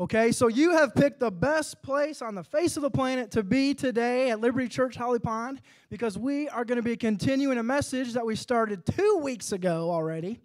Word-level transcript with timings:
Okay, 0.00 0.32
so 0.32 0.48
you 0.48 0.72
have 0.72 0.94
picked 0.94 1.20
the 1.20 1.30
best 1.30 1.82
place 1.82 2.22
on 2.22 2.34
the 2.34 2.42
face 2.42 2.78
of 2.78 2.82
the 2.82 2.90
planet 2.90 3.30
to 3.32 3.42
be 3.42 3.74
today 3.74 4.30
at 4.30 4.40
Liberty 4.40 4.66
Church 4.66 4.96
Holly 4.96 5.18
Pond 5.18 5.60
because 5.90 6.16
we 6.16 6.48
are 6.48 6.64
going 6.64 6.76
to 6.76 6.82
be 6.82 6.96
continuing 6.96 7.58
a 7.58 7.62
message 7.62 8.14
that 8.14 8.24
we 8.24 8.34
started 8.34 8.86
two 8.86 9.20
weeks 9.22 9.52
ago 9.52 9.90
already 9.90 10.40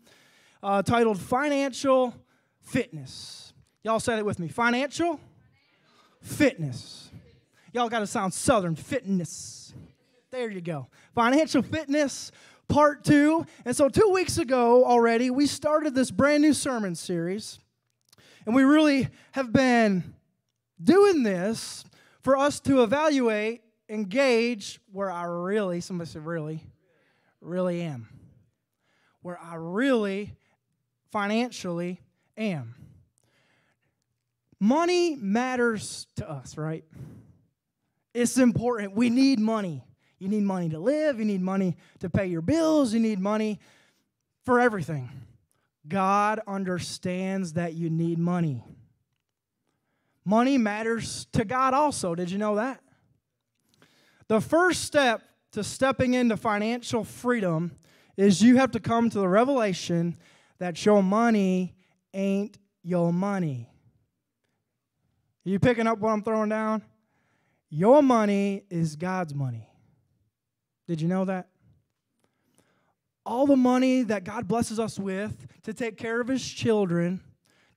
uh, 0.61 0.81
titled 0.83 1.17
Financial 1.17 2.13
Fitness. 2.59 3.53
Y'all 3.83 4.01
said 4.01 4.19
it 4.19 4.25
with 4.25 4.37
me 4.37 4.49
Financial 4.49 5.17
Fitness. 6.21 7.09
Y'all 7.71 7.87
got 7.87 7.99
to 7.99 8.07
sound 8.07 8.33
southern 8.33 8.75
fitness. 8.75 9.73
There 10.29 10.51
you 10.51 10.59
go. 10.59 10.87
Financial 11.15 11.61
Fitness 11.61 12.33
Part 12.67 13.05
Two. 13.05 13.45
And 13.63 13.73
so, 13.73 13.87
two 13.87 14.09
weeks 14.09 14.37
ago 14.37 14.83
already, 14.83 15.29
we 15.29 15.47
started 15.47 15.95
this 15.95 16.11
brand 16.11 16.43
new 16.43 16.53
sermon 16.53 16.95
series. 16.95 17.59
And 18.47 18.55
we 18.55 18.63
really 18.63 19.09
have 19.33 19.51
been 19.51 20.15
doing 20.81 21.21
this 21.21 21.83
for 22.21 22.37
us 22.37 22.61
to 22.61 22.81
evaluate, 22.81 23.61
engage 23.89 24.79
where 24.93 25.11
I 25.11 25.23
really, 25.23 25.81
somebody 25.81 26.09
said 26.09 26.25
really, 26.25 26.63
really 27.41 27.81
am. 27.81 28.07
Where 29.21 29.37
I 29.37 29.55
really 29.55 30.33
financially 31.11 31.99
am. 32.37 32.75
Money 34.61 35.17
matters 35.17 36.07
to 36.15 36.31
us, 36.31 36.57
right? 36.57 36.85
It's 38.13 38.37
important. 38.37 38.95
We 38.95 39.09
need 39.09 39.41
money. 39.41 39.83
You 40.19 40.29
need 40.29 40.43
money 40.43 40.69
to 40.69 40.79
live, 40.79 41.19
you 41.19 41.25
need 41.25 41.41
money 41.41 41.75
to 41.99 42.09
pay 42.09 42.27
your 42.27 42.41
bills, 42.41 42.93
you 42.93 43.01
need 43.01 43.19
money 43.19 43.59
for 44.45 44.61
everything. 44.61 45.09
God 45.87 46.39
understands 46.47 47.53
that 47.53 47.73
you 47.73 47.89
need 47.89 48.19
money. 48.19 48.63
Money 50.25 50.57
matters 50.57 51.27
to 51.31 51.45
God 51.45 51.73
also. 51.73 52.13
Did 52.15 52.29
you 52.29 52.37
know 52.37 52.55
that? 52.55 52.81
The 54.27 54.41
first 54.41 54.83
step 54.83 55.21
to 55.53 55.63
stepping 55.63 56.13
into 56.13 56.35
financial 56.35 57.03
freedom 57.03 57.71
is 58.17 58.41
you 58.41 58.57
have 58.57 58.71
to 58.71 58.79
come 58.79 59.09
to 59.09 59.19
the 59.19 59.27
revelation 59.29 60.17
that 60.59 60.85
your 60.85 61.01
money 61.01 61.75
ain't 62.13 62.57
your 62.83 63.13
money. 63.13 63.69
Are 65.45 65.49
you 65.49 65.59
picking 65.59 65.87
up 65.87 65.99
what 65.99 66.09
I'm 66.09 66.23
throwing 66.23 66.49
down? 66.49 66.81
Your 67.69 68.03
money 68.03 68.63
is 68.69 68.95
God's 68.95 69.33
money. 69.33 69.69
Did 70.87 70.99
you 70.99 71.07
know 71.07 71.25
that? 71.25 71.47
All 73.27 73.45
the 73.45 73.57
money 73.57 74.03
that 74.03 74.23
God 74.23 74.47
blesses 74.47 74.79
us 74.79 74.97
with 74.97 75.47
to 75.63 75.73
take 75.73 75.97
care 75.97 76.21
of 76.21 76.29
His 76.29 76.47
children, 76.47 77.21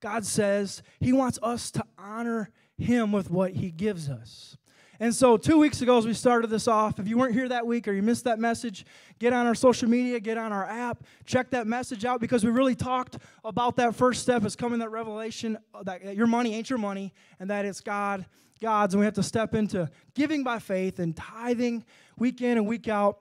God 0.00 0.24
says 0.24 0.82
He 1.00 1.12
wants 1.12 1.38
us 1.42 1.70
to 1.72 1.84
honor 1.98 2.50
Him 2.78 3.12
with 3.12 3.30
what 3.30 3.52
He 3.52 3.70
gives 3.70 4.08
us. 4.08 4.56
And 5.02 5.14
so, 5.14 5.38
two 5.38 5.58
weeks 5.58 5.80
ago, 5.80 5.96
as 5.96 6.06
we 6.06 6.12
started 6.12 6.50
this 6.50 6.68
off, 6.68 7.00
if 7.00 7.08
you 7.08 7.16
weren't 7.16 7.32
here 7.32 7.48
that 7.48 7.66
week 7.66 7.88
or 7.88 7.92
you 7.92 8.02
missed 8.02 8.24
that 8.24 8.38
message, 8.38 8.84
get 9.18 9.32
on 9.32 9.46
our 9.46 9.54
social 9.54 9.88
media, 9.88 10.20
get 10.20 10.36
on 10.36 10.52
our 10.52 10.66
app, 10.66 11.04
check 11.24 11.50
that 11.50 11.66
message 11.66 12.04
out 12.04 12.20
because 12.20 12.44
we 12.44 12.50
really 12.50 12.74
talked 12.74 13.16
about 13.42 13.76
that 13.76 13.94
first 13.94 14.22
step 14.22 14.44
is 14.44 14.54
coming 14.54 14.78
that 14.80 14.90
revelation 14.90 15.56
that 15.84 16.14
your 16.14 16.26
money 16.26 16.54
ain't 16.54 16.68
your 16.68 16.78
money 16.78 17.14
and 17.40 17.48
that 17.48 17.64
it's 17.64 17.80
God, 17.80 18.26
God's. 18.60 18.92
And 18.92 19.00
we 19.00 19.06
have 19.06 19.14
to 19.14 19.22
step 19.22 19.54
into 19.54 19.90
giving 20.14 20.44
by 20.44 20.58
faith 20.58 20.98
and 20.98 21.16
tithing 21.16 21.82
week 22.18 22.42
in 22.42 22.58
and 22.58 22.66
week 22.66 22.86
out 22.86 23.20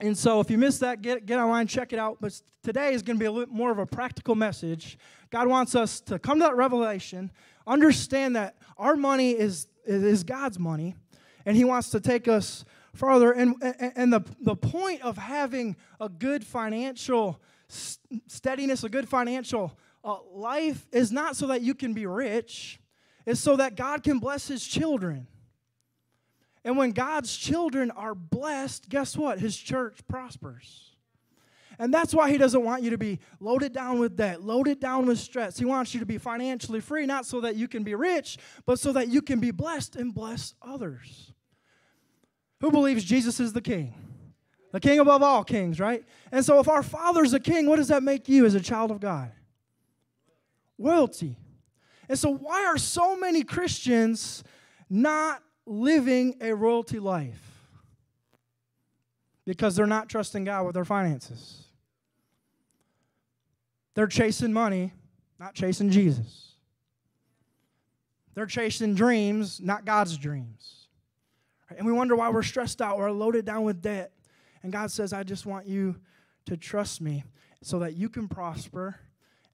and 0.00 0.16
so, 0.16 0.40
if 0.40 0.50
you 0.50 0.58
missed 0.58 0.80
that, 0.80 1.00
get, 1.00 1.24
get 1.24 1.38
online, 1.38 1.66
check 1.66 1.92
it 1.94 1.98
out. 1.98 2.18
But 2.20 2.38
today 2.62 2.92
is 2.92 3.02
going 3.02 3.16
to 3.16 3.20
be 3.20 3.26
a 3.26 3.32
little 3.32 3.54
more 3.54 3.70
of 3.70 3.78
a 3.78 3.86
practical 3.86 4.34
message. 4.34 4.98
God 5.30 5.48
wants 5.48 5.74
us 5.74 6.00
to 6.02 6.18
come 6.18 6.38
to 6.40 6.44
that 6.44 6.56
revelation, 6.56 7.30
understand 7.66 8.36
that 8.36 8.56
our 8.76 8.94
money 8.94 9.30
is, 9.30 9.68
is 9.86 10.22
God's 10.22 10.58
money, 10.58 10.96
and 11.46 11.56
He 11.56 11.64
wants 11.64 11.88
to 11.90 12.00
take 12.00 12.28
us 12.28 12.66
farther. 12.92 13.32
And, 13.32 13.56
and 13.96 14.12
the, 14.12 14.20
the 14.40 14.54
point 14.54 15.00
of 15.00 15.16
having 15.16 15.76
a 15.98 16.10
good 16.10 16.44
financial 16.44 17.40
steadiness, 17.68 18.84
a 18.84 18.90
good 18.90 19.08
financial 19.08 19.78
uh, 20.04 20.18
life, 20.30 20.86
is 20.92 21.10
not 21.10 21.36
so 21.36 21.46
that 21.46 21.62
you 21.62 21.74
can 21.74 21.94
be 21.94 22.04
rich, 22.04 22.78
it's 23.24 23.40
so 23.40 23.56
that 23.56 23.76
God 23.76 24.02
can 24.02 24.18
bless 24.18 24.46
His 24.46 24.62
children. 24.62 25.26
And 26.66 26.76
when 26.76 26.90
God's 26.90 27.34
children 27.36 27.92
are 27.92 28.12
blessed, 28.12 28.88
guess 28.88 29.16
what? 29.16 29.38
His 29.38 29.56
church 29.56 30.00
prospers. 30.08 30.96
And 31.78 31.94
that's 31.94 32.12
why 32.12 32.28
he 32.28 32.38
doesn't 32.38 32.64
want 32.64 32.82
you 32.82 32.90
to 32.90 32.98
be 32.98 33.20
loaded 33.38 33.72
down 33.72 34.00
with 34.00 34.16
debt, 34.16 34.42
loaded 34.42 34.80
down 34.80 35.06
with 35.06 35.20
stress. 35.20 35.56
He 35.56 35.64
wants 35.64 35.94
you 35.94 36.00
to 36.00 36.06
be 36.06 36.18
financially 36.18 36.80
free, 36.80 37.06
not 37.06 37.24
so 37.24 37.40
that 37.42 37.54
you 37.54 37.68
can 37.68 37.84
be 37.84 37.94
rich, 37.94 38.36
but 38.64 38.80
so 38.80 38.90
that 38.92 39.06
you 39.06 39.22
can 39.22 39.38
be 39.38 39.52
blessed 39.52 39.94
and 39.94 40.12
bless 40.12 40.54
others. 40.60 41.32
Who 42.60 42.72
believes 42.72 43.04
Jesus 43.04 43.38
is 43.38 43.52
the 43.52 43.62
king? 43.62 43.94
The 44.72 44.80
king 44.80 44.98
above 44.98 45.22
all 45.22 45.44
kings, 45.44 45.78
right? 45.78 46.04
And 46.32 46.44
so 46.44 46.58
if 46.58 46.66
our 46.66 46.82
father's 46.82 47.32
a 47.32 47.38
king, 47.38 47.68
what 47.68 47.76
does 47.76 47.88
that 47.88 48.02
make 48.02 48.28
you 48.28 48.44
as 48.44 48.56
a 48.56 48.60
child 48.60 48.90
of 48.90 48.98
God? 48.98 49.30
Royalty. 50.78 51.36
And 52.08 52.18
so 52.18 52.34
why 52.34 52.64
are 52.64 52.76
so 52.76 53.16
many 53.16 53.44
Christians 53.44 54.42
not 54.90 55.42
living 55.66 56.36
a 56.40 56.54
royalty 56.54 56.98
life 56.98 57.42
because 59.44 59.76
they're 59.76 59.86
not 59.86 60.08
trusting 60.08 60.44
God 60.44 60.64
with 60.64 60.74
their 60.74 60.84
finances. 60.84 61.64
They're 63.94 64.06
chasing 64.06 64.52
money, 64.52 64.92
not 65.38 65.54
chasing 65.54 65.90
Jesus. 65.90 66.54
They're 68.34 68.46
chasing 68.46 68.94
dreams, 68.94 69.60
not 69.60 69.84
God's 69.84 70.18
dreams. 70.18 70.88
And 71.76 71.86
we 71.86 71.92
wonder 71.92 72.14
why 72.14 72.28
we're 72.28 72.42
stressed 72.42 72.82
out 72.82 72.98
or 72.98 73.10
loaded 73.10 73.44
down 73.44 73.62
with 73.62 73.80
debt. 73.80 74.12
And 74.62 74.72
God 74.72 74.90
says, 74.90 75.12
I 75.12 75.22
just 75.22 75.46
want 75.46 75.66
you 75.66 75.96
to 76.44 76.56
trust 76.56 77.00
me 77.00 77.24
so 77.62 77.78
that 77.80 77.94
you 77.94 78.08
can 78.08 78.28
prosper 78.28 78.96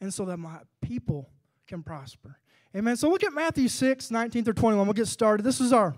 and 0.00 0.12
so 0.12 0.24
that 0.24 0.36
my 0.36 0.58
people 0.80 1.30
can 1.66 1.82
prosper. 1.82 2.38
Amen. 2.74 2.96
So 2.96 3.10
look 3.10 3.22
at 3.22 3.34
Matthew 3.34 3.68
6, 3.68 4.10
19 4.10 4.44
through 4.44 4.54
21. 4.54 4.86
We'll 4.86 4.94
get 4.94 5.06
started. 5.06 5.42
This 5.42 5.60
is 5.60 5.74
our, 5.74 5.94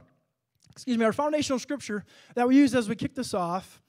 excuse 0.72 0.98
me, 0.98 1.04
our 1.04 1.12
foundational 1.12 1.60
scripture 1.60 2.04
that 2.34 2.48
we 2.48 2.56
use 2.56 2.74
as 2.74 2.88
we 2.88 2.96
kick 2.96 3.14
this 3.14 3.32
off. 3.32 3.80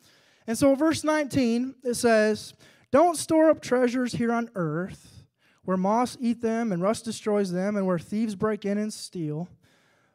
And 0.45 0.55
so 0.55 0.75
verse 0.75 1.03
19, 1.03 1.75
it 1.83 1.95
says, 1.95 2.53
Don't 2.91 3.17
store 3.17 3.49
up 3.49 3.59
treasures 3.59 4.13
here 4.13 4.31
on 4.31 4.51
earth 4.53 5.23
where 5.63 5.77
moths 5.77 6.15
eat 6.19 6.41
them 6.41 6.71
and 6.71 6.81
rust 6.81 7.05
destroys 7.05 7.51
them 7.51 7.75
and 7.75 7.87
where 7.87 7.97
thieves 7.97 8.35
break 8.35 8.65
in 8.65 8.77
and 8.77 8.93
steal. 8.93 9.49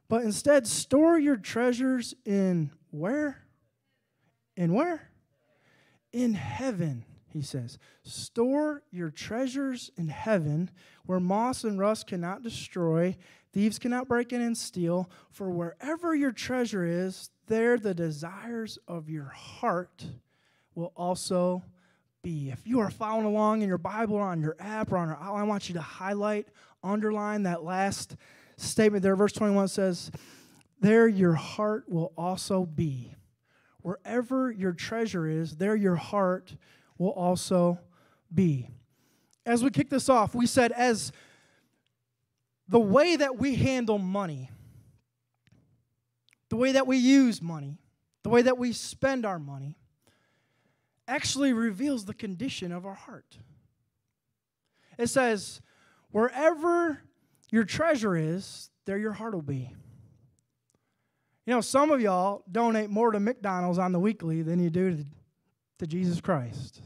But 0.09 0.23
instead, 0.23 0.67
store 0.69 1.19
your 1.19 1.37
treasures 1.37 2.15
in 2.25 2.71
where? 2.91 3.43
In 4.57 4.75
where? 4.75 5.11
In 6.13 6.35
heaven 6.35 7.05
he 7.33 7.43
says. 7.43 7.79
Store 8.03 8.83
your 8.91 9.11
treasures 9.11 9.91
in 9.97 10.09
heaven 10.09 10.71
where 11.07 11.21
moss 11.21 11.65
and 11.65 11.79
rust 11.79 12.07
cannot 12.07 12.43
destroy, 12.43 13.17
thieves 13.53 13.79
cannot 13.79 14.09
break 14.09 14.33
in 14.33 14.41
and 14.41 14.57
steal. 14.57 15.11
For 15.31 15.51
wherever 15.51 16.15
your 16.15 16.33
treasure 16.33 16.85
is, 16.85 17.31
there 17.47 17.79
the 17.79 17.95
desires 17.95 18.79
of 18.87 19.09
your 19.09 19.29
heart 19.29 20.05
will 20.75 20.93
also 20.97 21.63
be. 22.23 22.51
If 22.51 22.67
you 22.67 22.81
are 22.81 22.91
following 22.91 23.27
along 23.27 23.63
in 23.63 23.69
your 23.69 23.79
Bible 23.79 24.17
or 24.17 24.23
on 24.23 24.41
your 24.41 24.57
app 24.61 24.93
or 24.93 24.99
on 24.99 25.09
our 25.09 25.17
outline, 25.17 25.41
I 25.41 25.45
want 25.45 25.69
you 25.69 25.75
to 25.75 25.81
highlight, 25.81 26.49
underline 26.83 27.45
that 27.45 27.63
last 27.65 28.17
statement 28.57 29.03
there. 29.03 29.17
Verse 29.17 29.33
21 29.33 29.69
says, 29.69 30.11
There 30.81 31.09
your 31.09 31.35
heart 31.35 31.89
will 31.89 32.13
also 32.17 32.67
be. 32.67 33.15
Wherever 33.83 34.51
your 34.51 34.73
treasure 34.73 35.27
is, 35.27 35.57
there 35.57 35.77
your 35.77 35.97
heart 35.97 36.55
will 37.01 37.11
also 37.11 37.79
be. 38.33 38.69
As 39.47 39.65
we 39.65 39.71
kick 39.71 39.89
this 39.89 40.09
off, 40.09 40.35
we 40.35 40.47
said, 40.47 40.71
as 40.71 41.11
the 42.69 42.79
way 42.79 43.17
that 43.17 43.39
we 43.39 43.57
handle 43.57 43.99
money, 43.99 44.51
the 46.51 46.57
way 46.57 46.73
that 46.73 46.87
we 46.87 46.99
use 46.99 47.41
money, 47.41 47.79
the 48.23 48.29
way 48.29 48.43
that 48.43 48.59
we 48.59 48.73
spend 48.73 49.25
our 49.25 49.39
money, 49.39 49.79
actually 51.09 51.55
reveals 51.55 52.05
the 52.05 52.15
condition 52.15 52.71
of 52.71 52.85
our 52.85 52.95
heart. 52.95 53.39
It 54.99 55.09
says, 55.09 55.63
wherever 56.11 57.01
your 57.51 57.65
treasure 57.65 58.15
is, 58.15 58.71
there 58.85 58.99
your 58.99 59.13
heart 59.13 59.35
will 59.35 59.41
be. 59.41 59.75
You 61.47 61.55
know, 61.55 61.63
some 61.63 61.91
of 61.91 62.03
y'all 62.03 62.45
donate 62.53 62.91
more 62.91 63.11
to 63.11 63.19
McDonald's 63.19 63.79
on 63.79 63.93
the 63.93 63.99
weekly 63.99 64.43
than 64.43 64.63
you 64.63 64.69
do 64.69 64.97
to, 64.99 65.05
to 65.81 65.87
Jesus 65.87 66.21
Christ. 66.21 66.83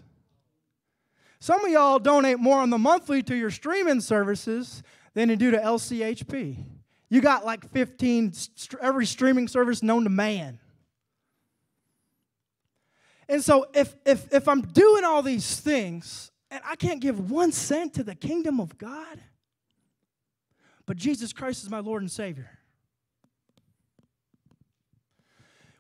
Some 1.40 1.64
of 1.64 1.70
y'all 1.70 1.98
donate 1.98 2.38
more 2.38 2.60
on 2.60 2.70
the 2.70 2.78
monthly 2.78 3.24
to 3.24 3.34
your 3.34 3.50
streaming 3.50 4.00
services 4.00 4.84
than 5.14 5.28
you 5.30 5.36
do 5.36 5.50
to 5.50 5.58
LCHP. 5.58 6.64
You 7.10 7.20
got 7.20 7.44
like 7.44 7.68
15, 7.72 8.32
every 8.80 9.04
streaming 9.04 9.48
service 9.48 9.82
known 9.82 10.04
to 10.04 10.10
man. 10.10 10.60
And 13.28 13.42
so 13.42 13.66
if, 13.74 13.96
if, 14.06 14.32
if 14.32 14.46
I'm 14.46 14.62
doing 14.62 15.02
all 15.02 15.22
these 15.22 15.58
things 15.58 16.30
and 16.52 16.62
I 16.64 16.76
can't 16.76 17.00
give 17.00 17.32
one 17.32 17.50
cent 17.50 17.94
to 17.94 18.04
the 18.04 18.14
kingdom 18.14 18.60
of 18.60 18.78
God, 18.78 19.20
but 20.86 20.96
Jesus 20.96 21.32
Christ 21.32 21.64
is 21.64 21.68
my 21.68 21.80
Lord 21.80 22.02
and 22.02 22.10
Savior. 22.10 22.48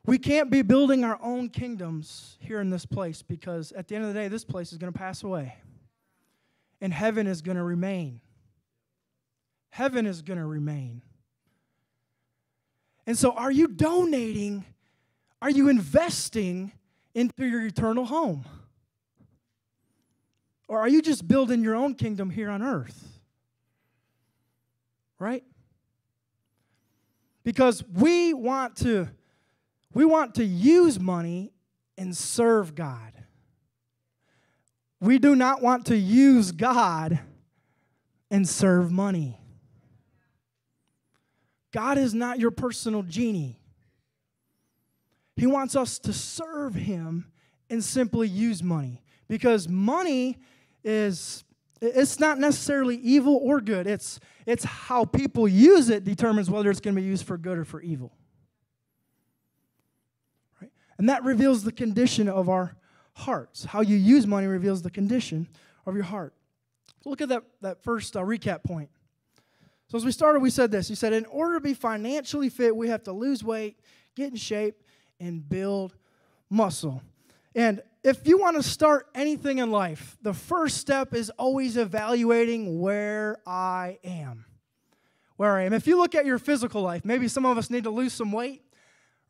We 0.06 0.18
can't 0.18 0.50
be 0.50 0.62
building 0.62 1.02
our 1.02 1.18
own 1.22 1.48
kingdoms 1.48 2.36
here 2.40 2.60
in 2.60 2.68
this 2.68 2.84
place 2.84 3.22
because 3.22 3.72
at 3.72 3.88
the 3.88 3.94
end 3.96 4.04
of 4.04 4.12
the 4.12 4.20
day, 4.20 4.28
this 4.28 4.44
place 4.44 4.72
is 4.72 4.78
going 4.78 4.92
to 4.92 4.98
pass 4.98 5.22
away 5.22 5.56
and 6.80 6.92
heaven 6.92 7.26
is 7.26 7.40
going 7.40 7.56
to 7.56 7.62
remain. 7.62 8.20
Heaven 9.70 10.04
is 10.06 10.20
going 10.20 10.38
to 10.38 10.44
remain. 10.46 11.02
And 13.06 13.16
so, 13.18 13.32
are 13.32 13.50
you 13.50 13.68
donating? 13.68 14.64
Are 15.40 15.50
you 15.50 15.68
investing 15.68 16.72
into 17.14 17.46
your 17.46 17.64
eternal 17.66 18.04
home? 18.04 18.44
Or 20.68 20.80
are 20.80 20.88
you 20.88 21.02
just 21.02 21.26
building 21.26 21.62
your 21.62 21.74
own 21.74 21.94
kingdom 21.94 22.30
here 22.30 22.50
on 22.50 22.62
earth? 22.62 23.20
Right? 25.18 25.44
Because 27.42 27.82
we 27.92 28.32
want 28.34 28.76
to 28.76 29.08
we 29.94 30.04
want 30.04 30.34
to 30.34 30.44
use 30.44 30.98
money 30.98 31.52
and 31.96 32.16
serve 32.16 32.74
God. 32.74 33.12
We 35.00 35.18
do 35.18 35.36
not 35.36 35.62
want 35.62 35.86
to 35.86 35.96
use 35.96 36.50
God 36.50 37.20
and 38.30 38.48
serve 38.48 38.90
money. 38.90 39.38
God 41.72 41.98
is 41.98 42.14
not 42.14 42.38
your 42.38 42.50
personal 42.50 43.02
genie. 43.02 43.58
He 45.36 45.46
wants 45.46 45.76
us 45.76 45.98
to 46.00 46.12
serve 46.12 46.74
Him 46.74 47.26
and 47.70 47.82
simply 47.82 48.28
use 48.28 48.62
money 48.62 49.02
because 49.28 49.68
money 49.68 50.38
is 50.82 51.44
it's 51.80 52.20
not 52.20 52.38
necessarily 52.38 52.96
evil 52.96 53.40
or 53.42 53.60
good 53.60 53.86
it's 53.86 54.20
it's 54.46 54.64
how 54.64 55.04
people 55.04 55.48
use 55.48 55.88
it 55.88 56.04
determines 56.04 56.50
whether 56.50 56.70
it's 56.70 56.80
going 56.80 56.94
to 56.94 57.00
be 57.00 57.06
used 57.06 57.26
for 57.26 57.36
good 57.36 57.58
or 57.58 57.64
for 57.64 57.80
evil 57.80 58.12
and 60.98 61.08
that 61.08 61.24
reveals 61.24 61.64
the 61.64 61.72
condition 61.72 62.28
of 62.28 62.48
our 62.48 62.76
hearts 63.14 63.64
how 63.64 63.80
you 63.80 63.96
use 63.96 64.26
money 64.26 64.46
reveals 64.46 64.82
the 64.82 64.90
condition 64.90 65.48
of 65.86 65.94
your 65.94 66.04
heart 66.04 66.34
look 67.04 67.20
at 67.20 67.28
that 67.28 67.44
that 67.60 67.82
first 67.82 68.16
uh, 68.16 68.20
recap 68.20 68.64
point 68.64 68.90
so 69.88 69.96
as 69.96 70.04
we 70.04 70.10
started 70.12 70.40
we 70.40 70.50
said 70.50 70.70
this 70.70 70.88
he 70.88 70.94
said 70.94 71.12
in 71.12 71.24
order 71.26 71.54
to 71.54 71.60
be 71.60 71.74
financially 71.74 72.48
fit 72.48 72.74
we 72.74 72.88
have 72.88 73.02
to 73.02 73.12
lose 73.12 73.44
weight 73.44 73.78
get 74.16 74.30
in 74.30 74.36
shape 74.36 74.82
and 75.20 75.48
build 75.48 75.94
muscle 76.50 77.02
and 77.54 77.82
if 78.04 78.26
you 78.26 78.38
want 78.38 78.56
to 78.56 78.62
start 78.62 79.06
anything 79.14 79.58
in 79.58 79.70
life, 79.70 80.18
the 80.20 80.34
first 80.34 80.76
step 80.76 81.14
is 81.14 81.30
always 81.30 81.78
evaluating 81.78 82.78
where 82.78 83.38
I 83.46 83.98
am. 84.04 84.44
Where 85.36 85.56
I 85.56 85.62
am. 85.62 85.72
If 85.72 85.86
you 85.86 85.96
look 85.96 86.14
at 86.14 86.26
your 86.26 86.38
physical 86.38 86.82
life, 86.82 87.04
maybe 87.04 87.28
some 87.28 87.46
of 87.46 87.56
us 87.56 87.70
need 87.70 87.84
to 87.84 87.90
lose 87.90 88.12
some 88.12 88.30
weight, 88.30 88.62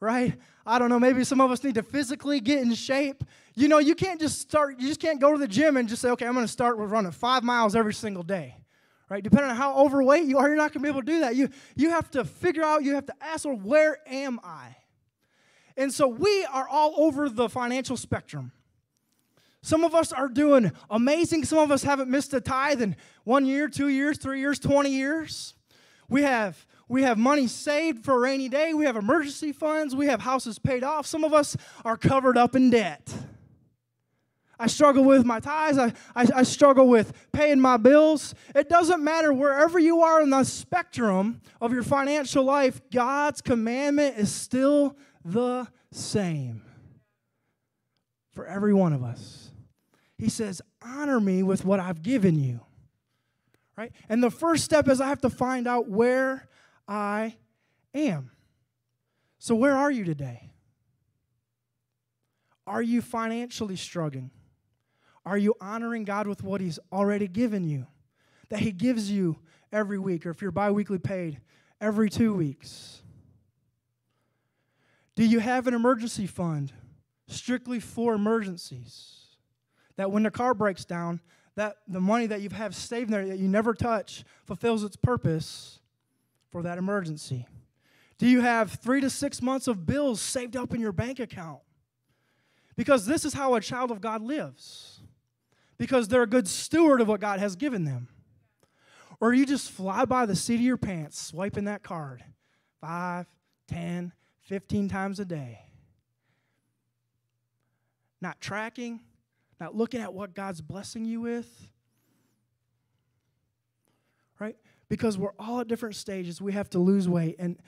right? 0.00 0.34
I 0.66 0.78
don't 0.78 0.88
know, 0.88 0.98
maybe 0.98 1.24
some 1.24 1.40
of 1.40 1.50
us 1.50 1.62
need 1.62 1.74
to 1.74 1.82
physically 1.82 2.40
get 2.40 2.62
in 2.62 2.72
shape. 2.74 3.22
You 3.54 3.68
know, 3.68 3.78
you 3.78 3.94
can't 3.94 4.18
just 4.18 4.40
start, 4.40 4.80
you 4.80 4.88
just 4.88 5.00
can't 5.00 5.20
go 5.20 5.32
to 5.32 5.38
the 5.38 5.48
gym 5.48 5.76
and 5.76 5.88
just 5.88 6.00
say, 6.00 6.10
okay, 6.10 6.26
I'm 6.26 6.32
going 6.32 6.46
to 6.46 6.52
start 6.52 6.78
with 6.78 6.90
running 6.90 7.12
five 7.12 7.42
miles 7.42 7.76
every 7.76 7.94
single 7.94 8.22
day. 8.22 8.56
Right? 9.10 9.22
Depending 9.22 9.50
on 9.50 9.56
how 9.56 9.76
overweight 9.76 10.24
you 10.24 10.38
are, 10.38 10.48
you're 10.48 10.56
not 10.56 10.72
going 10.72 10.80
to 10.80 10.80
be 10.80 10.88
able 10.88 11.02
to 11.02 11.06
do 11.06 11.20
that. 11.20 11.36
You, 11.36 11.50
you 11.76 11.90
have 11.90 12.10
to 12.12 12.24
figure 12.24 12.62
out, 12.62 12.82
you 12.82 12.94
have 12.94 13.06
to 13.06 13.14
ask, 13.20 13.44
where 13.44 13.98
am 14.06 14.40
I? 14.42 14.76
And 15.76 15.92
so 15.92 16.08
we 16.08 16.44
are 16.46 16.66
all 16.68 16.94
over 16.96 17.28
the 17.28 17.48
financial 17.48 17.96
spectrum. 17.96 18.52
Some 19.60 19.84
of 19.84 19.94
us 19.94 20.12
are 20.12 20.28
doing 20.28 20.72
amazing. 20.90 21.44
Some 21.44 21.58
of 21.58 21.70
us 21.70 21.82
haven't 21.82 22.10
missed 22.10 22.32
a 22.34 22.40
tithe 22.40 22.82
in 22.82 22.96
one 23.24 23.46
year, 23.46 23.68
two 23.68 23.88
years, 23.88 24.18
three 24.18 24.40
years, 24.40 24.58
20 24.58 24.90
years. 24.90 25.54
We 26.08 26.22
have 26.22 26.66
we 26.88 27.02
have 27.02 27.18
money 27.18 27.46
saved 27.46 28.04
for 28.04 28.14
a 28.14 28.18
rainy 28.18 28.48
day. 28.48 28.74
We 28.74 28.84
have 28.84 28.96
emergency 28.96 29.52
funds. 29.52 29.96
We 29.96 30.06
have 30.06 30.20
houses 30.20 30.58
paid 30.58 30.84
off. 30.84 31.06
Some 31.06 31.24
of 31.24 31.32
us 31.32 31.56
are 31.84 31.96
covered 31.96 32.36
up 32.36 32.54
in 32.54 32.70
debt. 32.70 33.12
I 34.58 34.66
struggle 34.68 35.04
with 35.04 35.24
my 35.24 35.40
tithes. 35.40 35.78
I, 35.78 35.92
I, 36.14 36.28
I, 36.36 36.42
struggle 36.44 36.86
with 36.86 37.12
paying 37.32 37.58
my 37.58 37.76
bills. 37.76 38.34
It 38.54 38.68
doesn't 38.68 39.02
matter 39.02 39.32
wherever 39.32 39.78
you 39.78 40.02
are 40.02 40.22
in 40.22 40.30
the 40.30 40.44
spectrum 40.44 41.40
of 41.60 41.72
your 41.72 41.82
financial 41.82 42.44
life, 42.44 42.80
God's 42.92 43.40
commandment 43.40 44.16
is 44.16 44.30
still 44.30 44.96
the 45.24 45.66
same 45.90 46.62
for 48.30 48.46
every 48.46 48.74
one 48.74 48.92
of 48.92 49.02
us. 49.02 49.50
He 50.18 50.28
says, 50.28 50.62
Honor 50.82 51.20
me 51.20 51.42
with 51.42 51.64
what 51.64 51.80
I've 51.80 52.02
given 52.02 52.38
you. 52.38 52.60
Right? 53.76 53.92
And 54.08 54.22
the 54.22 54.30
first 54.30 54.64
step 54.64 54.88
is 54.88 55.00
I 55.00 55.08
have 55.08 55.22
to 55.22 55.30
find 55.30 55.66
out 55.66 55.88
where 55.88 56.48
I 56.86 57.36
am. 57.94 58.30
So, 59.38 59.54
where 59.54 59.76
are 59.76 59.90
you 59.90 60.04
today? 60.04 60.50
Are 62.66 62.82
you 62.82 63.02
financially 63.02 63.76
struggling? 63.76 64.30
Are 65.26 65.38
you 65.38 65.54
honoring 65.60 66.04
God 66.04 66.26
with 66.26 66.42
what 66.42 66.60
He's 66.60 66.78
already 66.92 67.28
given 67.28 67.64
you? 67.68 67.86
That 68.48 68.60
He 68.60 68.72
gives 68.72 69.10
you 69.10 69.38
every 69.72 69.98
week, 69.98 70.26
or 70.26 70.30
if 70.30 70.40
you're 70.42 70.50
bi 70.50 70.70
weekly 70.70 70.98
paid, 70.98 71.40
every 71.80 72.10
two 72.10 72.34
weeks? 72.34 73.02
Do 75.16 75.24
you 75.24 75.38
have 75.38 75.66
an 75.66 75.74
emergency 75.74 76.26
fund 76.26 76.72
strictly 77.28 77.80
for 77.80 78.14
emergencies? 78.14 79.24
that 79.96 80.10
when 80.10 80.22
the 80.22 80.30
car 80.30 80.54
breaks 80.54 80.84
down, 80.84 81.20
that 81.56 81.76
the 81.86 82.00
money 82.00 82.26
that 82.26 82.40
you 82.40 82.48
have 82.50 82.74
saved 82.74 83.10
there 83.10 83.26
that 83.26 83.38
you 83.38 83.48
never 83.48 83.74
touch 83.74 84.24
fulfills 84.44 84.82
its 84.82 84.96
purpose 84.96 85.78
for 86.54 86.62
that 86.62 86.78
emergency? 86.78 87.48
Do 88.16 88.28
you 88.28 88.40
have 88.40 88.70
three 88.70 89.00
to 89.00 89.10
six 89.10 89.42
months 89.42 89.66
of 89.66 89.86
bills 89.86 90.20
saved 90.20 90.56
up 90.56 90.72
in 90.72 90.80
your 90.80 90.92
bank 90.92 91.18
account? 91.18 91.58
Because 92.76 93.06
this 93.06 93.24
is 93.24 93.34
how 93.34 93.56
a 93.56 93.60
child 93.60 93.90
of 93.90 94.00
God 94.00 94.22
lives. 94.22 95.00
Because 95.78 96.06
they're 96.06 96.22
a 96.22 96.28
good 96.28 96.46
steward 96.46 97.00
of 97.00 97.08
what 97.08 97.18
God 97.18 97.40
has 97.40 97.56
given 97.56 97.84
them. 97.84 98.06
Or 99.18 99.34
you 99.34 99.44
just 99.44 99.68
fly 99.68 100.04
by 100.04 100.26
the 100.26 100.36
seat 100.36 100.54
of 100.54 100.60
your 100.60 100.76
pants, 100.76 101.20
swiping 101.20 101.64
that 101.64 101.82
card 101.82 102.22
five, 102.80 103.26
ten, 103.66 104.12
fifteen 104.42 104.88
times 104.88 105.18
a 105.18 105.24
day. 105.24 105.58
Not 108.20 108.40
tracking, 108.40 109.00
not 109.60 109.74
looking 109.74 110.00
at 110.00 110.14
what 110.14 110.36
God's 110.36 110.60
blessing 110.60 111.04
you 111.04 111.20
with. 111.20 111.48
Right? 114.38 114.56
Because 114.88 115.16
we're 115.16 115.32
all 115.38 115.60
at 115.60 115.68
different 115.68 115.96
stages. 115.96 116.40
We 116.40 116.52
have 116.52 116.70
to 116.70 116.78
lose 116.78 117.08
weight. 117.08 117.36
And 117.38 117.58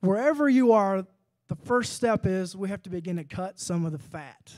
wherever 0.00 0.48
you 0.48 0.72
are, 0.72 1.06
the 1.48 1.56
first 1.56 1.94
step 1.94 2.24
is 2.24 2.56
we 2.56 2.68
have 2.68 2.82
to 2.82 2.90
begin 2.90 3.16
to 3.16 3.24
cut 3.24 3.58
some 3.58 3.84
of 3.84 3.92
the 3.92 3.98
fat. 3.98 4.52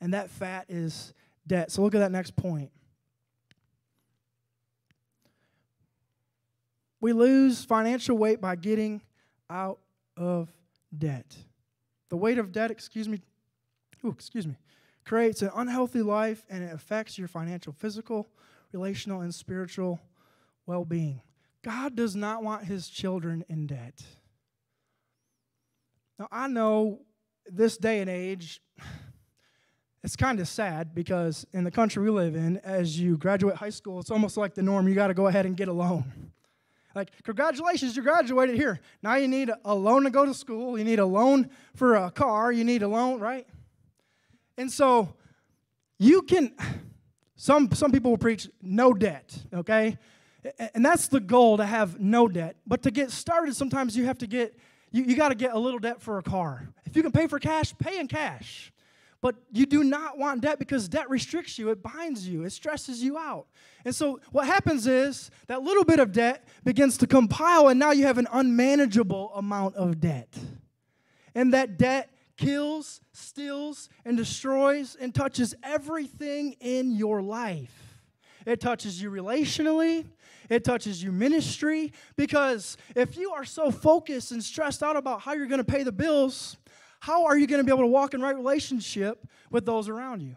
And 0.00 0.14
that 0.14 0.30
fat 0.30 0.66
is 0.68 1.12
debt. 1.46 1.70
So 1.70 1.82
look 1.82 1.94
at 1.94 1.98
that 1.98 2.12
next 2.12 2.36
point. 2.36 2.70
We 7.00 7.12
lose 7.12 7.64
financial 7.64 8.16
weight 8.16 8.40
by 8.40 8.56
getting 8.56 9.02
out 9.48 9.78
of 10.16 10.48
debt. 10.96 11.36
The 12.08 12.16
weight 12.16 12.38
of 12.38 12.52
debt, 12.52 12.70
excuse 12.70 13.08
me, 13.08 13.20
ooh, 14.04 14.10
excuse 14.10 14.46
me, 14.46 14.56
creates 15.04 15.42
an 15.42 15.50
unhealthy 15.54 16.02
life 16.02 16.44
and 16.48 16.64
it 16.64 16.72
affects 16.72 17.18
your 17.18 17.28
financial, 17.28 17.72
physical, 17.72 18.28
relational, 18.72 19.20
and 19.20 19.34
spiritual 19.34 20.00
well 20.66 20.84
being. 20.84 21.22
God 21.62 21.96
does 21.96 22.14
not 22.14 22.42
want 22.42 22.64
his 22.64 22.88
children 22.88 23.44
in 23.48 23.66
debt. 23.66 24.02
Now, 26.18 26.28
I 26.30 26.48
know 26.48 27.00
this 27.46 27.76
day 27.76 28.00
and 28.00 28.10
age, 28.10 28.60
it's 30.04 30.16
kind 30.16 30.38
of 30.40 30.48
sad 30.48 30.94
because 30.94 31.46
in 31.52 31.64
the 31.64 31.70
country 31.70 32.02
we 32.02 32.10
live 32.10 32.36
in, 32.36 32.58
as 32.58 32.98
you 32.98 33.16
graduate 33.16 33.56
high 33.56 33.70
school, 33.70 34.00
it's 34.00 34.10
almost 34.10 34.36
like 34.36 34.54
the 34.54 34.62
norm. 34.62 34.88
You 34.88 34.94
got 34.94 35.08
to 35.08 35.14
go 35.14 35.26
ahead 35.26 35.46
and 35.46 35.56
get 35.56 35.68
a 35.68 35.72
loan. 35.72 36.04
Like, 36.94 37.10
congratulations, 37.24 37.94
you 37.94 38.02
graduated 38.02 38.56
here. 38.56 38.80
Now 39.02 39.16
you 39.16 39.28
need 39.28 39.50
a 39.64 39.74
loan 39.74 40.04
to 40.04 40.10
go 40.10 40.24
to 40.24 40.32
school. 40.32 40.78
You 40.78 40.84
need 40.84 40.98
a 40.98 41.04
loan 41.04 41.50
for 41.74 41.94
a 41.94 42.10
car. 42.10 42.50
You 42.50 42.64
need 42.64 42.82
a 42.82 42.88
loan, 42.88 43.20
right? 43.20 43.46
And 44.56 44.72
so 44.72 45.14
you 45.98 46.22
can, 46.22 46.54
some, 47.36 47.70
some 47.72 47.92
people 47.92 48.12
will 48.12 48.18
preach 48.18 48.48
no 48.62 48.94
debt, 48.94 49.36
okay? 49.52 49.98
And 50.74 50.84
that's 50.84 51.08
the 51.08 51.20
goal 51.20 51.56
to 51.56 51.64
have 51.64 52.00
no 52.00 52.28
debt. 52.28 52.56
But 52.66 52.82
to 52.82 52.90
get 52.90 53.10
started, 53.10 53.56
sometimes 53.56 53.96
you 53.96 54.04
have 54.06 54.18
to 54.18 54.26
get, 54.26 54.56
you, 54.92 55.04
you 55.04 55.16
got 55.16 55.28
to 55.28 55.34
get 55.34 55.52
a 55.52 55.58
little 55.58 55.80
debt 55.80 56.00
for 56.00 56.18
a 56.18 56.22
car. 56.22 56.68
If 56.84 56.96
you 56.96 57.02
can 57.02 57.12
pay 57.12 57.26
for 57.26 57.38
cash, 57.38 57.74
pay 57.78 57.98
in 57.98 58.08
cash. 58.08 58.72
But 59.20 59.36
you 59.50 59.66
do 59.66 59.82
not 59.82 60.18
want 60.18 60.42
debt 60.42 60.58
because 60.58 60.88
debt 60.88 61.08
restricts 61.10 61.58
you, 61.58 61.70
it 61.70 61.82
binds 61.82 62.28
you, 62.28 62.44
it 62.44 62.50
stresses 62.50 63.02
you 63.02 63.18
out. 63.18 63.46
And 63.84 63.94
so 63.94 64.20
what 64.30 64.46
happens 64.46 64.86
is 64.86 65.30
that 65.48 65.62
little 65.62 65.84
bit 65.84 65.98
of 65.98 66.12
debt 66.12 66.46
begins 66.64 66.96
to 66.98 67.06
compile, 67.06 67.68
and 67.68 67.78
now 67.78 67.92
you 67.92 68.04
have 68.04 68.18
an 68.18 68.28
unmanageable 68.30 69.32
amount 69.34 69.74
of 69.74 70.00
debt. 70.00 70.32
And 71.34 71.52
that 71.54 71.78
debt 71.78 72.10
kills, 72.36 73.00
steals, 73.12 73.88
and 74.04 74.16
destroys 74.16 74.96
and 75.00 75.14
touches 75.14 75.54
everything 75.62 76.52
in 76.60 76.92
your 76.92 77.22
life. 77.22 78.02
it 78.44 78.60
touches 78.60 79.02
you 79.02 79.10
relationally, 79.10 80.06
it 80.48 80.64
touches 80.64 81.02
you 81.02 81.12
ministry. 81.12 81.92
Because 82.16 82.76
if 82.94 83.16
you 83.16 83.32
are 83.32 83.44
so 83.44 83.70
focused 83.70 84.32
and 84.32 84.42
stressed 84.42 84.82
out 84.82 84.96
about 84.96 85.20
how 85.20 85.34
you're 85.34 85.46
going 85.46 85.64
to 85.64 85.64
pay 85.64 85.82
the 85.82 85.92
bills, 85.92 86.56
how 87.00 87.26
are 87.26 87.38
you 87.38 87.46
going 87.46 87.60
to 87.60 87.64
be 87.64 87.72
able 87.72 87.84
to 87.84 87.88
walk 87.88 88.14
in 88.14 88.20
right 88.20 88.36
relationship 88.36 89.26
with 89.50 89.64
those 89.64 89.88
around 89.88 90.22
you? 90.22 90.36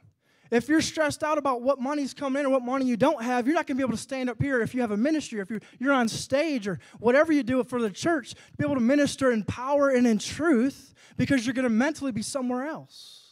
If 0.51 0.67
you're 0.67 0.81
stressed 0.81 1.23
out 1.23 1.37
about 1.37 1.61
what 1.61 1.79
money's 1.79 2.13
coming 2.13 2.39
in 2.39 2.47
or 2.47 2.49
what 2.49 2.63
money 2.63 2.85
you 2.85 2.97
don't 2.97 3.21
have, 3.21 3.45
you're 3.45 3.53
not 3.53 3.67
going 3.67 3.77
to 3.77 3.81
be 3.81 3.85
able 3.85 3.95
to 3.95 4.01
stand 4.01 4.29
up 4.29 4.41
here 4.41 4.61
if 4.61 4.73
you 4.73 4.81
have 4.81 4.91
a 4.91 4.97
ministry, 4.97 5.39
if 5.39 5.49
you're, 5.49 5.61
you're 5.77 5.93
on 5.93 6.07
stage 6.07 6.67
or 6.67 6.79
whatever 6.99 7.31
you 7.31 7.43
do 7.43 7.63
for 7.63 7.79
the 7.79 7.91
church, 7.91 8.33
be 8.57 8.65
able 8.65 8.75
to 8.75 8.81
minister 8.81 9.31
in 9.31 9.43
power 9.43 9.89
and 9.89 10.07
in 10.07 10.17
truth 10.17 10.93
because 11.17 11.45
you're 11.45 11.53
going 11.53 11.63
to 11.63 11.69
mentally 11.69 12.11
be 12.11 12.23
somewhere 12.23 12.65
else. 12.65 13.27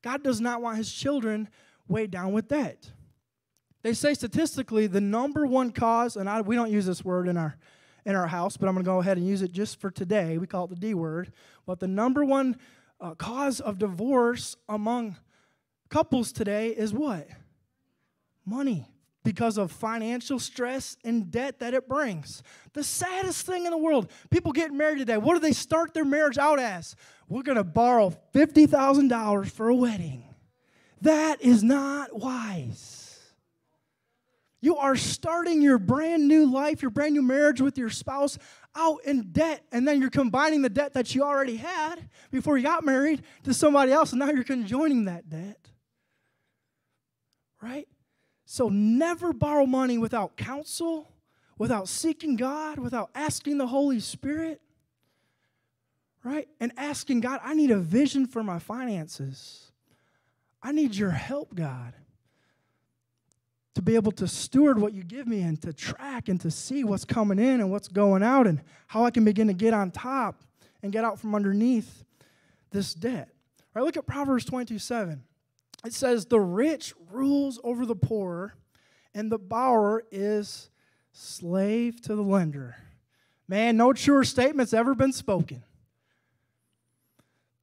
God 0.00 0.22
does 0.22 0.40
not 0.40 0.62
want 0.62 0.78
his 0.78 0.90
children 0.90 1.48
weighed 1.86 2.10
down 2.10 2.32
with 2.32 2.48
debt. 2.48 2.90
They 3.84 3.92
say 3.92 4.14
statistically 4.14 4.86
the 4.86 5.02
number 5.02 5.46
one 5.46 5.70
cause, 5.70 6.16
and 6.16 6.28
I, 6.28 6.40
we 6.40 6.56
don't 6.56 6.72
use 6.72 6.86
this 6.86 7.04
word 7.04 7.28
in 7.28 7.36
our 7.36 7.56
in 8.06 8.16
our 8.16 8.26
house, 8.26 8.56
but 8.56 8.66
I'm 8.66 8.74
going 8.74 8.84
to 8.84 8.88
go 8.88 8.98
ahead 8.98 9.18
and 9.18 9.26
use 9.26 9.42
it 9.42 9.52
just 9.52 9.78
for 9.78 9.90
today. 9.90 10.38
We 10.38 10.46
call 10.46 10.64
it 10.64 10.70
the 10.70 10.76
D 10.76 10.94
word. 10.94 11.32
But 11.66 11.80
the 11.80 11.88
number 11.88 12.24
one 12.24 12.56
uh, 13.00 13.14
cause 13.14 13.60
of 13.60 13.78
divorce 13.78 14.56
among 14.68 15.16
couples 15.90 16.32
today 16.32 16.68
is 16.68 16.92
what? 16.92 17.28
Money. 18.44 18.88
Because 19.22 19.56
of 19.56 19.72
financial 19.72 20.38
stress 20.38 20.98
and 21.02 21.30
debt 21.30 21.60
that 21.60 21.72
it 21.72 21.88
brings. 21.88 22.42
The 22.74 22.84
saddest 22.84 23.46
thing 23.46 23.64
in 23.64 23.70
the 23.70 23.78
world. 23.78 24.10
People 24.28 24.52
getting 24.52 24.76
married 24.76 24.98
today, 24.98 25.16
what 25.16 25.32
do 25.32 25.40
they 25.40 25.52
start 25.52 25.94
their 25.94 26.04
marriage 26.04 26.36
out 26.36 26.58
as? 26.58 26.94
We're 27.26 27.42
going 27.42 27.56
to 27.56 27.64
borrow 27.64 28.14
$50,000 28.34 29.50
for 29.50 29.70
a 29.70 29.74
wedding. 29.74 30.24
That 31.00 31.40
is 31.40 31.62
not 31.62 32.18
wise. 32.18 33.03
You 34.64 34.76
are 34.78 34.96
starting 34.96 35.62
your 35.62 35.78
brand 35.78 36.26
new 36.26 36.50
life, 36.50 36.82
your 36.82 36.90
brand 36.90 37.14
new 37.14 37.22
marriage 37.22 37.60
with 37.60 37.76
your 37.76 37.90
spouse 37.90 38.38
out 38.74 39.04
in 39.04 39.30
debt, 39.32 39.64
and 39.70 39.86
then 39.86 40.00
you're 40.00 40.10
combining 40.10 40.62
the 40.62 40.68
debt 40.68 40.94
that 40.94 41.14
you 41.14 41.22
already 41.22 41.56
had 41.56 42.08
before 42.30 42.56
you 42.56 42.64
got 42.64 42.84
married 42.84 43.22
to 43.44 43.54
somebody 43.54 43.92
else, 43.92 44.12
and 44.12 44.18
now 44.20 44.30
you're 44.30 44.42
conjoining 44.44 45.04
that 45.04 45.28
debt 45.28 45.64
right? 47.64 47.88
So 48.44 48.68
never 48.68 49.32
borrow 49.32 49.66
money 49.66 49.96
without 49.96 50.36
counsel, 50.36 51.10
without 51.56 51.88
seeking 51.88 52.36
God, 52.36 52.78
without 52.78 53.10
asking 53.14 53.58
the 53.58 53.66
Holy 53.66 54.00
Spirit, 54.00 54.60
right? 56.22 56.46
And 56.60 56.72
asking 56.76 57.20
God, 57.20 57.40
I 57.42 57.54
need 57.54 57.70
a 57.70 57.78
vision 57.78 58.26
for 58.26 58.42
my 58.42 58.58
finances. 58.58 59.72
I 60.62 60.72
need 60.72 60.94
your 60.94 61.10
help, 61.10 61.54
God, 61.54 61.94
to 63.74 63.82
be 63.82 63.96
able 63.96 64.12
to 64.12 64.28
steward 64.28 64.80
what 64.80 64.92
you 64.92 65.02
give 65.02 65.26
me 65.26 65.42
and 65.42 65.60
to 65.62 65.72
track 65.72 66.28
and 66.28 66.40
to 66.40 66.50
see 66.50 66.84
what's 66.84 67.04
coming 67.04 67.38
in 67.38 67.60
and 67.60 67.70
what's 67.70 67.88
going 67.88 68.22
out 68.22 68.46
and 68.46 68.60
how 68.86 69.04
I 69.04 69.10
can 69.10 69.24
begin 69.24 69.48
to 69.48 69.52
get 69.52 69.74
on 69.74 69.90
top 69.90 70.42
and 70.82 70.92
get 70.92 71.04
out 71.04 71.18
from 71.18 71.34
underneath 71.34 72.04
this 72.70 72.94
debt. 72.94 73.28
All 73.74 73.82
right, 73.82 73.84
look 73.84 73.96
at 73.96 74.06
Proverbs 74.06 74.44
22 74.44 74.78
7 74.78 75.22
it 75.84 75.92
says, 75.92 76.26
The 76.26 76.40
rich 76.40 76.94
rules 77.10 77.60
over 77.62 77.86
the 77.86 77.96
poor, 77.96 78.54
and 79.14 79.30
the 79.30 79.38
borrower 79.38 80.04
is 80.10 80.70
slave 81.12 82.00
to 82.02 82.16
the 82.16 82.22
lender. 82.22 82.76
Man, 83.46 83.76
no 83.76 83.92
truer 83.92 84.24
statement's 84.24 84.72
ever 84.72 84.94
been 84.94 85.12
spoken. 85.12 85.62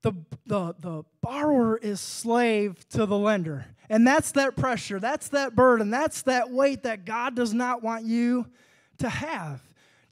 The, 0.04 0.14
the, 0.46 0.76
the 0.80 1.04
borrower 1.22 1.78
is 1.78 2.02
slave 2.02 2.88
to 2.90 3.06
the 3.06 3.18
lender. 3.18 3.66
And 3.90 4.06
that's 4.08 4.32
that 4.34 4.56
pressure, 4.56 5.00
that's 5.00 5.30
that 5.30 5.56
burden, 5.56 5.90
that's 5.90 6.24
that 6.24 6.50
weight 6.50 6.84
that 6.84 7.06
God 7.06 7.36
does 7.36 7.54
not 7.54 7.84
want 7.84 8.06
you 8.06 8.48
to 9.00 9.10
have. 9.10 9.62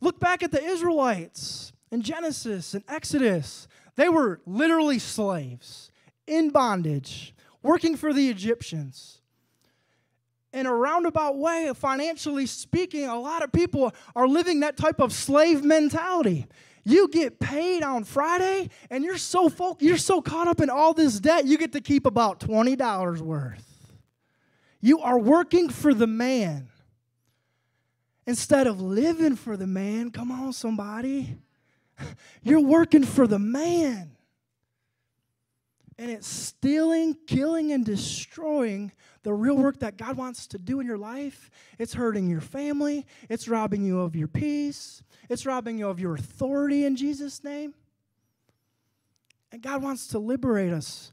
Look 0.02 0.20
back 0.20 0.44
at 0.44 0.52
the 0.52 0.64
Israelites 0.64 1.74
in 1.92 2.02
Genesis 2.02 2.74
and 2.74 2.84
Exodus. 2.88 3.68
They 3.96 4.10
were 4.10 4.42
literally 4.46 5.00
slaves 5.00 5.92
in 6.28 6.50
bondage 6.52 7.34
working 7.62 7.98
for 7.98 8.14
the 8.14 8.30
Egyptians. 8.30 9.22
In 10.52 10.66
a 10.66 10.74
roundabout 10.74 11.38
way, 11.38 11.72
financially 11.76 12.48
speaking, 12.48 13.06
a 13.06 13.20
lot 13.20 13.44
of 13.44 13.52
people 13.52 13.94
are 14.16 14.28
living 14.28 14.62
that 14.62 14.78
type 14.78 15.00
of 15.00 15.14
slave 15.14 15.64
mentality. 15.64 16.48
You 16.90 17.08
get 17.08 17.40
paid 17.40 17.84
on 17.84 18.04
Friday, 18.04 18.70
and 18.90 19.04
you're 19.04 19.18
so 19.18 19.48
folk, 19.48 19.82
you're 19.82 19.98
so 19.98 20.22
caught 20.22 20.48
up 20.48 20.60
in 20.60 20.70
all 20.70 20.94
this 20.94 21.20
debt, 21.20 21.46
you 21.46 21.58
get 21.58 21.74
to 21.74 21.82
keep 21.82 22.06
about 22.06 22.40
$20 22.40 23.20
worth. 23.22 23.94
You 24.82 25.00
are 25.00 25.20
working 25.20 25.70
for 25.70 25.94
the 25.94 26.08
man. 26.08 26.70
Instead 28.26 28.66
of 28.66 28.82
living 28.82 29.36
for 29.36 29.56
the 29.56 29.68
man, 29.68 30.10
come 30.10 30.32
on, 30.32 30.54
somebody. 30.54 31.38
You're 32.44 32.60
working 32.60 33.04
for 33.04 33.28
the 33.28 33.40
man 33.40 34.16
and 36.00 36.10
it's 36.10 36.28
stealing, 36.28 37.18
killing, 37.28 37.74
and 37.74 37.86
destroying 37.86 38.94
the 39.24 39.34
real 39.34 39.58
work 39.58 39.80
that 39.80 39.98
God 39.98 40.16
wants 40.16 40.48
to 40.48 40.58
do 40.58 40.80
in 40.80 40.88
your 40.88 40.98
life. 40.98 41.52
It's 41.78 41.94
hurting 41.94 42.30
your 42.30 42.40
family, 42.40 43.06
it's 43.28 43.50
robbing 43.50 43.84
you 43.84 44.00
of 44.00 44.16
your 44.16 44.30
peace, 44.30 45.04
it's 45.30 45.46
robbing 45.46 45.78
you 45.78 45.88
of 45.88 46.00
your 46.00 46.16
authority 46.16 46.86
in 46.86 46.96
Jesus' 46.96 47.44
name. 47.44 47.74
And 49.52 49.62
God 49.62 49.82
wants 49.82 50.08
to 50.08 50.20
liberate 50.20 50.74
us 50.74 51.12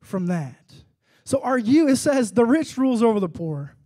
from 0.00 0.26
that. 0.26 0.72
So, 1.24 1.40
are 1.42 1.58
you, 1.58 1.88
it 1.88 1.96
says, 1.96 2.32
the 2.32 2.44
rich 2.44 2.78
rules 2.78 3.02
over 3.02 3.20
the 3.20 3.28
poor. 3.28 3.76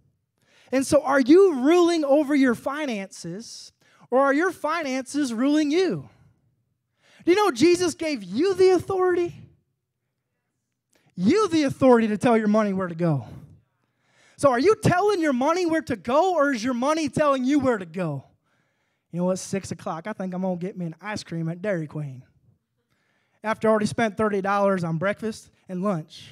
And 0.70 0.86
so, 0.86 1.02
are 1.02 1.20
you 1.20 1.54
ruling 1.54 2.04
over 2.04 2.34
your 2.34 2.54
finances, 2.54 3.72
or 4.10 4.20
are 4.20 4.32
your 4.32 4.52
finances 4.52 5.34
ruling 5.34 5.70
you? 5.70 6.08
Do 7.24 7.32
you 7.32 7.36
know 7.36 7.50
Jesus 7.50 7.94
gave 7.94 8.22
you 8.22 8.54
the 8.54 8.70
authority? 8.70 9.42
you 11.16 11.48
the 11.48 11.64
authority 11.64 12.08
to 12.08 12.18
tell 12.18 12.36
your 12.36 12.48
money 12.48 12.72
where 12.72 12.88
to 12.88 12.94
go. 12.94 13.26
So, 14.36 14.50
are 14.50 14.58
you 14.58 14.74
telling 14.82 15.20
your 15.20 15.32
money 15.32 15.66
where 15.66 15.82
to 15.82 15.96
go, 15.96 16.34
or 16.34 16.52
is 16.52 16.64
your 16.64 16.74
money 16.74 17.08
telling 17.08 17.44
you 17.44 17.58
where 17.60 17.78
to 17.78 17.86
go? 17.86 18.24
You 19.12 19.20
know 19.20 19.26
what? 19.26 19.38
Six 19.38 19.70
o'clock. 19.70 20.06
I 20.06 20.12
think 20.12 20.34
I'm 20.34 20.42
gonna 20.42 20.56
get 20.56 20.76
me 20.76 20.86
an 20.86 20.96
ice 21.00 21.22
cream 21.22 21.48
at 21.48 21.62
Dairy 21.62 21.86
Queen. 21.86 22.24
After 23.44 23.68
I 23.68 23.70
already 23.70 23.86
spent 23.86 24.16
thirty 24.16 24.40
dollars 24.40 24.84
on 24.84 24.96
breakfast 24.96 25.50
and 25.68 25.82
lunch. 25.82 26.30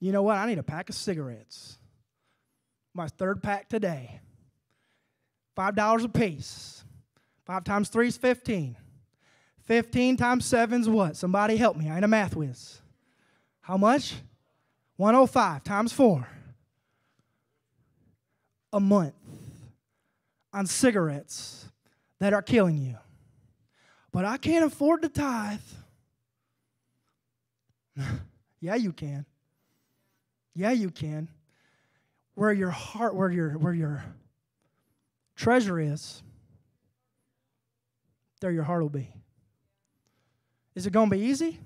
You 0.00 0.12
know 0.12 0.22
what? 0.22 0.36
I 0.36 0.46
need 0.46 0.58
a 0.58 0.64
pack 0.64 0.88
of 0.88 0.96
cigarettes. 0.96 1.78
My 2.92 3.06
third 3.06 3.42
pack 3.42 3.68
today. 3.68 4.20
Five 5.54 5.76
dollars 5.76 6.04
a 6.04 6.08
piece. 6.08 6.84
Five 7.46 7.64
times 7.64 7.88
three 7.88 8.08
is 8.08 8.16
fifteen. 8.16 8.76
Fifteen 9.64 10.16
times 10.16 10.44
seven 10.44 10.80
is 10.80 10.88
what? 10.88 11.16
Somebody 11.16 11.56
help 11.56 11.76
me. 11.76 11.88
I 11.88 11.96
ain't 11.96 12.04
a 12.04 12.08
math 12.08 12.34
whiz. 12.34 12.82
How 13.60 13.76
much? 13.76 14.14
105 14.96 15.64
times 15.64 15.92
4. 15.92 16.28
A 18.74 18.80
month 18.80 19.14
on 20.52 20.66
cigarettes 20.66 21.66
that 22.18 22.32
are 22.32 22.42
killing 22.42 22.76
you. 22.76 22.96
But 24.12 24.24
I 24.24 24.36
can't 24.36 24.64
afford 24.64 25.02
to 25.02 25.08
tithe. 25.08 25.60
yeah, 28.60 28.74
you 28.74 28.92
can. 28.92 29.24
Yeah, 30.54 30.72
you 30.72 30.90
can. 30.90 31.28
Where 32.34 32.52
your 32.52 32.70
heart, 32.70 33.14
where 33.14 33.30
your 33.30 33.50
where 33.58 33.74
your 33.74 34.04
treasure 35.36 35.78
is, 35.78 36.22
there 38.40 38.50
your 38.50 38.64
heart 38.64 38.82
will 38.82 38.88
be. 38.88 39.08
Is 40.74 40.86
it 40.86 40.92
going 40.92 41.10
to 41.10 41.16
be 41.16 41.22
easy? 41.22 41.58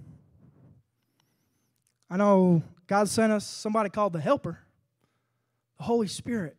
I 2.10 2.16
know 2.16 2.62
God 2.86 3.08
sent 3.08 3.32
us 3.32 3.46
somebody 3.46 3.90
called 3.90 4.12
the 4.12 4.20
Helper, 4.20 4.58
the 5.78 5.84
Holy 5.84 6.06
Spirit, 6.06 6.56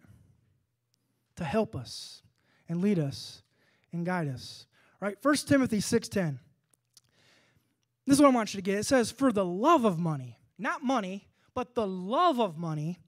to 1.38 1.44
help 1.44 1.76
us 1.76 2.22
and 2.68 2.82
lead 2.82 3.00
us 3.00 3.42
and 3.92 4.06
guide 4.06 4.28
us. 4.28 4.66
All 5.02 5.08
right, 5.08 5.18
1 5.22 5.48
Timothy 5.48 5.80
6:10. 5.80 6.40
This 8.06 8.16
is 8.16 8.22
what 8.22 8.32
I 8.32 8.36
want 8.36 8.54
you 8.54 8.58
to 8.60 8.62
get. 8.62 8.80
It 8.80 8.86
says, 8.86 9.12
For 9.12 9.32
the 9.32 9.46
love 9.46 9.86
of 9.86 10.00
money, 10.00 10.40
not 10.58 10.84
money, 10.84 11.28
but 11.54 11.76
the 11.76 11.88
love 11.88 12.40
of 12.40 12.58
money 12.58 13.00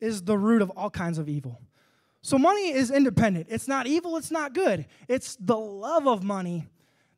is 0.00 0.22
the 0.22 0.36
root 0.36 0.62
of 0.62 0.70
all 0.70 0.90
kinds 0.90 1.18
of 1.18 1.28
evil. 1.28 1.60
So 2.22 2.38
money 2.38 2.72
is 2.72 2.90
independent. 2.90 3.46
It's 3.50 3.68
not 3.68 3.86
evil, 3.86 4.16
it's 4.16 4.30
not 4.30 4.52
good. 4.52 4.86
It's 5.06 5.36
the 5.36 5.56
love 5.56 6.08
of 6.08 6.24
money 6.24 6.66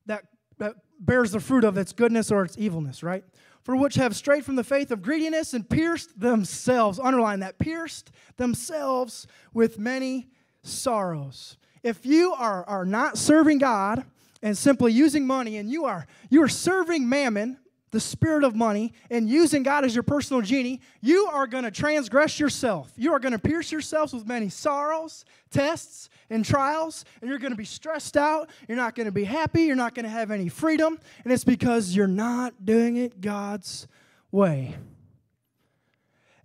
that, 0.06 0.24
that 0.58 0.74
bears 0.98 1.32
the 1.32 1.40
fruit 1.40 1.64
of 1.64 1.78
its 1.78 1.92
goodness 1.92 2.30
or 2.30 2.44
its 2.44 2.56
evilness, 2.58 3.02
right? 3.02 3.24
for 3.62 3.76
which 3.76 3.94
have 3.96 4.16
strayed 4.16 4.44
from 4.44 4.56
the 4.56 4.64
faith 4.64 4.90
of 4.90 5.02
greediness 5.02 5.52
and 5.54 5.68
pierced 5.68 6.18
themselves, 6.18 6.98
underline 6.98 7.40
that, 7.40 7.58
pierced 7.58 8.10
themselves 8.36 9.26
with 9.52 9.78
many 9.78 10.28
sorrows. 10.62 11.57
If 11.83 12.05
you 12.05 12.33
are, 12.33 12.64
are 12.64 12.85
not 12.85 13.17
serving 13.19 13.59
God 13.59 14.05
and 14.43 14.57
simply 14.57 14.93
using 14.93 15.26
money 15.26 15.57
and 15.57 15.71
you 15.71 15.85
are 15.85 16.07
you 16.29 16.43
are 16.43 16.49
serving 16.49 17.09
mammon, 17.09 17.59
the 17.90 18.00
spirit 18.00 18.45
of 18.45 18.55
money 18.55 18.93
and 19.11 19.29
using 19.29 19.62
God 19.62 19.85
as 19.85 19.95
your 19.95 20.02
personal 20.02 20.43
genie, 20.43 20.81
you 21.00 21.26
are 21.33 21.47
going 21.47 21.64
to 21.64 21.71
transgress 21.71 22.38
yourself. 22.38 22.93
You 22.97 23.12
are 23.12 23.19
going 23.19 23.33
to 23.33 23.38
pierce 23.38 23.73
yourselves 23.73 24.12
with 24.12 24.26
many 24.26 24.49
sorrows, 24.49 25.25
tests, 25.50 26.09
and 26.29 26.45
trials, 26.45 27.05
and 27.21 27.29
you're 27.29 27.40
going 27.40 27.52
to 27.52 27.57
be 27.57 27.64
stressed 27.64 28.17
out. 28.17 28.50
You're 28.69 28.76
not 28.76 28.95
going 28.95 29.07
to 29.07 29.12
be 29.12 29.25
happy. 29.25 29.62
You're 29.62 29.76
not 29.76 29.95
going 29.95 30.05
to 30.05 30.11
have 30.11 30.31
any 30.31 30.49
freedom, 30.49 30.99
and 31.25 31.33
it's 31.33 31.45
because 31.45 31.95
you're 31.95 32.07
not 32.07 32.64
doing 32.64 32.97
it 32.97 33.21
God's 33.21 33.88
way. 34.31 34.76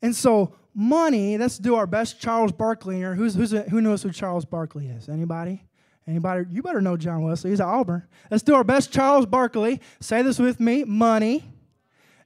And 0.02 0.16
so, 0.16 0.56
money, 0.76 1.38
let's 1.38 1.58
do 1.58 1.76
our 1.76 1.88
best 1.88 2.20
Charles 2.20 2.52
Barkley 2.52 2.98
here. 2.98 3.16
Who's, 3.16 3.34
who's 3.34 3.54
a, 3.54 3.64
who 3.64 3.82
knows 3.82 4.04
who 4.04 4.12
Charles 4.12 4.46
Barkley 4.46 4.88
is? 4.88 5.10
Anybody? 5.10 5.64
Anybody? 6.08 6.46
You 6.52 6.62
better 6.62 6.82
know 6.82 6.98
John 6.98 7.24
Wesley. 7.24 7.52
He's 7.52 7.62
at 7.62 7.68
Auburn. 7.68 8.04
Let's 8.30 8.44
do 8.44 8.54
our 8.54 8.64
best 8.64 8.92
Charles 8.92 9.26
Barkley. 9.26 9.82
Say 10.00 10.22
this 10.22 10.38
with 10.38 10.60
me. 10.60 10.84
Money 10.84 11.52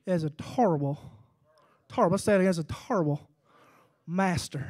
is 0.06 0.24
a 0.24 0.32
terrible, 0.32 1.00
terrible, 1.88 2.16
let's 2.16 2.24
say 2.24 2.36
it 2.36 2.42
again, 2.42 2.54
a 2.58 2.64
terrible 2.64 3.30
master. 4.06 4.68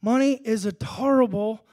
Money 0.00 0.40
is 0.44 0.64
a 0.64 0.72
terrible 0.72 1.66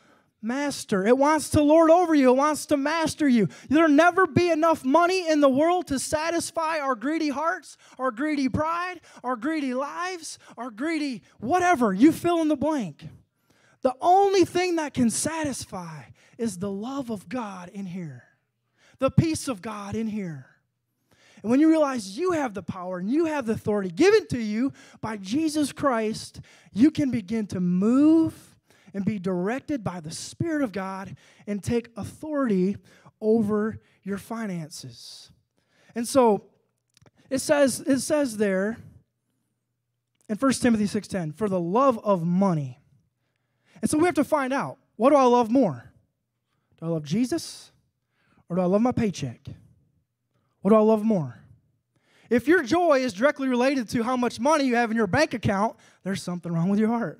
master. 0.46 1.06
It 1.06 1.18
wants 1.18 1.50
to 1.52 1.62
lord 1.62 1.90
over 1.90 2.16
you, 2.16 2.30
it 2.30 2.38
wants 2.38 2.68
to 2.68 2.78
master 2.78 3.28
you. 3.28 3.50
There'll 3.68 3.90
never 3.90 4.28
be 4.28 4.50
enough 4.50 4.86
money 4.86 5.28
in 5.28 5.42
the 5.42 5.50
world 5.50 5.88
to 5.88 6.00
satisfy 6.00 6.80
our 6.80 6.96
greedy 6.96 7.30
hearts, 7.30 7.78
our 8.00 8.12
greedy 8.12 8.48
pride, 8.48 9.02
our 9.24 9.36
greedy 9.36 9.74
lives, 9.74 10.40
our 10.58 10.70
greedy 10.70 11.24
whatever. 11.40 11.94
You 11.94 12.12
fill 12.12 12.42
in 12.42 12.48
the 12.48 12.56
blank. 12.56 13.08
The 13.82 13.96
only 14.02 14.46
thing 14.46 14.78
that 14.78 14.94
can 14.94 15.10
satisfy 15.10 16.04
is 16.38 16.58
the 16.58 16.72
love 16.72 17.10
of 17.10 17.30
God 17.30 17.70
in 17.70 17.86
here, 17.86 18.24
the 19.00 19.12
peace 19.12 19.48
of 19.48 19.62
God 19.62 19.96
in 19.96 20.08
here. 20.08 20.48
And 21.44 21.52
when 21.52 21.60
you 21.60 21.70
realize 21.70 22.18
you 22.18 22.32
have 22.32 22.56
the 22.56 22.64
power 22.64 22.98
and 22.98 23.08
you 23.08 23.26
have 23.26 23.46
the 23.46 23.54
authority 23.54 23.92
given 23.92 24.26
to 24.30 24.40
you 24.40 24.74
by 25.02 25.18
Jesus 25.18 25.72
Christ, 25.72 26.42
you 26.74 26.90
can 26.90 27.12
begin 27.12 27.46
to 27.48 27.60
move 27.60 28.55
and 28.96 29.04
be 29.04 29.20
directed 29.20 29.84
by 29.84 30.00
the 30.00 30.10
Spirit 30.10 30.64
of 30.64 30.72
God 30.72 31.18
and 31.46 31.62
take 31.62 31.90
authority 31.98 32.78
over 33.20 33.80
your 34.04 34.18
finances. 34.18 35.32
And 35.94 36.08
so 36.08 36.46
it 37.30 37.40
says, 37.40 37.82
it 37.82 38.00
says 38.00 38.38
there 38.38 38.78
in 40.30 40.38
1 40.38 40.52
Timothy 40.54 40.86
6:10, 40.86 41.36
for 41.36 41.50
the 41.50 41.60
love 41.60 42.00
of 42.06 42.26
money. 42.26 42.80
And 43.82 43.92
so 43.92 43.98
we 43.98 44.06
have 44.06 44.16
to 44.16 44.24
find 44.24 44.54
out, 44.54 44.78
what 44.96 45.10
do 45.10 45.18
I 45.18 45.26
love 45.26 45.52
more? 45.52 45.92
Do 46.80 46.86
I 46.86 46.90
love 46.90 47.04
Jesus 47.04 47.72
or 48.48 48.56
do 48.56 48.62
I 48.62 48.66
love 48.66 48.82
my 48.82 48.94
paycheck? 48.94 49.46
What 50.62 50.70
do 50.70 50.78
I 50.78 50.82
love 50.82 51.04
more? 51.04 51.38
If 52.30 52.48
your 52.48 52.64
joy 52.64 53.00
is 53.00 53.12
directly 53.14 53.50
related 53.50 53.90
to 53.90 54.04
how 54.04 54.16
much 54.16 54.40
money 54.40 54.64
you 54.64 54.76
have 54.76 54.90
in 54.90 54.98
your 54.98 55.06
bank 55.06 55.34
account, 55.34 55.76
there's 56.04 56.24
something 56.24 56.52
wrong 56.52 56.70
with 56.70 56.80
your 56.80 56.90
heart. 56.90 57.20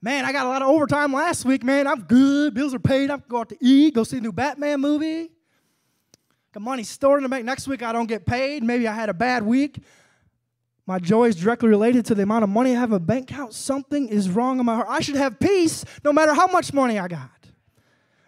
Man, 0.00 0.24
I 0.24 0.32
got 0.32 0.46
a 0.46 0.48
lot 0.48 0.62
of 0.62 0.68
overtime 0.68 1.12
last 1.12 1.44
week, 1.44 1.64
man. 1.64 1.86
I'm 1.86 2.02
good. 2.02 2.54
Bills 2.54 2.72
are 2.72 2.78
paid. 2.78 3.10
I 3.10 3.16
can 3.16 3.24
go 3.28 3.40
out 3.40 3.48
to 3.48 3.56
eat, 3.60 3.94
go 3.94 4.04
see 4.04 4.18
a 4.18 4.20
new 4.20 4.32
Batman 4.32 4.80
movie. 4.80 5.30
Got 6.52 6.62
money 6.62 6.84
stored 6.84 7.18
in 7.18 7.24
the 7.24 7.28
bank. 7.28 7.44
Next 7.44 7.66
week 7.66 7.82
I 7.82 7.92
don't 7.92 8.06
get 8.06 8.24
paid. 8.24 8.62
Maybe 8.62 8.86
I 8.86 8.94
had 8.94 9.08
a 9.08 9.14
bad 9.14 9.42
week. 9.42 9.82
My 10.86 10.98
joy 10.98 11.26
is 11.26 11.36
directly 11.36 11.68
related 11.68 12.06
to 12.06 12.14
the 12.14 12.22
amount 12.22 12.44
of 12.44 12.48
money 12.48 12.74
I 12.74 12.80
have 12.80 12.90
in 12.90 12.96
a 12.96 13.00
bank 13.00 13.30
account. 13.30 13.52
Something 13.52 14.08
is 14.08 14.30
wrong 14.30 14.58
in 14.58 14.64
my 14.64 14.76
heart. 14.76 14.86
I 14.88 15.00
should 15.00 15.16
have 15.16 15.38
peace 15.38 15.84
no 16.04 16.12
matter 16.12 16.32
how 16.32 16.46
much 16.46 16.72
money 16.72 16.98
I 16.98 17.08
got. 17.08 17.30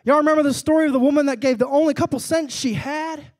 Y'all 0.04 0.18
remember 0.18 0.42
the 0.42 0.52
story 0.52 0.86
of 0.86 0.92
the 0.92 0.98
woman 0.98 1.26
that 1.26 1.40
gave 1.40 1.58
the 1.58 1.68
only 1.68 1.94
couple 1.94 2.18
cents 2.18 2.54
she 2.54 2.74
had? 2.74 3.32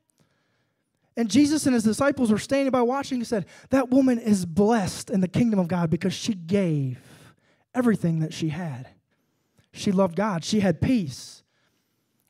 And 1.17 1.29
Jesus 1.29 1.65
and 1.65 1.73
his 1.73 1.83
disciples 1.83 2.31
were 2.31 2.39
standing 2.39 2.71
by 2.71 2.81
watching. 2.81 3.19
He 3.19 3.25
said, 3.25 3.45
That 3.69 3.89
woman 3.89 4.17
is 4.17 4.45
blessed 4.45 5.09
in 5.09 5.19
the 5.19 5.27
kingdom 5.27 5.59
of 5.59 5.67
God 5.67 5.89
because 5.89 6.13
she 6.13 6.33
gave 6.33 6.97
everything 7.73 8.19
that 8.19 8.33
she 8.33 8.49
had. 8.49 8.89
She 9.71 9.91
loved 9.91 10.15
God, 10.15 10.43
she 10.43 10.59
had 10.59 10.81
peace 10.81 11.43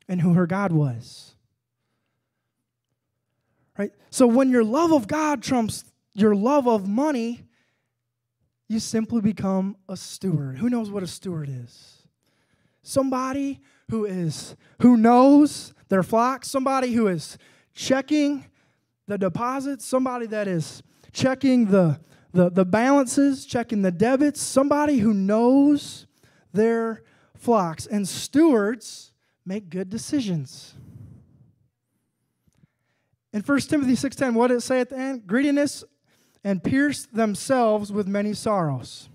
in 0.08 0.20
who 0.20 0.34
her 0.34 0.46
God 0.46 0.72
was. 0.72 1.36
Right? 3.78 3.92
So 4.10 4.28
when 4.28 4.50
your 4.50 4.64
love 4.64 4.92
of 4.92 5.08
God 5.08 5.42
trumps 5.42 5.86
your 6.14 6.36
love 6.36 6.68
of 6.68 6.88
money, 6.88 7.46
you 8.68 8.80
simply 8.80 9.22
become 9.22 9.76
a 9.90 9.98
steward. 9.98 10.58
Who 10.58 10.70
knows 10.70 10.92
what 10.92 11.04
a 11.04 11.08
steward 11.08 11.50
is? 11.50 12.04
Somebody 12.84 13.60
who 13.90 14.06
is 14.06 14.56
who 14.82 14.98
knows 14.98 15.74
their 15.90 16.04
flock, 16.04 16.46
somebody 16.46 16.94
who 16.94 17.08
is 17.08 17.38
checking 17.74 18.46
the 19.08 19.18
deposits, 19.18 19.86
somebody 19.86 20.26
that 20.28 20.48
is 20.48 20.82
checking 21.12 21.66
the, 21.66 22.00
the, 22.34 22.50
the 22.50 22.66
balances, 22.66 23.46
checking 23.46 23.82
the 23.82 23.92
debits, 23.92 24.42
somebody 24.42 25.00
who 25.00 25.14
knows 25.14 26.08
their 26.54 27.04
flocks. 27.36 27.86
And 27.86 28.08
stewards 28.08 29.12
make 29.46 29.70
good 29.70 29.90
decisions. 29.90 30.76
In 33.34 33.42
1 33.42 33.60
Timothy 33.62 33.94
6.10, 33.94 34.34
what 34.34 34.48
did 34.48 34.58
it 34.58 34.62
say 34.62 34.82
at 34.82 34.90
the 34.90 34.98
end? 34.98 35.26
Greediness 35.26 35.84
and 36.44 36.64
pierce 36.64 37.06
themselves 37.06 37.92
with 37.92 38.08
many 38.08 38.34
sorrows. 38.34 39.10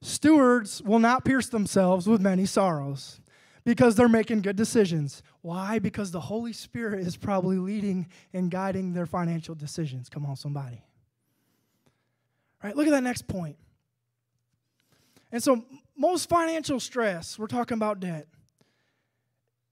Stewards 0.00 0.80
will 0.82 0.98
not 0.98 1.24
pierce 1.24 1.48
themselves 1.48 2.06
with 2.06 2.20
many 2.20 2.46
sorrows 2.46 3.20
because 3.64 3.96
they're 3.96 4.08
making 4.08 4.42
good 4.42 4.56
decisions. 4.56 5.22
Why? 5.42 5.78
Because 5.78 6.10
the 6.10 6.20
Holy 6.20 6.52
Spirit 6.52 7.00
is 7.00 7.16
probably 7.16 7.58
leading 7.58 8.06
and 8.32 8.50
guiding 8.50 8.92
their 8.92 9.06
financial 9.06 9.54
decisions. 9.54 10.08
Come 10.08 10.24
on, 10.24 10.36
somebody. 10.36 10.82
Right, 12.62 12.76
look 12.76 12.86
at 12.86 12.90
that 12.90 13.02
next 13.02 13.26
point. 13.28 13.56
And 15.30 15.42
so, 15.42 15.64
most 15.96 16.28
financial 16.28 16.80
stress, 16.80 17.38
we're 17.38 17.46
talking 17.46 17.76
about 17.76 18.00
debt, 18.00 18.26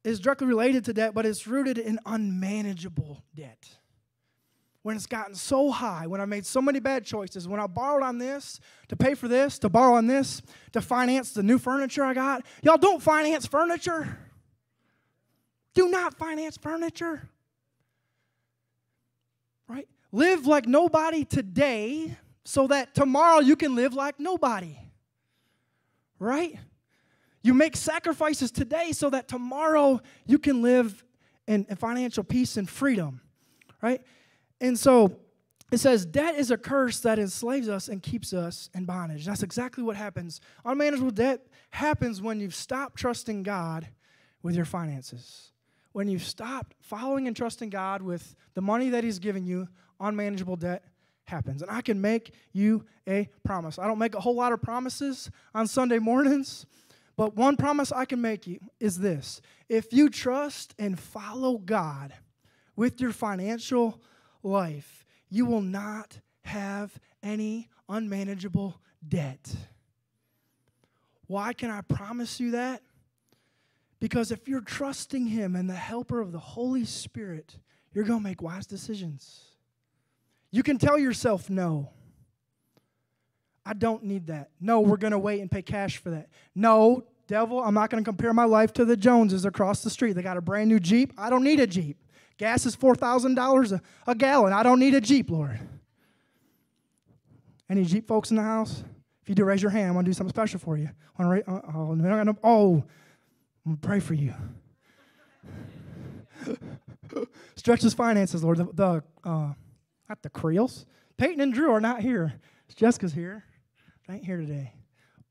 is 0.05 0.21
directly 0.21 0.47
related 0.47 0.85
to 0.85 0.93
debt, 0.93 1.15
but 1.15 1.27
it's 1.27 1.47
rooted 1.47 1.79
in 1.79 1.99
unmanageable 2.07 3.25
debt 3.35 3.77
when 4.87 4.95
it's 4.95 5.07
gotten 5.07 5.35
so 5.35 5.73
high, 5.73 6.07
when 6.07 6.21
I 6.21 6.27
made 6.27 6.47
so 6.47 6.63
many 6.63 6.79
bad 6.79 7.05
choices, 7.05 7.49
when 7.49 7.59
I 7.59 7.67
borrowed 7.67 8.05
on 8.05 8.19
this 8.19 8.61
to 8.87 8.95
pay 8.95 9.15
for 9.15 9.27
this, 9.27 9.59
to 9.59 9.69
borrow 9.69 9.95
on 9.97 10.07
this, 10.07 10.43
to 10.71 10.81
finance 10.81 11.33
the 11.33 11.43
new 11.43 11.59
furniture 11.59 12.05
I 12.05 12.15
got. 12.15 12.47
Y'all 12.63 12.77
don't 12.77 13.03
finance 13.03 13.47
furniture. 13.47 14.17
Do 15.75 15.89
not 15.89 16.15
finance 16.15 16.57
furniture. 16.57 17.29
Right? 19.67 19.89
Live 20.13 20.47
like 20.47 20.69
nobody 20.69 21.25
today 21.25 22.17
so 22.47 22.69
that 22.69 22.95
tomorrow 22.95 23.41
you 23.41 23.57
can 23.57 23.75
live 23.75 23.93
like 23.93 24.21
nobody. 24.21 24.79
Right? 26.21 26.57
You 27.43 27.55
make 27.55 27.77
sacrifices 27.77 28.53
today 28.53 28.93
so 28.93 29.11
that 29.11 29.27
tomorrow 29.27 30.01
you 30.27 30.39
can 30.39 30.63
live 30.63 31.05
in, 31.49 31.67
in 31.69 31.77
financial 31.77 32.23
peace 32.23 32.57
and 32.57 32.71
freedom. 32.71 33.21
Right? 33.83 34.01
And 34.61 34.79
so 34.79 35.17
it 35.73 35.79
says, 35.79 36.07
debt 36.07 36.37
is 36.37 36.53
a 36.53 36.57
curse 36.57 37.01
that 37.01 37.19
enslaves 37.19 37.69
us 37.69 37.89
and 37.89 38.01
keeps 38.01 38.33
us 38.33 38.71
in 38.75 38.85
bondage. 38.85 39.27
That's 39.27 39.43
exactly 39.43 39.83
what 39.83 39.97
happens. 39.97 40.41
Unmanageable 40.65 41.11
debt 41.11 41.49
happens 41.71 42.23
when 42.23 42.39
you've 42.39 42.55
stopped 42.55 42.97
trusting 42.97 43.43
God 43.43 43.89
with 44.45 44.55
your 44.55 44.65
finances. 44.65 45.51
When 45.91 46.07
you've 46.07 46.23
stopped 46.23 46.77
following 46.81 47.27
and 47.27 47.35
trusting 47.37 47.71
God 47.71 48.03
with 48.03 48.37
the 48.55 48.61
money 48.61 48.91
that 48.91 49.03
He's 49.03 49.19
given 49.19 49.45
you, 49.45 49.67
unmanageable 49.99 50.57
debt 50.57 50.85
happens. 51.27 51.63
And 51.63 51.71
I 51.71 51.81
can 51.81 52.01
make 52.01 52.33
you 52.53 52.85
a 53.09 53.29
promise. 53.45 53.79
I 53.79 53.87
don't 53.87 53.99
make 53.99 54.15
a 54.15 54.21
whole 54.21 54.35
lot 54.35 54.53
of 54.53 54.63
promises 54.63 55.31
on 55.55 55.67
Sunday 55.67 55.99
mornings, 55.99 56.67
but 57.17 57.37
one 57.37 57.57
promise 57.57 57.93
I 57.93 58.05
can 58.05 58.21
make 58.21 58.47
you 58.47 58.61
is 58.81 58.99
this 58.99 59.41
if 59.69 59.93
you 59.93 60.09
trust 60.09 60.75
and 60.79 60.99
follow 60.99 61.59
God 61.59 62.15
with 62.77 63.01
your 63.01 63.13
financial 63.13 64.01
life, 64.43 65.05
you 65.29 65.47
will 65.47 65.63
not 65.63 66.21
have 66.43 66.99
any 67.23 67.69
unmanageable 67.89 68.81
debt. 69.07 69.55
Why 71.27 71.53
can 71.53 71.71
I 71.71 71.81
promise 71.81 72.39
you 72.39 72.53
that? 72.53 72.83
Because 73.99 74.31
if 74.31 74.47
you're 74.47 74.61
trusting 74.61 75.27
Him 75.27 75.57
and 75.57 75.69
the 75.69 75.75
helper 75.75 76.21
of 76.21 76.31
the 76.31 76.39
Holy 76.39 76.85
Spirit, 76.85 77.59
you're 77.93 78.05
going 78.05 78.21
to 78.21 78.25
make 78.25 78.43
wise 78.43 78.67
decisions. 78.67 79.46
You 80.57 80.63
can 80.63 80.79
tell 80.79 80.99
yourself 80.99 81.51
no. 81.51 81.91
I 83.67 83.75
don't 83.75 84.05
need 84.05 84.29
that. 84.29 84.49
No, 84.59 84.81
we're 84.81 84.97
going 84.97 85.13
to 85.13 85.19
wait 85.19 85.43
and 85.43 85.51
pay 85.51 85.61
cash 85.61 85.99
for 85.99 86.09
that. 86.09 86.31
No, 86.55 87.05
devil, 87.27 87.63
I'm 87.63 87.75
not 87.75 87.91
going 87.91 88.03
to 88.03 88.09
compare 88.09 88.33
my 88.33 88.47
life 88.47 88.73
to 88.75 88.87
the 88.87 88.97
Joneses 88.97 89.45
across 89.45 89.83
the 89.83 89.91
street. 89.91 90.15
They 90.15 90.23
got 90.23 90.39
a 90.39 90.41
brand 90.41 90.71
new 90.71 90.81
Jeep. 90.81 91.13
I 91.19 91.29
don't 91.29 91.45
need 91.45 91.61
a 91.61 91.67
Jeep. 91.67 91.99
Gas 92.39 92.65
is 92.65 92.75
$4,000 92.75 93.81
a 94.07 94.15
gallon. 94.15 94.55
I 94.55 94.63
don't 94.63 94.81
need 94.81 94.95
a 94.95 95.01
Jeep, 95.01 95.31
Lord. 95.31 95.61
Any 97.69 97.85
Jeep 97.85 98.09
folks 98.09 98.31
in 98.31 98.39
the 98.39 98.43
house? 98.43 98.83
If 99.23 99.29
you 99.29 99.35
do, 99.35 99.45
raise 99.45 99.61
your 99.61 99.73
hand. 99.73 99.89
I 99.89 99.91
want 99.91 100.07
to 100.07 100.09
do 100.09 100.15
something 100.15 100.33
special 100.33 100.59
for 100.59 100.79
you. 100.79 100.89
I 101.19 101.23
want 101.23 101.45
to 101.45 101.53
ra- 101.53 101.61
oh, 101.67 101.71
oh, 101.75 101.93
I'm 101.93 102.01
going 102.01 103.77
to 103.77 103.87
pray 103.87 104.01
for 104.01 104.15
you. 104.15 104.33
Stretch 107.57 107.83
his 107.83 107.93
finances, 107.93 108.43
Lord. 108.43 108.57
The, 108.57 108.69
the 108.73 109.03
uh, 109.23 109.53
not 110.09 110.23
the 110.23 110.31
Creels. 110.31 110.87
Peyton 111.17 111.41
and 111.41 111.53
Drew 111.53 111.71
are 111.73 111.81
not 111.81 112.01
here. 112.01 112.35
Jessica's 112.75 113.13
here. 113.13 113.45
I 114.09 114.15
ain't 114.15 114.25
here 114.25 114.37
today. 114.37 114.73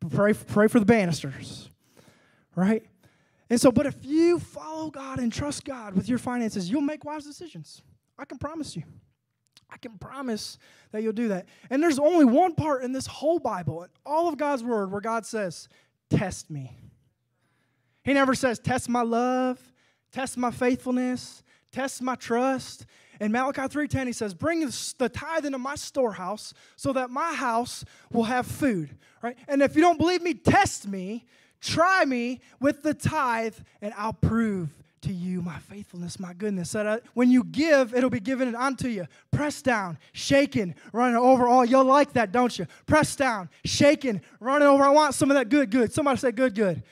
Pray, 0.09 0.33
pray 0.33 0.67
for 0.67 0.79
the 0.79 0.85
Bannisters, 0.85 1.69
right? 2.55 2.83
And 3.49 3.59
so, 3.59 3.71
but 3.71 3.85
if 3.85 3.95
you 4.03 4.39
follow 4.39 4.89
God 4.89 5.19
and 5.19 5.31
trust 5.31 5.65
God 5.65 5.95
with 5.95 6.09
your 6.09 6.17
finances, 6.17 6.69
you'll 6.69 6.81
make 6.81 7.05
wise 7.05 7.23
decisions. 7.23 7.81
I 8.17 8.25
can 8.25 8.37
promise 8.37 8.75
you. 8.75 8.83
I 9.69 9.77
can 9.77 9.97
promise 9.97 10.57
that 10.91 11.01
you'll 11.01 11.13
do 11.13 11.29
that. 11.29 11.47
And 11.69 11.81
there's 11.81 11.99
only 11.99 12.25
one 12.25 12.53
part 12.55 12.83
in 12.83 12.91
this 12.91 13.07
whole 13.07 13.39
Bible, 13.39 13.83
in 13.83 13.89
all 14.05 14.27
of 14.27 14.37
God's 14.37 14.63
word, 14.63 14.91
where 14.91 15.01
God 15.01 15.25
says, 15.25 15.67
Test 16.09 16.49
me. 16.51 16.77
He 18.03 18.13
never 18.13 18.35
says, 18.35 18.59
Test 18.59 18.89
my 18.89 19.01
love, 19.01 19.59
test 20.11 20.37
my 20.37 20.51
faithfulness, 20.51 21.43
test 21.71 22.01
my 22.01 22.15
trust. 22.15 22.85
In 23.19 23.31
Malachi 23.31 23.67
3:10 23.67 24.07
he 24.07 24.13
says, 24.13 24.33
"Bring 24.33 24.61
the 24.61 25.09
tithe 25.09 25.45
into 25.45 25.59
my 25.59 25.75
storehouse 25.75 26.53
so 26.75 26.93
that 26.93 27.09
my 27.09 27.33
house 27.33 27.85
will 28.11 28.25
have 28.25 28.45
food." 28.45 28.97
Right? 29.21 29.37
And 29.47 29.61
if 29.61 29.75
you 29.75 29.81
don't 29.81 29.97
believe 29.97 30.21
me, 30.21 30.33
test 30.33 30.87
me, 30.87 31.25
try 31.61 32.05
me 32.05 32.41
with 32.59 32.83
the 32.83 32.93
tithe, 32.93 33.55
and 33.81 33.93
I'll 33.97 34.13
prove 34.13 34.69
to 35.01 35.13
you 35.13 35.41
my 35.41 35.59
faithfulness, 35.59 36.19
my 36.19 36.33
goodness. 36.33 36.71
That 36.71 36.87
I, 36.87 36.99
when 37.13 37.29
you 37.29 37.43
give, 37.43 37.93
it'll 37.93 38.09
be 38.09 38.19
given 38.19 38.55
unto 38.55 38.87
you. 38.87 39.07
Pressed 39.31 39.63
down, 39.63 39.97
shaken, 40.13 40.75
running 40.93 41.15
over. 41.15 41.47
All 41.47 41.63
you'll 41.63 41.85
like 41.85 42.13
that, 42.13 42.31
don't 42.31 42.57
you? 42.57 42.65
Pressed 42.85 43.19
down, 43.19 43.49
shaken, 43.63 44.21
running 44.39 44.67
over. 44.67 44.83
I 44.83 44.89
want 44.89 45.13
some 45.13 45.29
of 45.29 45.35
that 45.35 45.49
good, 45.49 45.69
good. 45.69 45.93
Somebody 45.93 46.17
say 46.17 46.31
good, 46.31 46.55
good. 46.55 46.83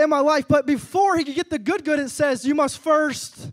In 0.00 0.08
my 0.08 0.20
life, 0.20 0.46
but 0.48 0.66
before 0.66 1.16
he 1.16 1.24
could 1.24 1.36
get 1.36 1.50
the 1.50 1.58
good, 1.58 1.84
good, 1.84 2.00
it 2.00 2.10
says 2.10 2.44
you 2.44 2.54
must 2.54 2.78
first 2.78 3.52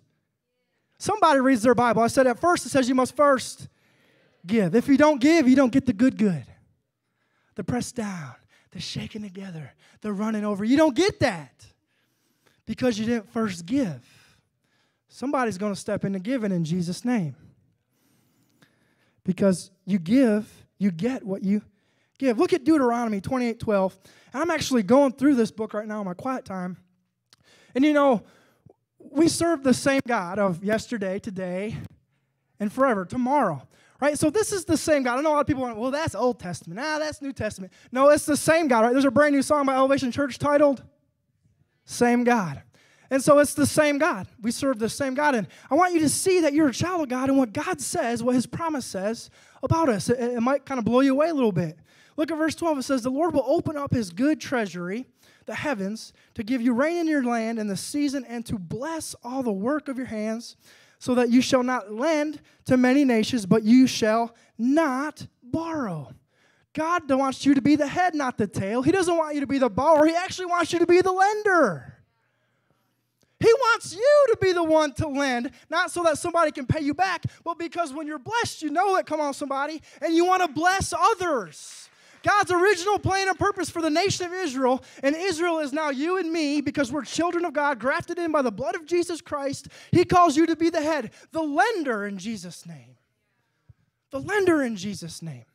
Somebody 1.06 1.40
reads 1.40 1.62
their 1.62 1.76
Bible. 1.76 2.02
I 2.02 2.08
said 2.08 2.26
at 2.26 2.40
first 2.40 2.66
it 2.66 2.70
says 2.70 2.90
you 2.90 2.96
must 2.96 3.16
first 3.16 3.68
give. 4.44 4.74
If 4.74 4.88
you 4.88 4.98
don't 4.98 5.22
give, 5.22 5.48
you 5.48 5.56
don't 5.56 5.72
get 5.72 5.86
the 5.86 5.94
good 5.94 6.18
good. 6.18 6.46
The 7.54 7.64
pressed 7.64 7.96
down, 7.96 8.34
the 8.72 8.82
shaking 8.82 9.22
together, 9.22 9.72
the 10.02 10.12
running 10.12 10.44
over. 10.44 10.66
You 10.66 10.78
don't 10.78 10.96
get 10.96 11.20
that 11.20 11.64
because 12.66 12.98
you 12.98 13.06
didn't 13.06 13.32
first 13.32 13.68
give. 13.68 14.04
Somebody's 15.08 15.60
going 15.60 15.72
to 15.72 15.80
step 15.80 16.06
into 16.06 16.18
giving 16.18 16.52
in 16.52 16.66
Jesus' 16.66 17.06
name. 17.06 17.36
Because 19.24 19.70
you 19.86 20.00
give, 20.00 20.52
you 20.80 20.90
get 20.90 21.24
what 21.24 21.44
you 21.44 21.62
give. 22.18 22.40
Look 22.40 22.52
at 22.52 22.64
Deuteronomy 22.64 23.22
28 23.22 23.60
12. 23.60 23.96
And 24.34 24.42
I'm 24.42 24.50
actually 24.50 24.82
going 24.82 25.12
through 25.12 25.36
this 25.36 25.52
book 25.52 25.76
right 25.76 25.88
now 25.88 26.00
in 26.00 26.06
my 26.08 26.16
quiet 26.16 26.46
time. 26.46 26.78
And 27.76 27.86
you 27.86 27.94
know, 27.94 28.24
we 29.12 29.28
serve 29.28 29.64
the 29.64 29.74
same 29.74 30.02
God 30.08 30.40
of 30.40 30.64
yesterday, 30.64 31.20
today, 31.20 31.78
and 32.60 32.72
forever, 32.72 33.06
tomorrow. 33.06 33.68
Right? 34.02 34.20
So 34.20 34.30
this 34.30 34.52
is 34.52 34.66
the 34.66 34.78
same 34.78 35.04
God. 35.04 35.18
I 35.18 35.22
know 35.22 35.32
a 35.32 35.36
lot 35.36 35.42
of 35.42 35.48
people 35.48 35.64
want, 35.64 35.78
well, 35.78 35.92
that's 35.92 36.16
Old 36.16 36.40
Testament. 36.40 36.80
Ah, 36.84 37.00
that's 37.00 37.22
New 37.22 37.32
Testament. 37.32 37.72
No, 37.92 38.10
it's 38.10 38.26
the 38.26 38.36
same 38.36 38.68
God, 38.68 38.82
right? 38.82 38.92
There's 38.92 39.06
a 39.06 39.12
brand 39.12 39.34
new 39.34 39.42
song 39.42 39.66
by 39.66 39.76
Elevation 39.76 40.12
Church 40.12 40.38
titled 40.38 40.84
Same 41.86 42.24
God. 42.24 42.62
And 43.10 43.24
so 43.24 43.40
it's 43.40 43.54
the 43.54 43.68
same 43.68 43.98
God. 43.98 44.28
We 44.42 44.52
serve 44.52 44.80
the 44.80 44.90
same 44.90 45.14
God. 45.14 45.36
And 45.36 45.48
I 45.70 45.76
want 45.76 45.94
you 45.94 46.00
to 46.02 46.10
see 46.10 46.42
that 46.42 46.54
you're 46.54 46.68
a 46.68 46.74
child 46.74 47.02
of 47.02 47.10
God 47.10 47.30
and 47.30 47.38
what 47.38 47.54
God 47.54 47.80
says, 47.80 48.24
what 48.24 48.36
his 48.36 48.48
promise 48.48 48.86
says 48.86 49.30
about 49.64 49.90
us. 49.90 50.10
It, 50.10 50.20
it 50.20 50.42
might 50.42 50.66
kind 50.66 50.80
of 50.80 50.86
blow 50.86 51.02
you 51.02 51.14
away 51.14 51.30
a 51.30 51.34
little 51.34 51.52
bit. 51.52 51.78
Look 52.18 52.32
at 52.32 52.38
verse 52.38 52.56
12. 52.56 52.80
It 52.80 52.84
says, 52.84 53.04
The 53.04 53.12
Lord 53.12 53.34
will 53.34 53.46
open 53.46 53.78
up 53.78 53.94
his 53.94 54.10
good 54.10 54.42
treasury 54.42 55.06
the 55.46 55.56
heavens, 55.56 56.14
to 56.34 56.44
give 56.44 56.62
you 56.62 56.74
rain 56.74 56.98
in 56.98 57.08
your 57.08 57.24
land 57.24 57.60
in 57.60 57.68
the 57.68 57.78
season, 57.78 58.26
and 58.28 58.46
to 58.46 58.58
bless 58.58 59.16
all 59.24 59.44
the 59.44 59.52
work 59.52 59.88
of 59.88 59.98
your 59.98 60.08
hands, 60.08 60.56
so 61.00 61.16
that 61.16 61.30
you 61.30 61.42
shall 61.42 61.64
not 61.64 61.92
lend 61.92 62.42
to 62.66 62.78
many 62.78 63.06
nations, 63.06 63.46
but 63.46 63.64
you 63.64 63.88
shall 63.88 64.36
not 64.58 65.28
borrow. 65.44 66.14
God 66.74 67.10
wants 67.10 67.46
you 67.46 67.54
to 67.54 67.62
be 67.62 67.76
the 67.76 67.88
head, 67.88 68.16
not 68.16 68.38
the 68.38 68.48
tail. 68.48 68.82
He 68.82 68.92
doesn't 68.92 69.16
want 69.16 69.36
you 69.36 69.42
to 69.42 69.48
be 69.48 69.58
the 69.58 69.70
borrower, 69.70 70.06
He 70.06 70.16
actually 70.16 70.48
wants 70.48 70.74
you 70.74 70.80
to 70.80 70.88
be 70.88 71.02
the 71.02 71.12
lender. 71.12 71.92
He 73.40 73.52
wants 73.54 73.94
you 73.94 74.26
to 74.30 74.38
be 74.42 74.54
the 74.54 74.64
one 74.64 74.94
to 74.94 75.08
lend, 75.08 75.52
not 75.70 75.92
so 75.92 76.04
that 76.04 76.18
somebody 76.18 76.52
can 76.52 76.66
pay 76.66 76.80
you 76.80 76.94
back, 76.94 77.24
but 77.44 77.60
because 77.60 77.94
when 77.94 78.08
you're 78.08 78.18
blessed, 78.18 78.62
you 78.62 78.70
know 78.70 78.96
that, 78.96 79.06
come 79.06 79.20
on, 79.20 79.34
somebody, 79.34 79.82
and 80.02 80.16
you 80.16 80.26
want 80.26 80.42
to 80.42 80.48
bless 80.48 80.94
others. 80.94 81.90
God's 82.26 82.52
original 82.52 82.98
plan 82.98 83.30
and 83.30 83.38
purpose 83.38 83.70
for 83.70 83.84
the 83.84 83.90
nation 83.90 84.26
of 84.26 84.34
Israel, 84.34 84.84
and 85.04 85.16
Israel 85.16 85.60
is 85.60 85.72
now 85.72 85.92
you 85.92 86.18
and 86.18 86.34
me 86.34 86.60
because 86.60 86.92
we're 86.92 87.06
children 87.06 87.46
of 87.46 87.54
God, 87.54 87.80
grafted 87.80 88.18
in 88.18 88.32
by 88.32 88.42
the 88.42 88.52
blood 88.52 88.74
of 88.74 88.88
Jesus 88.88 89.22
Christ. 89.22 89.68
He 89.92 90.04
calls 90.06 90.36
you 90.36 90.48
to 90.48 90.56
be 90.56 90.72
the 90.72 90.82
head, 90.82 91.12
the 91.32 91.44
lender 91.44 92.04
in 92.04 92.18
Jesus' 92.18 92.66
name. 92.66 92.98
The 94.10 94.20
lender 94.20 94.64
in 94.64 94.76
Jesus' 94.76 95.22
name. 95.22 95.46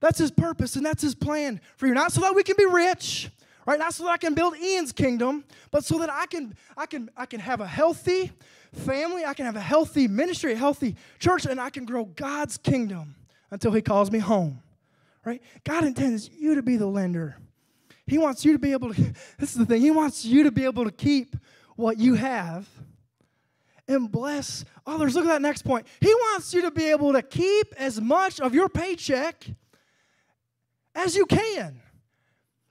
That's 0.00 0.18
his 0.18 0.32
purpose 0.32 0.74
and 0.74 0.84
that's 0.84 1.02
his 1.02 1.14
plan 1.14 1.60
for 1.76 1.86
you. 1.86 1.94
Not 1.94 2.10
so 2.10 2.20
that 2.22 2.34
we 2.34 2.42
can 2.42 2.56
be 2.58 2.66
rich, 2.66 3.30
right? 3.64 3.78
Not 3.78 3.94
so 3.94 4.02
that 4.02 4.10
I 4.10 4.16
can 4.16 4.34
build 4.34 4.56
Ian's 4.56 4.90
kingdom, 4.90 5.44
but 5.70 5.84
so 5.84 5.98
that 5.98 6.10
I 6.10 6.26
can 6.26 6.56
I 6.76 6.86
can 6.86 7.10
I 7.16 7.26
can 7.26 7.38
have 7.38 7.60
a 7.60 7.66
healthy 7.66 8.32
family, 8.72 9.24
I 9.24 9.34
can 9.34 9.46
have 9.46 9.54
a 9.54 9.60
healthy 9.60 10.08
ministry, 10.08 10.54
a 10.54 10.56
healthy 10.56 10.96
church, 11.20 11.46
and 11.46 11.60
I 11.60 11.70
can 11.70 11.84
grow 11.84 12.06
God's 12.06 12.58
kingdom 12.58 13.14
until 13.52 13.70
he 13.70 13.82
calls 13.82 14.10
me 14.10 14.18
home 14.18 14.62
right? 15.24 15.42
God 15.64 15.84
intends 15.84 16.30
you 16.30 16.54
to 16.54 16.62
be 16.62 16.76
the 16.76 16.86
lender. 16.86 17.36
He 18.06 18.18
wants 18.18 18.44
you 18.44 18.52
to 18.52 18.58
be 18.58 18.72
able 18.72 18.92
to, 18.92 19.00
this 19.38 19.52
is 19.52 19.54
the 19.54 19.66
thing, 19.66 19.80
He 19.80 19.90
wants 19.90 20.24
you 20.24 20.44
to 20.44 20.50
be 20.50 20.64
able 20.64 20.84
to 20.84 20.90
keep 20.90 21.36
what 21.76 21.98
you 21.98 22.14
have 22.14 22.68
and 23.88 24.10
bless 24.10 24.64
others. 24.86 25.14
Look 25.14 25.24
at 25.24 25.28
that 25.28 25.42
next 25.42 25.62
point. 25.62 25.86
He 26.00 26.12
wants 26.12 26.52
you 26.54 26.62
to 26.62 26.70
be 26.70 26.90
able 26.90 27.12
to 27.12 27.22
keep 27.22 27.74
as 27.76 28.00
much 28.00 28.40
of 28.40 28.54
your 28.54 28.68
paycheck 28.68 29.46
as 30.94 31.16
you 31.16 31.26
can. 31.26 31.80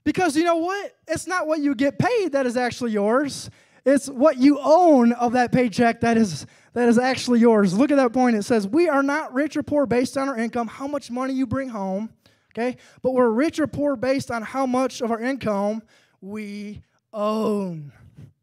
Because 0.04 0.36
you 0.36 0.44
know 0.44 0.58
what? 0.58 0.96
It's 1.08 1.28
not 1.28 1.48
what 1.48 1.60
you 1.60 1.76
get 1.76 2.00
paid 2.00 2.32
that 2.32 2.46
is 2.46 2.58
actually 2.58 2.92
yours. 2.92 3.50
It's 3.86 4.08
what 4.08 4.38
you 4.38 4.60
own 4.60 5.12
of 5.14 5.34
that 5.34 5.52
paycheck 5.52 6.02
that 6.02 6.18
is 6.18 6.46
that 6.74 6.88
is 6.88 6.98
actually 6.98 7.40
yours. 7.40 7.78
Look 7.78 7.92
at 7.92 7.98
that 7.98 8.14
point. 8.14 8.36
It 8.36 8.44
says, 8.44 8.68
"We 8.68 8.88
are 8.88 9.04
not 9.04 9.34
rich 9.34 9.58
or 9.58 9.64
poor 9.64 9.86
based 9.86 10.18
on 10.18 10.30
our 10.30 10.38
income, 10.38 10.68
how 10.68 10.88
much 10.88 11.12
money 11.12 11.34
you 11.34 11.46
bring 11.46 11.70
home, 11.70 12.12
okay? 12.52 12.78
But 13.02 13.12
we're 13.12 13.30
rich 13.30 13.60
or 13.60 13.68
poor 13.68 13.96
based 13.96 14.32
on 14.32 14.42
how 14.42 14.66
much 14.66 15.02
of 15.02 15.12
our 15.12 15.22
income 15.22 15.82
we 16.22 16.82
own. 17.14 17.92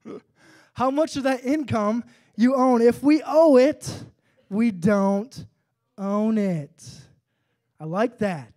how 0.75 0.91
much 0.91 1.17
of 1.17 1.23
that 1.25 1.45
income 1.45 2.05
you 2.37 2.55
own. 2.55 2.83
If 2.83 3.03
we 3.03 3.23
owe 3.27 3.57
it, 3.57 4.05
we 4.49 4.71
don't 4.71 5.47
own 5.97 6.39
it. 6.39 6.91
I 7.81 7.85
like 7.85 8.19
that. 8.19 8.53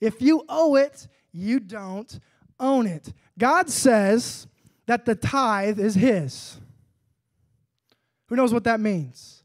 If 0.00 0.20
you 0.20 0.44
owe 0.48 0.76
it, 0.76 1.06
you 1.32 1.60
don't 1.60 2.18
own 2.58 2.86
it. 2.86 3.12
God 3.38 3.70
says 3.70 4.46
that 4.86 5.04
the 5.04 5.14
tithe 5.14 5.78
is 5.78 5.94
His. 5.94 6.58
Who 8.28 8.36
knows 8.36 8.52
what 8.52 8.64
that 8.64 8.80
means? 8.80 9.42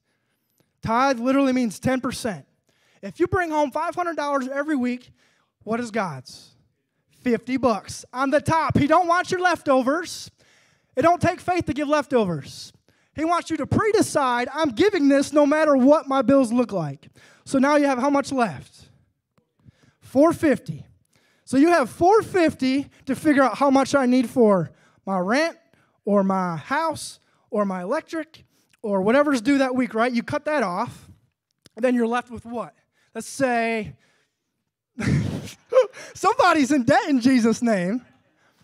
Tithe 0.81 1.19
literally 1.19 1.53
means 1.53 1.79
10%. 1.79 2.43
If 3.01 3.19
you 3.19 3.27
bring 3.27 3.51
home 3.51 3.71
$500 3.71 4.47
every 4.47 4.75
week, 4.75 5.11
what 5.67 5.81
is 5.81 5.91
God's? 5.91 6.51
50 7.23 7.57
bucks. 7.57 8.05
On 8.13 8.29
the 8.29 8.39
top. 8.39 8.77
He 8.77 8.87
don't 8.87 9.05
want 9.05 9.31
your 9.31 9.41
leftovers. 9.41 10.31
It 10.95 11.01
don't 11.01 11.21
take 11.21 11.41
faith 11.41 11.65
to 11.65 11.73
give 11.73 11.89
leftovers. 11.89 12.71
He 13.13 13.25
wants 13.25 13.49
you 13.49 13.57
to 13.57 13.67
pre-decide, 13.67 14.47
I'm 14.53 14.69
giving 14.69 15.09
this 15.09 15.33
no 15.33 15.45
matter 15.45 15.75
what 15.75 16.07
my 16.07 16.21
bills 16.21 16.53
look 16.53 16.71
like. 16.71 17.09
So 17.43 17.59
now 17.59 17.75
you 17.75 17.85
have 17.85 17.99
how 17.99 18.09
much 18.09 18.31
left? 18.31 18.87
450. 19.99 20.85
So 21.43 21.57
you 21.57 21.67
have 21.69 21.89
450 21.89 22.89
to 23.07 23.15
figure 23.15 23.43
out 23.43 23.57
how 23.57 23.69
much 23.69 23.93
I 23.93 24.05
need 24.05 24.29
for 24.29 24.71
my 25.05 25.19
rent 25.19 25.57
or 26.05 26.23
my 26.23 26.55
house 26.55 27.19
or 27.49 27.65
my 27.65 27.81
electric 27.81 28.45
or 28.81 29.01
whatever's 29.01 29.41
due 29.41 29.57
that 29.57 29.75
week, 29.75 29.93
right? 29.93 30.13
You 30.13 30.23
cut 30.23 30.45
that 30.45 30.63
off. 30.63 31.09
And 31.75 31.83
then 31.83 31.93
you're 31.93 32.07
left 32.07 32.31
with 32.31 32.45
what? 32.45 32.73
Let's 33.13 33.27
say 33.27 33.95
Somebody's 36.13 36.71
in 36.71 36.83
debt 36.83 37.07
in 37.07 37.19
Jesus' 37.19 37.61
name. 37.61 38.05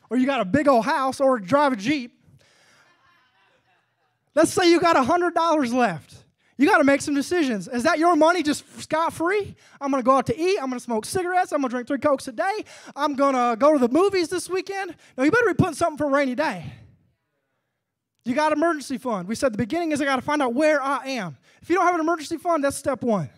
Or 0.09 0.17
you 0.17 0.25
got 0.25 0.41
a 0.41 0.45
big 0.45 0.67
old 0.67 0.85
house 0.85 1.19
or 1.19 1.39
drive 1.39 1.73
a 1.73 1.75
Jeep. 1.75 2.11
Let's 4.35 4.51
say 4.51 4.69
you 4.69 4.79
got 4.79 4.95
$100 4.95 5.73
left. 5.73 6.15
You 6.57 6.67
got 6.67 6.77
to 6.77 6.83
make 6.83 7.01
some 7.01 7.15
decisions. 7.15 7.67
Is 7.67 7.83
that 7.83 7.97
your 7.97 8.15
money 8.15 8.43
just 8.43 8.81
scot 8.81 9.11
free? 9.13 9.55
I'm 9.81 9.89
going 9.89 10.03
to 10.03 10.05
go 10.05 10.17
out 10.17 10.27
to 10.27 10.39
eat. 10.39 10.57
I'm 10.59 10.69
going 10.69 10.79
to 10.79 10.83
smoke 10.83 11.05
cigarettes. 11.05 11.51
I'm 11.51 11.61
going 11.61 11.69
to 11.69 11.73
drink 11.73 11.87
three 11.87 11.97
Cokes 11.97 12.27
a 12.27 12.31
day. 12.31 12.63
I'm 12.95 13.15
going 13.15 13.33
to 13.33 13.55
go 13.57 13.73
to 13.73 13.79
the 13.79 13.91
movies 13.91 14.29
this 14.29 14.49
weekend. 14.49 14.95
No, 15.17 15.23
you 15.23 15.31
better 15.31 15.47
be 15.47 15.55
putting 15.55 15.73
something 15.73 15.97
for 15.97 16.05
a 16.05 16.09
rainy 16.09 16.35
day. 16.35 16.71
You 18.25 18.35
got 18.35 18.53
emergency 18.53 18.97
fund. 18.97 19.27
We 19.27 19.35
said 19.35 19.51
the 19.51 19.57
beginning 19.57 19.91
is 19.91 20.01
I 20.01 20.05
got 20.05 20.15
to 20.17 20.21
find 20.21 20.41
out 20.41 20.53
where 20.53 20.81
I 20.81 21.05
am. 21.07 21.37
If 21.61 21.69
you 21.69 21.75
don't 21.75 21.85
have 21.85 21.95
an 21.95 22.01
emergency 22.01 22.37
fund, 22.37 22.63
that's 22.63 22.77
step 22.77 23.01
one. 23.01 23.29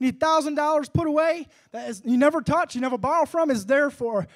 Need 0.00 0.18
$1,000 0.18 0.92
put 0.92 1.06
away 1.06 1.46
that 1.72 1.88
is, 1.88 2.02
you 2.04 2.16
never 2.16 2.40
touch, 2.40 2.74
you 2.74 2.80
never 2.80 2.98
borrow 2.98 3.26
from, 3.26 3.50
is 3.50 3.66
there 3.66 3.90
for 3.90 4.26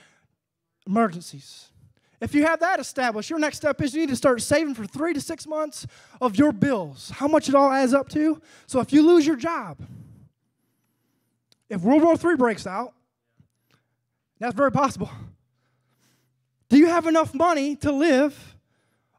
emergencies. 0.86 1.70
If 2.20 2.34
you 2.34 2.46
have 2.46 2.60
that 2.60 2.78
established, 2.78 3.30
your 3.30 3.38
next 3.38 3.56
step 3.56 3.80
is 3.82 3.94
you 3.94 4.00
need 4.00 4.10
to 4.10 4.16
start 4.16 4.40
saving 4.42 4.74
for 4.74 4.86
three 4.86 5.14
to 5.14 5.20
six 5.20 5.46
months 5.46 5.86
of 6.20 6.36
your 6.36 6.52
bills, 6.52 7.10
how 7.10 7.26
much 7.26 7.48
it 7.48 7.54
all 7.54 7.70
adds 7.70 7.94
up 7.94 8.08
to. 8.10 8.40
So 8.66 8.80
if 8.80 8.92
you 8.92 9.06
lose 9.06 9.26
your 9.26 9.36
job, 9.36 9.78
if 11.68 11.80
World 11.80 12.02
War 12.02 12.14
III 12.14 12.36
breaks 12.36 12.66
out, 12.66 12.94
that's 14.38 14.54
very 14.54 14.70
possible. 14.70 15.10
Do 16.68 16.78
you 16.78 16.86
have 16.86 17.06
enough 17.06 17.34
money 17.34 17.76
to 17.76 17.92
live 17.92 18.56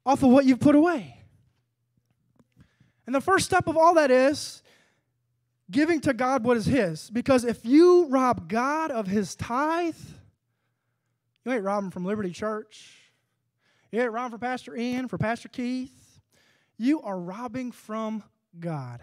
off 0.05 0.23
of 0.23 0.29
what 0.29 0.45
you've 0.45 0.59
put 0.59 0.75
away? 0.75 1.17
And 3.05 3.13
the 3.13 3.21
first 3.21 3.45
step 3.45 3.67
of 3.67 3.77
all 3.77 3.95
that 3.95 4.11
is 4.11 4.61
giving 5.69 6.01
to 6.01 6.13
God 6.13 6.43
what 6.43 6.57
is 6.57 6.65
His. 6.65 7.09
Because 7.09 7.43
if 7.43 7.65
you 7.65 8.07
rob 8.07 8.47
God 8.47 8.91
of 8.91 9.07
His 9.07 9.35
tithe, 9.35 9.95
you 11.45 11.51
ain't 11.51 11.63
robbing 11.63 11.91
from 11.91 12.05
Liberty 12.05 12.31
Church. 12.31 12.95
You 13.91 14.01
ain't 14.01 14.11
robbing 14.11 14.31
from 14.31 14.39
Pastor 14.39 14.75
Ian, 14.75 15.07
for 15.07 15.17
Pastor 15.17 15.47
Keith. 15.47 16.19
You 16.77 17.01
are 17.01 17.17
robbing 17.17 17.71
from 17.71 18.23
God. 18.59 19.01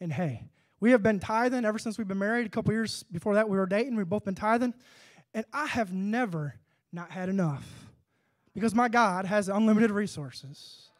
And 0.00 0.12
hey, 0.12 0.44
we 0.80 0.90
have 0.92 1.02
been 1.02 1.20
tithing 1.20 1.64
ever 1.64 1.78
since 1.78 1.98
we've 1.98 2.08
been 2.08 2.18
married. 2.18 2.46
A 2.46 2.50
couple 2.50 2.72
years 2.72 3.02
before 3.04 3.34
that, 3.34 3.48
we 3.48 3.56
were 3.56 3.66
dating. 3.66 3.96
We've 3.96 4.08
both 4.08 4.24
been 4.24 4.34
tithing. 4.34 4.74
And 5.32 5.44
I 5.52 5.66
have 5.66 5.92
never 5.92 6.54
not 6.92 7.10
had 7.10 7.28
enough 7.28 7.66
because 8.54 8.74
my 8.74 8.88
God 8.88 9.26
has 9.26 9.48
unlimited 9.48 9.90
resources. 9.90 10.90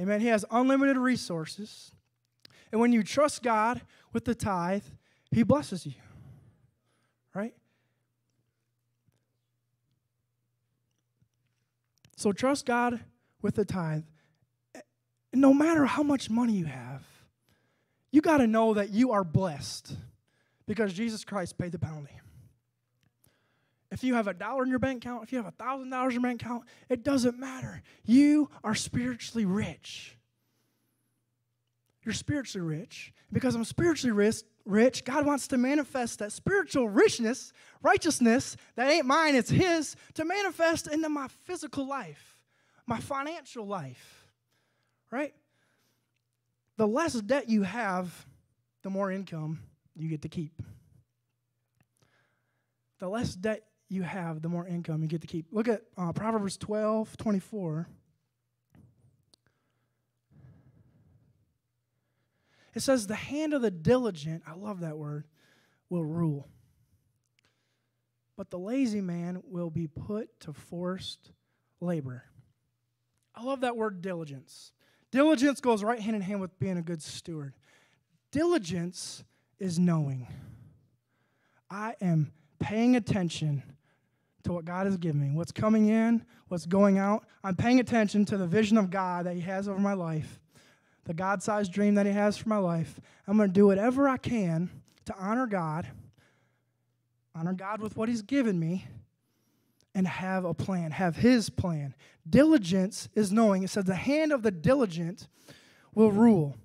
Amen. 0.00 0.20
He 0.20 0.26
has 0.26 0.44
unlimited 0.50 0.96
resources. 0.96 1.92
And 2.72 2.80
when 2.80 2.92
you 2.92 3.02
trust 3.02 3.42
God 3.42 3.80
with 4.12 4.24
the 4.24 4.34
tithe, 4.34 4.84
He 5.30 5.42
blesses 5.42 5.86
you. 5.86 5.94
Right? 7.34 7.54
So 12.16 12.32
trust 12.32 12.66
God 12.66 13.00
with 13.42 13.56
the 13.56 13.64
tithe. 13.64 14.04
No 15.32 15.52
matter 15.52 15.84
how 15.84 16.02
much 16.02 16.30
money 16.30 16.54
you 16.54 16.64
have, 16.64 17.02
you 18.10 18.22
got 18.22 18.38
to 18.38 18.46
know 18.46 18.74
that 18.74 18.90
you 18.90 19.12
are 19.12 19.22
blessed 19.22 19.94
because 20.66 20.94
Jesus 20.94 21.24
Christ 21.24 21.58
paid 21.58 21.72
the 21.72 21.78
penalty. 21.78 22.12
If 23.90 24.02
you 24.02 24.14
have 24.14 24.26
a 24.26 24.34
dollar 24.34 24.64
in 24.64 24.70
your 24.70 24.78
bank 24.78 25.04
account, 25.04 25.22
if 25.22 25.32
you 25.32 25.38
have 25.38 25.46
a 25.46 25.52
thousand 25.52 25.90
dollars 25.90 26.14
in 26.14 26.20
your 26.20 26.28
bank 26.28 26.42
account, 26.42 26.64
it 26.88 27.04
doesn't 27.04 27.38
matter. 27.38 27.82
You 28.04 28.50
are 28.64 28.74
spiritually 28.74 29.44
rich. 29.44 30.15
You're 32.06 32.14
spiritually 32.14 32.64
rich. 32.64 33.12
Because 33.32 33.56
I'm 33.56 33.64
spiritually 33.64 34.12
rich, 34.12 34.42
rich, 34.64 35.04
God 35.04 35.26
wants 35.26 35.48
to 35.48 35.56
manifest 35.56 36.20
that 36.20 36.30
spiritual 36.30 36.88
richness, 36.88 37.52
righteousness 37.82 38.56
that 38.76 38.88
ain't 38.88 39.06
mine, 39.06 39.34
it's 39.34 39.50
His, 39.50 39.96
to 40.14 40.24
manifest 40.24 40.86
into 40.86 41.08
my 41.08 41.26
physical 41.42 41.86
life, 41.86 42.38
my 42.86 43.00
financial 43.00 43.66
life. 43.66 44.30
Right? 45.10 45.34
The 46.76 46.86
less 46.86 47.14
debt 47.14 47.48
you 47.48 47.64
have, 47.64 48.26
the 48.82 48.90
more 48.90 49.10
income 49.10 49.58
you 49.96 50.08
get 50.08 50.22
to 50.22 50.28
keep. 50.28 50.62
The 53.00 53.08
less 53.08 53.34
debt 53.34 53.64
you 53.88 54.02
have, 54.02 54.42
the 54.42 54.48
more 54.48 54.66
income 54.66 55.02
you 55.02 55.08
get 55.08 55.22
to 55.22 55.26
keep. 55.26 55.46
Look 55.50 55.66
at 55.66 55.82
uh, 55.98 56.12
Proverbs 56.12 56.56
12 56.56 57.16
24. 57.16 57.88
It 62.74 62.80
says, 62.80 63.06
The 63.06 63.14
hand 63.14 63.54
of 63.54 63.62
the 63.62 63.70
diligent, 63.70 64.42
I 64.46 64.54
love 64.54 64.80
that 64.80 64.98
word, 64.98 65.26
will 65.88 66.04
rule. 66.04 66.48
But 68.36 68.50
the 68.50 68.58
lazy 68.58 69.00
man 69.00 69.42
will 69.44 69.70
be 69.70 69.86
put 69.86 70.40
to 70.40 70.52
forced 70.52 71.30
labor. 71.80 72.24
I 73.34 73.42
love 73.42 73.60
that 73.60 73.76
word 73.76 74.02
diligence. 74.02 74.72
Diligence 75.10 75.60
goes 75.60 75.82
right 75.82 76.00
hand 76.00 76.16
in 76.16 76.22
hand 76.22 76.40
with 76.40 76.58
being 76.58 76.76
a 76.76 76.82
good 76.82 77.02
steward. 77.02 77.54
Diligence 78.30 79.24
is 79.58 79.78
knowing. 79.78 80.26
I 81.70 81.94
am 82.00 82.32
paying 82.58 82.96
attention 82.96 83.62
to 84.44 84.52
what 84.52 84.64
God 84.64 84.86
has 84.86 84.96
given 84.96 85.20
me, 85.20 85.30
what's 85.34 85.52
coming 85.52 85.88
in, 85.88 86.24
what's 86.48 86.66
going 86.66 86.98
out. 86.98 87.24
I'm 87.42 87.56
paying 87.56 87.80
attention 87.80 88.24
to 88.26 88.36
the 88.36 88.46
vision 88.46 88.78
of 88.78 88.90
God 88.90 89.26
that 89.26 89.34
He 89.34 89.40
has 89.42 89.68
over 89.68 89.78
my 89.78 89.94
life, 89.94 90.40
the 91.06 91.14
God 91.14 91.42
sized 91.42 91.72
dream 91.72 91.94
that 91.94 92.06
He 92.06 92.12
has 92.12 92.36
for 92.36 92.48
my 92.48 92.58
life. 92.58 93.00
I'm 93.26 93.36
going 93.36 93.48
to 93.48 93.52
do 93.52 93.66
whatever 93.66 94.08
I 94.08 94.16
can 94.18 94.70
to 95.06 95.14
honor 95.18 95.46
God, 95.46 95.86
honor 97.34 97.54
God 97.54 97.80
with 97.80 97.96
what 97.96 98.08
He's 98.08 98.22
given 98.22 98.58
me, 98.58 98.86
and 99.94 100.06
have 100.06 100.44
a 100.44 100.52
plan, 100.52 100.90
have 100.90 101.16
His 101.16 101.48
plan. 101.48 101.94
Diligence 102.28 103.08
is 103.14 103.32
knowing. 103.32 103.62
It 103.62 103.70
says, 103.70 103.84
the 103.84 103.94
hand 103.94 104.32
of 104.32 104.42
the 104.42 104.50
diligent 104.50 105.28
will 105.94 106.10
rule. 106.10 106.56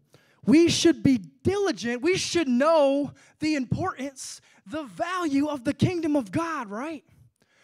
We 0.46 0.70
should 0.70 1.04
be 1.04 1.20
diligent. 1.44 2.02
We 2.02 2.18
should 2.18 2.48
know 2.48 3.14
the 3.40 3.56
importance, 3.56 4.42
the 4.66 4.84
value 4.84 5.48
of 5.48 5.64
the 5.64 5.74
kingdom 5.74 6.16
of 6.16 6.32
God, 6.32 6.70
right? 6.70 7.04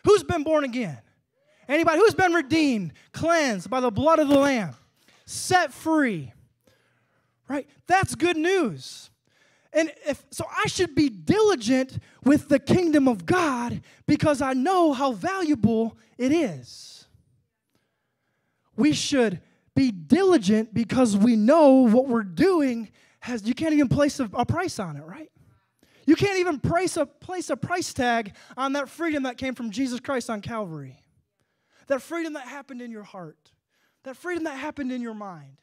Who's 0.06 0.24
been 0.24 0.44
born 0.44 0.64
again? 0.64 1.00
Anybody 1.68 1.98
who's 2.00 2.14
been 2.14 2.34
redeemed, 2.34 2.94
cleansed 3.12 3.70
by 3.70 3.82
the 3.82 3.92
blood 3.92 4.20
of 4.20 4.30
the 4.30 4.40
Lamb, 4.40 4.76
set 5.26 5.74
free. 5.74 6.32
Right? 7.48 7.68
That's 7.88 8.16
good 8.16 8.38
news. 8.38 9.10
And 9.74 9.92
if 10.06 10.26
so 10.32 10.46
I 10.50 10.68
should 10.68 10.96
be 10.96 11.10
diligent 11.10 12.00
with 12.24 12.50
the 12.50 12.60
kingdom 12.60 13.08
of 13.08 13.26
God 13.26 13.82
because 14.06 14.42
I 14.42 14.54
know 14.54 14.94
how 14.94 15.12
valuable 15.12 15.98
it 16.18 16.32
is. 16.32 17.06
We 18.76 18.94
should 18.94 19.42
be 19.76 19.92
diligent 19.92 20.74
because 20.74 21.16
we 21.16 21.36
know 21.36 21.88
what 21.88 22.08
we're 22.08 22.24
doing 22.24 22.90
has 23.20 23.48
you 23.48 23.54
can't 23.54 23.74
even 23.74 23.90
place 23.90 24.20
a, 24.20 24.30
a 24.34 24.46
price 24.46 24.80
on 24.80 24.96
it, 24.98 25.04
right? 25.04 25.32
You 26.06 26.16
can't 26.16 26.40
even 26.40 26.60
place 26.60 26.96
a, 26.96 27.06
place 27.06 27.50
a 27.50 27.58
price 27.58 27.94
tag 27.94 28.34
on 28.56 28.74
that 28.74 28.88
freedom 28.88 29.24
that 29.24 29.38
came 29.38 29.54
from 29.54 29.72
Jesus 29.72 30.00
Christ 30.00 30.30
on 30.30 30.42
Calvary. 30.42 30.98
That 31.88 32.02
freedom 32.02 32.34
that 32.34 32.48
happened 32.48 32.82
in 32.82 32.92
your 32.92 33.04
heart. 33.04 33.52
That 34.04 34.16
freedom 34.16 34.46
that 34.46 34.58
happened 34.58 34.92
in 34.92 35.02
your 35.02 35.14
mind. 35.14 35.58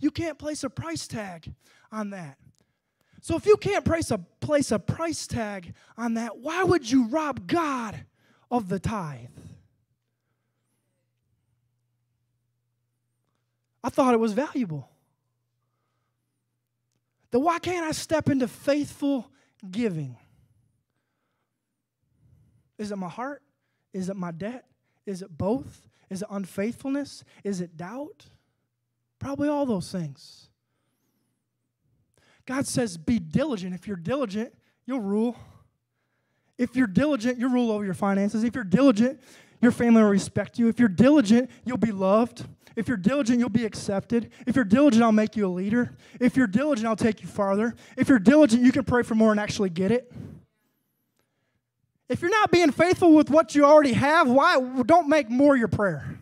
You 0.00 0.10
can't 0.10 0.38
place 0.38 0.64
a 0.64 0.70
price 0.70 1.06
tag 1.06 1.52
on 1.92 2.10
that. 2.10 2.38
So 3.20 3.36
if 3.36 3.44
you 3.44 3.56
can't 3.56 3.84
place 3.84 4.10
a, 4.10 4.18
place 4.18 4.72
a 4.72 4.78
price 4.78 5.26
tag 5.26 5.74
on 5.96 6.14
that, 6.14 6.38
why 6.38 6.64
would 6.64 6.90
you 6.90 7.06
rob 7.08 7.46
God 7.46 8.04
of 8.50 8.68
the 8.68 8.78
tithe? 8.78 9.28
I 13.84 13.90
thought 13.90 14.14
it 14.14 14.20
was 14.20 14.32
valuable. 14.32 14.88
Then 17.30 17.42
why 17.42 17.58
can't 17.58 17.86
I 17.86 17.92
step 17.92 18.28
into 18.28 18.48
faithful 18.48 19.30
giving? 19.70 20.16
Is 22.78 22.90
it 22.90 22.96
my 22.96 23.08
heart? 23.08 23.42
Is 23.92 24.08
it 24.08 24.16
my 24.16 24.30
debt? 24.30 24.64
Is 25.06 25.22
it 25.22 25.36
both? 25.36 25.88
Is 26.08 26.22
it 26.22 26.28
unfaithfulness? 26.30 27.24
Is 27.44 27.60
it 27.60 27.76
doubt? 27.76 28.26
Probably 29.20 29.48
all 29.48 29.66
those 29.66 29.92
things. 29.92 30.48
God 32.46 32.66
says, 32.66 32.96
be 32.96 33.20
diligent. 33.20 33.74
If 33.74 33.86
you're 33.86 33.96
diligent, 33.96 34.52
you'll 34.86 35.00
rule. 35.00 35.36
If 36.58 36.74
you're 36.74 36.88
diligent, 36.88 37.38
you'll 37.38 37.50
rule 37.50 37.70
over 37.70 37.84
your 37.84 37.94
finances. 37.94 38.42
If 38.42 38.56
you're 38.56 38.64
diligent, 38.64 39.20
your 39.62 39.70
family 39.70 40.02
will 40.02 40.08
respect 40.08 40.58
you. 40.58 40.68
If 40.68 40.80
you're 40.80 40.88
diligent, 40.88 41.48
you'll 41.64 41.76
be 41.76 41.92
loved. 41.92 42.46
If 42.76 42.88
you're 42.88 42.96
diligent, 42.96 43.38
you'll 43.38 43.50
be 43.50 43.64
accepted. 43.64 44.30
If 44.46 44.56
you're 44.56 44.64
diligent, 44.64 45.02
I'll 45.02 45.12
make 45.12 45.36
you 45.36 45.46
a 45.46 45.52
leader. 45.52 45.94
If 46.18 46.36
you're 46.36 46.46
diligent, 46.46 46.88
I'll 46.88 46.96
take 46.96 47.22
you 47.22 47.28
farther. 47.28 47.74
If 47.96 48.08
you're 48.08 48.18
diligent, 48.18 48.62
you 48.62 48.72
can 48.72 48.84
pray 48.84 49.02
for 49.02 49.14
more 49.14 49.30
and 49.30 49.38
actually 49.38 49.70
get 49.70 49.92
it. 49.92 50.10
If 52.08 52.22
you're 52.22 52.30
not 52.30 52.50
being 52.50 52.72
faithful 52.72 53.12
with 53.12 53.30
what 53.30 53.54
you 53.54 53.64
already 53.64 53.92
have, 53.92 54.28
why 54.28 54.58
don't 54.84 55.08
make 55.08 55.30
more 55.30 55.56
your 55.56 55.68
prayer? 55.68 56.18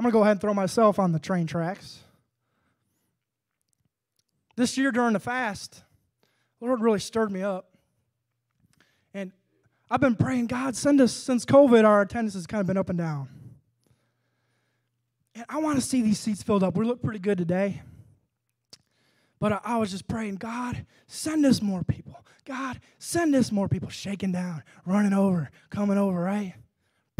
I'm 0.00 0.04
going 0.04 0.12
to 0.12 0.16
go 0.16 0.22
ahead 0.22 0.30
and 0.30 0.40
throw 0.40 0.54
myself 0.54 0.98
on 0.98 1.12
the 1.12 1.18
train 1.18 1.46
tracks. 1.46 1.98
This 4.56 4.78
year 4.78 4.92
during 4.92 5.12
the 5.12 5.20
fast, 5.20 5.82
the 6.58 6.64
Lord 6.64 6.80
really 6.80 7.00
stirred 7.00 7.30
me 7.30 7.42
up. 7.42 7.76
And 9.12 9.30
I've 9.90 10.00
been 10.00 10.16
praying, 10.16 10.46
God, 10.46 10.74
send 10.74 11.02
us, 11.02 11.12
since 11.12 11.44
COVID, 11.44 11.84
our 11.84 12.00
attendance 12.00 12.32
has 12.32 12.46
kind 12.46 12.62
of 12.62 12.66
been 12.66 12.78
up 12.78 12.88
and 12.88 12.96
down. 12.96 13.28
And 15.34 15.44
I 15.50 15.58
want 15.58 15.76
to 15.76 15.82
see 15.82 16.00
these 16.00 16.18
seats 16.18 16.42
filled 16.42 16.62
up. 16.62 16.78
We 16.78 16.86
look 16.86 17.02
pretty 17.02 17.18
good 17.18 17.36
today. 17.36 17.82
But 19.38 19.52
I, 19.52 19.60
I, 19.64 19.76
was 19.76 19.90
just 19.90 20.08
praying, 20.08 20.36
God, 20.36 20.86
send 21.08 21.44
us 21.44 21.60
more 21.60 21.82
people. 21.82 22.24
God, 22.46 22.80
send 22.98 23.34
us 23.34 23.52
more 23.52 23.68
people 23.68 23.90
shaking 23.90 24.32
down, 24.32 24.62
running 24.86 25.12
over, 25.12 25.50
coming 25.68 25.98
over, 25.98 26.18
right? 26.18 26.54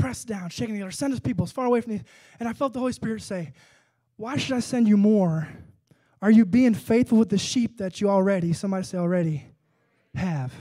Pressed 0.01 0.27
down, 0.27 0.51
shaking 0.51 0.75
together. 0.75 0.91
Send 0.91 1.13
us 1.13 1.21
people 1.21 1.45
as 1.45 1.53
far 1.53 1.67
away 1.67 1.81
from 1.81 1.93
these. 1.93 2.05
And 2.39 2.49
I 2.49 2.53
felt 2.53 2.73
the 2.73 2.79
Holy 2.79 2.93
Spirit 2.93 3.23
say, 3.23 3.53
Why 4.17 4.37
should 4.37 4.57
I 4.57 4.61
send 4.61 4.89
you 4.89 4.97
more? 4.97 5.49
Are 6.23 6.31
you 6.31 6.45
being 6.45 6.75
faithful 6.75 7.19
with 7.19 7.31
the 7.31 7.39
sheep 7.39 7.79
that 7.79 8.01
you 8.01 8.11
already, 8.11 8.53
somebody 8.53 8.85
say 8.85 8.99
already, 8.99 9.47
have? 10.15 10.53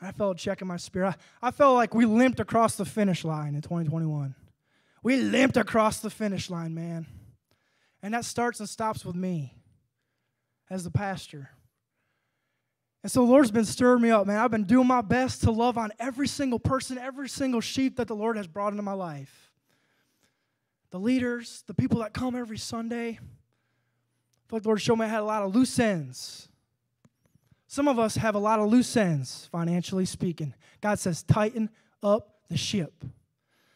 I 0.00 0.12
felt 0.12 0.36
a 0.36 0.38
check 0.38 0.60
in 0.60 0.68
my 0.68 0.76
spirit. 0.76 1.16
I, 1.42 1.48
I 1.48 1.50
felt 1.50 1.74
like 1.74 1.94
we 1.94 2.04
limped 2.04 2.38
across 2.38 2.76
the 2.76 2.84
finish 2.84 3.24
line 3.24 3.54
in 3.54 3.62
2021. 3.62 4.34
We 5.02 5.16
limped 5.16 5.56
across 5.56 6.00
the 6.00 6.10
finish 6.10 6.50
line, 6.50 6.74
man. 6.74 7.06
And 8.02 8.12
that 8.12 8.24
starts 8.24 8.60
and 8.60 8.68
stops 8.68 9.04
with 9.04 9.16
me. 9.16 9.54
as 10.68 10.84
the 10.84 10.90
pastor. 10.90 11.50
And 13.06 13.10
so 13.12 13.24
the 13.24 13.30
Lord's 13.30 13.52
been 13.52 13.64
stirring 13.64 14.02
me 14.02 14.10
up, 14.10 14.26
man. 14.26 14.40
I've 14.40 14.50
been 14.50 14.64
doing 14.64 14.88
my 14.88 15.00
best 15.00 15.42
to 15.42 15.52
love 15.52 15.78
on 15.78 15.92
every 16.00 16.26
single 16.26 16.58
person, 16.58 16.98
every 16.98 17.28
single 17.28 17.60
sheep 17.60 17.98
that 17.98 18.08
the 18.08 18.16
Lord 18.16 18.36
has 18.36 18.48
brought 18.48 18.72
into 18.72 18.82
my 18.82 18.94
life. 18.94 19.52
The 20.90 20.98
leaders, 20.98 21.62
the 21.68 21.72
people 21.72 22.00
that 22.00 22.12
come 22.12 22.34
every 22.34 22.58
Sunday. 22.58 23.10
I 23.10 23.14
feel 24.48 24.56
like 24.56 24.64
the 24.64 24.68
Lord 24.70 24.80
showed 24.80 24.96
me 24.96 25.04
I 25.04 25.08
had 25.08 25.20
a 25.20 25.24
lot 25.24 25.44
of 25.44 25.54
loose 25.54 25.78
ends. 25.78 26.48
Some 27.68 27.86
of 27.86 28.00
us 28.00 28.16
have 28.16 28.34
a 28.34 28.40
lot 28.40 28.58
of 28.58 28.70
loose 28.70 28.96
ends, 28.96 29.48
financially 29.52 30.04
speaking. 30.04 30.52
God 30.80 30.98
says, 30.98 31.22
tighten 31.22 31.70
up 32.02 32.40
the 32.48 32.56
ship. 32.56 33.04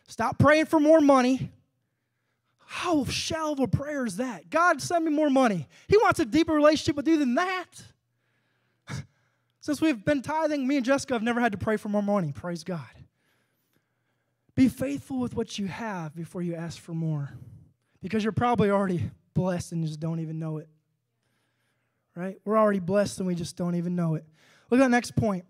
Stop 0.09 0.41
praying 0.41 0.67
for 0.67 0.81
more 0.81 1.01
money. 1.01 1.53
How 2.67 3.05
shallow 3.05 3.63
a 3.63 3.69
prayer 3.69 4.05
is 4.05 4.17
that? 4.17 4.51
God, 4.51 4.83
send 4.83 5.05
me 5.05 5.13
more 5.13 5.31
money. 5.31 5.69
He 5.87 5.97
wants 5.99 6.19
a 6.19 6.25
deeper 6.25 6.53
relationship 6.53 6.97
with 6.97 7.07
you 7.07 7.17
than 7.17 7.37
that. 7.37 7.81
Since 9.61 9.81
we've 9.81 10.03
been 10.05 10.23
tithing, 10.23 10.67
me 10.67 10.77
and 10.77 10.85
Jessica 10.85 11.15
have 11.15 11.23
never 11.23 11.41
had 11.41 11.53
to 11.53 11.59
pray 11.59 11.77
for 11.77 11.89
more 11.89 12.03
money. 12.03 12.33
Praise 12.33 12.65
God. 12.65 12.81
Be 14.55 14.69
faithful 14.69 15.19
with 15.19 15.35
what 15.35 15.59
you 15.59 15.67
have 15.67 16.15
before 16.15 16.43
you 16.43 16.55
ask 16.55 16.81
for 16.81 16.93
more. 16.93 17.31
Because 18.03 18.25
you're 18.25 18.33
probably 18.33 18.71
already 18.71 19.11
blessed 19.35 19.73
and 19.73 19.87
just 19.87 20.01
don't 20.01 20.21
even 20.21 20.39
know 20.39 20.59
it. 20.59 20.69
Right? 22.17 22.39
We're 22.45 22.59
already 22.59 22.81
blessed 22.81 23.19
and 23.19 23.27
we 23.27 23.35
just 23.35 23.57
don't 23.57 23.75
even 23.75 23.95
know 23.95 24.15
it. 24.15 24.25
Look 24.71 24.81
at 24.81 24.85
the 24.85 24.89
next 24.89 25.15
point. 25.15 25.45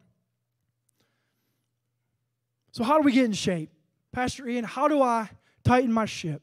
So, 2.72 2.84
how 2.84 2.96
do 2.98 3.02
we 3.02 3.12
get 3.12 3.24
in 3.24 3.32
shape? 3.32 3.70
Pastor 4.12 4.48
Ian, 4.48 4.64
how 4.64 4.88
do 4.88 5.02
I 5.02 5.30
tighten 5.64 5.92
my 5.92 6.06
ship? 6.06 6.42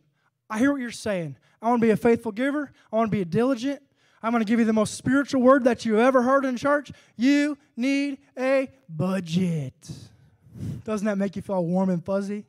I 0.49 0.59
hear 0.59 0.71
what 0.71 0.81
you're 0.81 0.91
saying. 0.91 1.37
I 1.61 1.69
want 1.69 1.81
to 1.81 1.85
be 1.85 1.91
a 1.91 1.97
faithful 1.97 2.31
giver. 2.31 2.71
I 2.91 2.95
want 2.95 3.11
to 3.11 3.15
be 3.15 3.21
a 3.21 3.25
diligent. 3.25 3.81
I'm 4.21 4.31
going 4.31 4.43
to 4.43 4.49
give 4.49 4.59
you 4.59 4.65
the 4.65 4.73
most 4.73 4.95
spiritual 4.95 5.41
word 5.41 5.65
that 5.65 5.85
you 5.85 5.99
ever 5.99 6.23
heard 6.23 6.43
in 6.45 6.57
church. 6.57 6.91
You 7.15 7.57
need 7.75 8.17
a 8.37 8.69
budget. 8.89 9.75
Doesn't 10.83 11.05
that 11.05 11.17
make 11.17 11.35
you 11.35 11.41
feel 11.41 11.63
warm 11.63 11.89
and 11.89 12.03
fuzzy? 12.03 12.45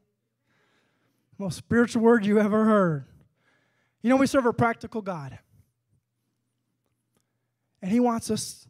Most 1.36 1.58
spiritual 1.58 2.02
word 2.02 2.24
you 2.24 2.40
ever 2.40 2.64
heard. 2.64 3.04
You 4.02 4.10
know, 4.10 4.16
we 4.16 4.26
serve 4.26 4.46
a 4.46 4.52
practical 4.52 5.02
God. 5.02 5.38
And 7.82 7.92
He 7.92 8.00
wants 8.00 8.30
us 8.30 8.66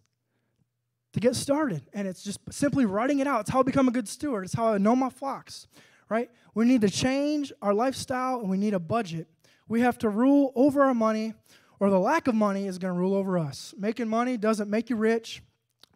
to 1.13 1.21
get 1.21 1.35
started. 1.35 1.83
And 1.93 2.07
it's 2.07 2.23
just 2.23 2.41
simply 2.51 2.85
writing 2.85 3.21
it 3.21 3.27
out. 3.27 3.43
It's 3.43 3.51
how 3.51 3.61
I 3.61 3.63
become 3.63 3.89
a 3.89 3.93
good 3.93 4.09
steward, 4.09 4.45
it's 4.45 4.55
how 4.55 4.73
I 4.75 4.79
know 4.79 4.97
my 4.97 5.11
flocks, 5.11 5.67
right? 6.09 6.31
We 6.55 6.65
need 6.65 6.81
to 6.81 6.91
change 6.91 7.53
our 7.63 7.73
lifestyle 7.73 8.41
and 8.41 8.51
we 8.51 8.57
need 8.57 8.75
a 8.75 8.81
budget. 8.81 9.29
We 9.69 9.83
have 9.83 9.99
to 9.99 10.09
rule 10.09 10.53
over 10.55 10.83
our 10.83 10.95
money 10.95 11.35
or 11.81 11.91
the 11.91 11.99
lack 11.99 12.27
of 12.27 12.35
money 12.35 12.67
is 12.67 12.79
going 12.79 12.93
to 12.93 12.99
rule 12.99 13.15
over 13.15 13.39
us. 13.39 13.75
Making 13.79 14.09
money 14.09 14.37
doesn't 14.37 14.69
make 14.69 14.91
you 14.91 14.97
rich, 14.97 15.43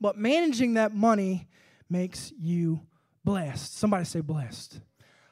but 0.00 0.16
managing 0.16 0.74
that 0.74 0.94
money 0.94 1.48
makes 1.88 2.32
you 2.38 2.80
blessed. 3.24 3.76
Somebody 3.76 4.04
say 4.04 4.20
blessed. 4.20 4.80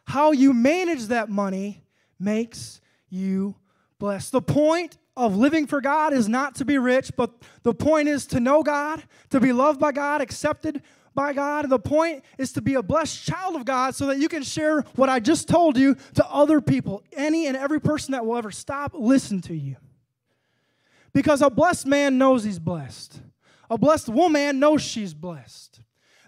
How 0.05 0.33
you 0.33 0.53
manage 0.53 1.07
that 1.07 1.29
money 1.29 1.85
makes 2.19 2.81
you 3.09 3.57
blessed. 3.99 4.33
The 4.33 4.43
point 4.43 4.97
of 5.17 5.37
living 5.37 5.67
for 5.67 5.81
God 5.81 6.13
is 6.13 6.29
not 6.29 6.57
to 6.57 6.65
be 6.65 6.79
rich, 6.79 7.13
but 7.17 7.31
the 7.63 7.75
point 7.75 8.09
is 8.09 8.27
to 8.29 8.41
know 8.41 8.63
God, 8.63 9.03
to 9.31 9.41
be 9.41 9.53
loved 9.53 9.79
by 9.79 9.93
God, 9.93 10.21
accepted 10.21 10.83
by 11.15 11.33
God. 11.33 11.65
And 11.65 11.73
the 11.73 11.79
point 11.79 12.25
is 12.39 12.53
to 12.53 12.63
be 12.63 12.75
a 12.75 12.83
blessed 12.83 13.25
child 13.25 13.57
of 13.57 13.65
God 13.65 13.95
so 13.95 14.07
that 14.07 14.19
you 14.19 14.29
can 14.29 14.43
share 14.43 14.83
what 14.95 15.09
I 15.09 15.21
just 15.21 15.49
told 15.49 15.77
you 15.77 15.97
to 16.15 16.27
other 16.27 16.61
people, 16.61 17.03
any 17.13 17.47
and 17.47 17.57
every 17.57 17.81
person 17.81 18.13
that 18.13 18.25
will 18.25 18.37
ever 18.37 18.51
stop, 18.51 18.93
listen 18.95 19.41
to 19.43 19.55
you. 19.55 19.77
Because 21.13 21.43
a 21.43 21.51
blessed 21.51 21.87
man 21.87 22.19
knows 22.19 22.45
he's 22.45 22.59
blessed. 22.59 23.21
A 23.69 23.79
blessed 23.79 24.09
woman 24.09 24.59
knows 24.59 24.83
she's 24.83 25.15
blessed. 25.15 25.81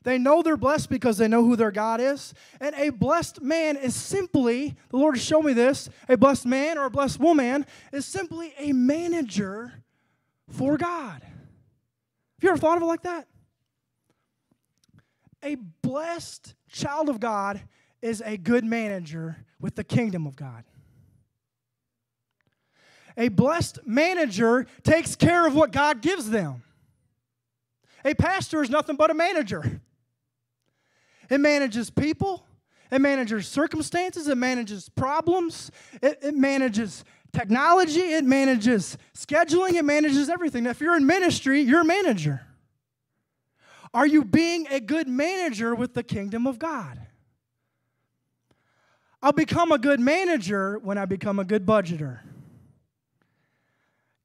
They 0.05 0.19
know 0.19 0.43
they're 0.43 0.57
blessed 0.57 0.91
because 0.91 1.19
they 1.19 1.29
know 1.29 1.45
who 1.45 1.55
their 1.57 1.71
God 1.71 2.01
is. 2.01 2.35
And 2.61 2.75
a 2.75 2.91
blessed 2.91 3.41
man 3.41 3.77
is 3.77 3.95
simply, 3.95 4.75
the 4.91 4.97
Lord 4.97 5.17
has 5.17 5.25
shown 5.25 5.45
me 5.45 5.53
this, 5.53 5.89
a 6.09 6.17
blessed 6.17 6.47
man 6.47 6.79
or 6.79 6.87
a 6.87 6.91
blessed 6.91 7.21
woman 7.21 7.67
is 7.93 8.05
simply 8.05 8.53
a 8.59 8.73
manager 8.73 9.85
for 10.49 10.77
God. 10.77 11.23
Have 11.23 12.43
you 12.43 12.49
ever 12.49 12.59
thought 12.59 12.77
of 12.77 12.83
it 12.83 12.87
like 12.87 13.03
that? 13.03 13.29
A 15.45 15.57
blessed 15.83 16.55
child 16.69 17.09
of 17.09 17.21
God 17.21 17.63
is 18.01 18.23
a 18.25 18.37
good 18.37 18.65
manager 18.65 19.45
with 19.61 19.77
the 19.77 19.85
kingdom 19.85 20.27
of 20.27 20.35
God. 20.35 20.65
A 23.17 23.29
blessed 23.29 23.81
manager 23.87 24.67
takes 24.83 25.17
care 25.17 25.47
of 25.47 25.55
what 25.55 25.73
God 25.73 26.01
gives 26.01 26.31
them. 26.31 26.63
A 28.05 28.15
pastor 28.15 28.63
is 28.63 28.71
nothing 28.71 28.97
but 28.97 29.11
a 29.11 29.15
manager. 29.15 29.81
It 31.31 31.39
manages 31.39 31.89
people, 31.91 32.45
it 32.91 33.01
manages 33.01 33.47
circumstances, 33.47 34.29
it 34.29 34.37
manages 34.37 34.89
problems, 34.89 35.71
it, 36.03 36.19
it 36.23 36.35
manages 36.35 37.05
technology, 37.33 38.01
it 38.01 38.25
manages 38.25 38.99
scheduling, 39.17 39.75
it 39.75 39.85
manages 39.85 40.29
everything. 40.29 40.67
If 40.67 40.81
you're 40.81 40.97
in 40.97 41.07
ministry, 41.07 41.61
you're 41.61 41.83
a 41.83 41.85
manager. 41.85 42.43
Are 43.95 44.07
you 44.07 44.25
being 44.25 44.67
a 44.69 44.81
good 44.81 45.07
manager 45.07 45.75
with 45.75 45.95
the 45.95 46.03
kingdom 46.03 46.47
of 46.47 46.59
God? 46.59 46.99
I'll 49.23 49.33
become 49.33 49.71
a 49.71 49.79
good 49.79 50.01
manager 50.01 50.79
when 50.79 50.99
I 50.99 51.05
become 51.05 51.39
a 51.39 51.45
good 51.45 51.65
budgeter. 51.65 52.21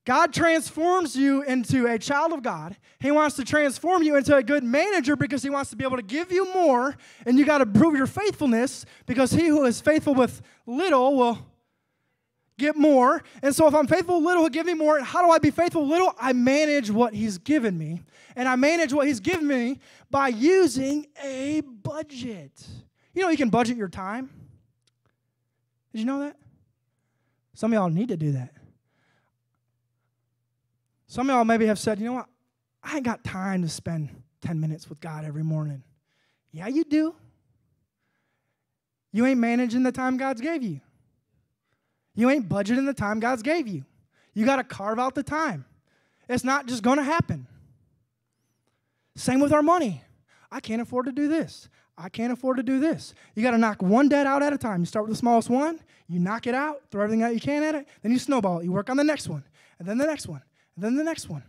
God 0.08 0.34
transforms 0.34 1.18
you 1.18 1.44
into 1.44 1.86
a 1.86 2.00
child 2.00 2.32
of 2.32 2.42
God. 2.42 2.78
He 2.98 3.12
wants 3.12 3.36
to 3.36 3.44
transform 3.44 4.04
you 4.04 4.16
into 4.16 4.34
a 4.38 4.42
good 4.42 4.64
manager 4.64 5.18
because 5.18 5.44
he 5.44 5.50
wants 5.50 5.70
to 5.72 5.76
be 5.76 5.84
able 5.84 5.98
to 5.98 6.02
give 6.02 6.32
you 6.32 6.46
more, 6.54 6.96
and 7.26 7.38
you 7.38 7.46
got 7.46 7.58
to 7.58 7.66
prove 7.66 7.94
your 7.94 8.08
faithfulness 8.08 8.86
because 9.06 9.32
he 9.32 9.48
who 9.48 9.66
is 9.66 9.82
faithful 9.82 10.16
with 10.16 10.42
little 10.66 11.18
will 11.18 11.46
get 12.58 12.78
more. 12.78 13.22
And 13.42 13.54
so 13.54 13.68
if 13.68 13.76
I'm 13.76 13.86
faithful 13.86 14.24
little, 14.24 14.44
he'll 14.44 14.50
give 14.50 14.66
me 14.66 14.76
more. 14.76 14.96
And 14.96 15.06
how 15.06 15.26
do 15.26 15.30
I 15.30 15.40
be 15.40 15.52
faithful 15.52 15.86
little? 15.86 16.16
I 16.18 16.32
manage 16.32 16.90
what 16.90 17.14
he's 17.14 17.38
given 17.38 17.78
me. 17.78 18.02
And 18.38 18.48
I 18.48 18.56
manage 18.56 18.94
what 18.94 19.08
he's 19.08 19.20
given 19.20 19.46
me 19.46 19.82
by 20.10 20.30
using 20.30 21.08
a 21.22 21.60
budget. 21.84 22.66
You 23.14 23.24
know, 23.24 23.30
you 23.30 23.36
can 23.36 23.50
budget 23.50 23.76
your 23.76 23.90
time. 23.90 24.30
Did 25.92 26.00
you 26.00 26.06
know 26.06 26.20
that? 26.20 26.38
Some 27.56 27.74
of 27.74 27.76
y'all 27.76 27.90
need 27.90 28.08
to 28.08 28.18
do 28.18 28.32
that. 28.32 28.54
Some 31.08 31.30
of 31.30 31.36
y'all 31.36 31.46
maybe 31.46 31.66
have 31.66 31.80
said, 31.80 32.00
you 32.00 32.06
know 32.06 32.14
what? 32.14 32.28
I 32.84 32.98
ain't 32.98 33.06
got 33.06 33.24
time 33.24 33.62
to 33.64 33.70
spend 33.70 34.10
10 34.42 34.60
minutes 34.60 34.90
with 34.90 35.00
God 35.00 35.26
every 35.26 35.44
morning. 35.44 35.84
Yeah, 36.52 36.68
you 36.68 36.84
do. 36.84 37.16
You 39.12 39.26
ain't 39.26 39.40
managing 39.40 39.84
the 39.84 39.92
time 39.92 40.18
God's 40.18 40.42
gave 40.42 40.64
you. 40.64 40.82
You 42.14 42.30
ain't 42.30 42.50
budgeting 42.50 42.86
the 42.86 42.94
time 42.94 43.20
God's 43.20 43.42
gave 43.42 43.68
you. 43.68 43.86
You 44.34 44.46
got 44.46 44.58
to 44.58 44.64
carve 44.64 45.00
out 45.00 45.16
the 45.16 45.24
time. 45.24 45.66
It's 46.30 46.44
not 46.44 46.68
just 46.68 46.84
going 46.84 46.98
to 46.98 47.04
happen. 47.04 47.48
Same 49.16 49.40
with 49.40 49.54
our 49.54 49.64
money. 49.64 50.04
I 50.52 50.60
can't 50.60 50.82
afford 50.82 51.06
to 51.06 51.12
do 51.12 51.28
this. 51.28 51.70
I 51.98 52.10
can't 52.10 52.32
afford 52.32 52.58
to 52.58 52.64
do 52.64 52.80
this. 52.80 53.14
You 53.34 53.42
got 53.42 53.52
to 53.52 53.58
knock 53.58 53.82
one 53.82 54.08
debt 54.08 54.28
out 54.28 54.44
at 54.44 54.54
a 54.54 54.58
time. 54.58 54.82
You 54.82 54.86
start 54.86 55.06
with 55.06 55.14
the 55.14 55.18
smallest 55.18 55.50
one, 55.50 55.80
you 56.08 56.20
knock 56.20 56.46
it 56.46 56.54
out, 56.54 56.84
throw 56.92 57.04
everything 57.04 57.24
out 57.24 57.34
you 57.34 57.40
can 57.40 57.64
at 57.64 57.74
it, 57.74 57.88
then 58.04 58.12
you 58.12 58.20
snowball 58.20 58.60
it. 58.60 58.66
You 58.66 58.72
work 58.72 58.90
on 58.90 58.98
the 58.98 59.04
next 59.04 59.28
one, 59.28 59.44
and 59.80 59.88
then 59.88 59.98
the 59.98 60.06
next 60.06 60.28
one, 60.28 60.44
and 60.78 60.86
then 60.86 60.96
the 60.96 61.04
next 61.04 61.28
one. 61.28 61.44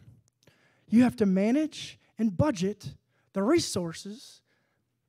You 0.88 1.03
have 1.03 1.17
to 1.17 1.27
manage 1.27 1.99
and 2.19 2.35
budget 2.35 2.95
the 3.35 3.43
resources 3.43 4.41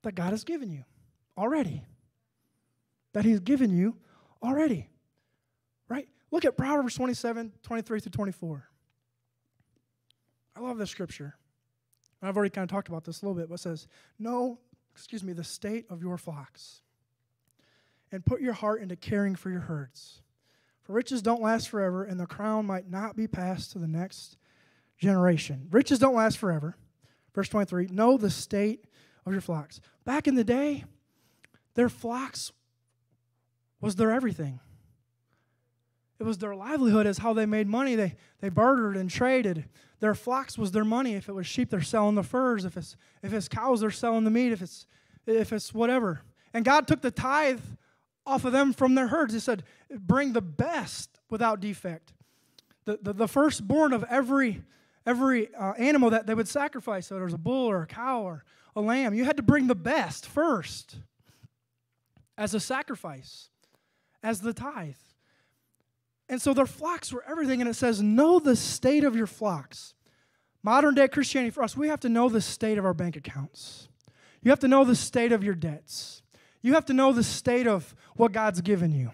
that 0.04 0.14
God 0.14 0.32
has 0.32 0.44
given 0.44 0.70
you 0.70 0.84
already. 1.38 1.86
That 3.14 3.24
He's 3.24 3.40
given 3.40 3.72
you 3.72 3.96
already. 4.44 4.90
Right? 5.88 6.10
Look 6.32 6.44
at 6.44 6.58
Proverbs 6.58 6.96
27, 6.96 7.54
23 7.64 8.00
through 8.02 8.12
24. 8.12 8.70
I 10.56 10.60
love 10.60 10.78
this 10.78 10.92
scripture. 10.92 11.36
I've 12.22 12.36
already 12.36 12.50
kind 12.50 12.64
of 12.64 12.70
talked 12.70 12.90
about 12.90 13.06
this 13.06 13.22
a 13.22 13.26
little 13.26 13.40
bit, 13.40 13.48
but 13.48 13.56
it 13.56 13.60
says, 13.60 13.88
Know, 14.20 14.60
excuse 14.94 15.24
me, 15.24 15.32
the 15.32 15.46
state 15.46 15.86
of 15.90 16.02
your 16.02 16.18
flocks, 16.18 16.82
and 18.12 18.26
put 18.26 18.42
your 18.42 18.52
heart 18.52 18.82
into 18.82 18.98
caring 18.98 19.36
for 19.36 19.50
your 19.50 19.62
herds. 19.62 20.22
For 20.90 20.94
riches 20.94 21.22
don't 21.22 21.44
last 21.44 21.70
forever, 21.70 22.04
and 22.04 22.20
the 22.20 22.26
crown 22.26 22.66
might 22.66 22.90
not 22.90 23.16
be 23.16 23.28
passed 23.28 23.74
to 23.74 23.78
the 23.78 23.88
next 23.88 24.38
generation. 24.98 25.68
Riches 25.70 26.00
don't 26.00 26.16
last 26.16 26.40
forever. 26.40 26.78
Verse 27.36 27.48
23 27.48 27.90
Know 27.92 28.18
the 28.18 28.32
state 28.32 28.86
of 29.24 29.32
your 29.32 29.40
flocks. 29.40 29.82
Back 30.04 30.28
in 30.28 30.34
the 30.34 30.44
day, 30.44 30.86
their 31.76 31.90
flocks 31.90 32.52
was 33.80 33.98
their 33.98 34.10
everything. 34.10 34.62
It 36.18 36.24
was 36.24 36.40
their 36.40 36.56
livelihood 36.56 37.06
is 37.06 37.20
how 37.20 37.34
they 37.34 37.46
made 37.46 37.68
money. 37.68 37.94
They, 37.94 38.16
they 38.42 38.50
bartered 38.50 38.98
and 38.98 39.12
traded. 39.12 39.66
Their 40.00 40.16
flocks 40.16 40.58
was 40.58 40.72
their 40.72 40.84
money. 40.84 41.14
If 41.14 41.30
it 41.30 41.34
was 41.34 41.46
sheep, 41.46 41.70
they're 41.70 41.82
selling 41.82 42.16
the 42.16 42.24
furs. 42.24 42.66
If 42.66 42.76
it's, 42.76 42.98
if 43.22 43.32
it's 43.32 43.48
cows, 43.48 43.82
they're 43.82 43.92
selling 43.92 44.24
the 44.24 44.32
meat. 44.32 44.52
If 44.52 44.64
it's, 44.64 44.88
if 45.28 45.54
it's 45.54 45.72
whatever. 45.72 46.22
And 46.52 46.66
God 46.66 46.88
took 46.88 47.02
the 47.02 47.12
tithe 47.12 47.62
off 48.30 48.46
of 48.46 48.52
them 48.52 48.74
from 48.74 48.96
their 48.96 49.08
herds. 49.08 49.34
He 49.34 49.40
said, 49.40 49.64
Bring 49.90 50.34
the 50.34 50.42
best 50.42 51.20
without 51.30 51.60
defect. 51.60 52.14
The, 52.86 53.00
the, 53.02 53.14
the 53.14 53.28
firstborn 53.28 53.94
of 53.94 54.06
every, 54.10 54.62
every 55.06 55.54
uh, 55.54 55.74
animal 55.74 56.12
that 56.12 56.28
they 56.28 56.34
would 56.34 56.48
sacrifice, 56.48 57.08
so 57.08 57.16
there 57.16 57.24
was 57.24 57.34
a 57.34 57.40
bull 57.40 57.70
or 57.70 57.84
a 57.84 57.88
cow 57.88 58.22
or 58.22 58.44
a 58.76 58.82
lamb, 58.82 59.14
you 59.14 59.26
had 59.26 59.38
to 59.38 59.44
bring 59.44 59.68
the 59.68 59.76
best 59.76 60.26
first 60.26 60.98
as 62.38 62.54
a 62.54 62.60
sacrifice, 62.60 63.50
as 64.24 64.42
the 64.42 64.54
tithe. 64.54 64.96
And 66.30 66.42
so 66.42 66.54
their 66.54 66.68
flocks 66.68 67.12
were 67.12 67.26
everything. 67.28 67.60
And 67.60 67.70
it 67.70 67.74
says, 67.74 68.02
Know 68.02 68.40
the 68.40 68.56
state 68.56 69.04
of 69.04 69.16
your 69.16 69.28
flocks. 69.28 69.96
Modern 70.62 70.94
day 70.94 71.08
Christianity 71.08 71.52
for 71.52 71.64
us, 71.64 71.76
we 71.76 71.88
have 71.88 72.00
to 72.02 72.10
know 72.10 72.30
the 72.30 72.42
state 72.42 72.78
of 72.78 72.86
our 72.86 72.94
bank 72.94 73.16
accounts. 73.16 73.90
You 74.42 74.52
have 74.52 74.60
to 74.60 74.68
know 74.68 74.84
the 74.84 74.96
state 74.96 75.32
of 75.32 75.44
your 75.44 75.56
debts. 75.56 76.22
You 76.62 76.74
have 76.74 76.86
to 76.86 76.94
know 76.94 77.14
the 77.14 77.24
state 77.24 77.68
of 77.68 77.96
what 78.16 78.32
God's 78.32 78.62
given 78.62 78.92
you. 78.92 79.12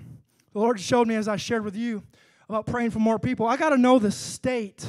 The 0.53 0.59
Lord 0.59 0.79
showed 0.79 1.07
me 1.07 1.15
as 1.15 1.27
I 1.27 1.35
shared 1.35 1.63
with 1.63 1.75
you 1.75 2.03
about 2.49 2.65
praying 2.65 2.91
for 2.91 2.99
more 2.99 3.19
people. 3.19 3.45
I 3.45 3.57
got 3.57 3.69
to 3.69 3.77
know 3.77 3.99
the 3.99 4.11
state 4.11 4.85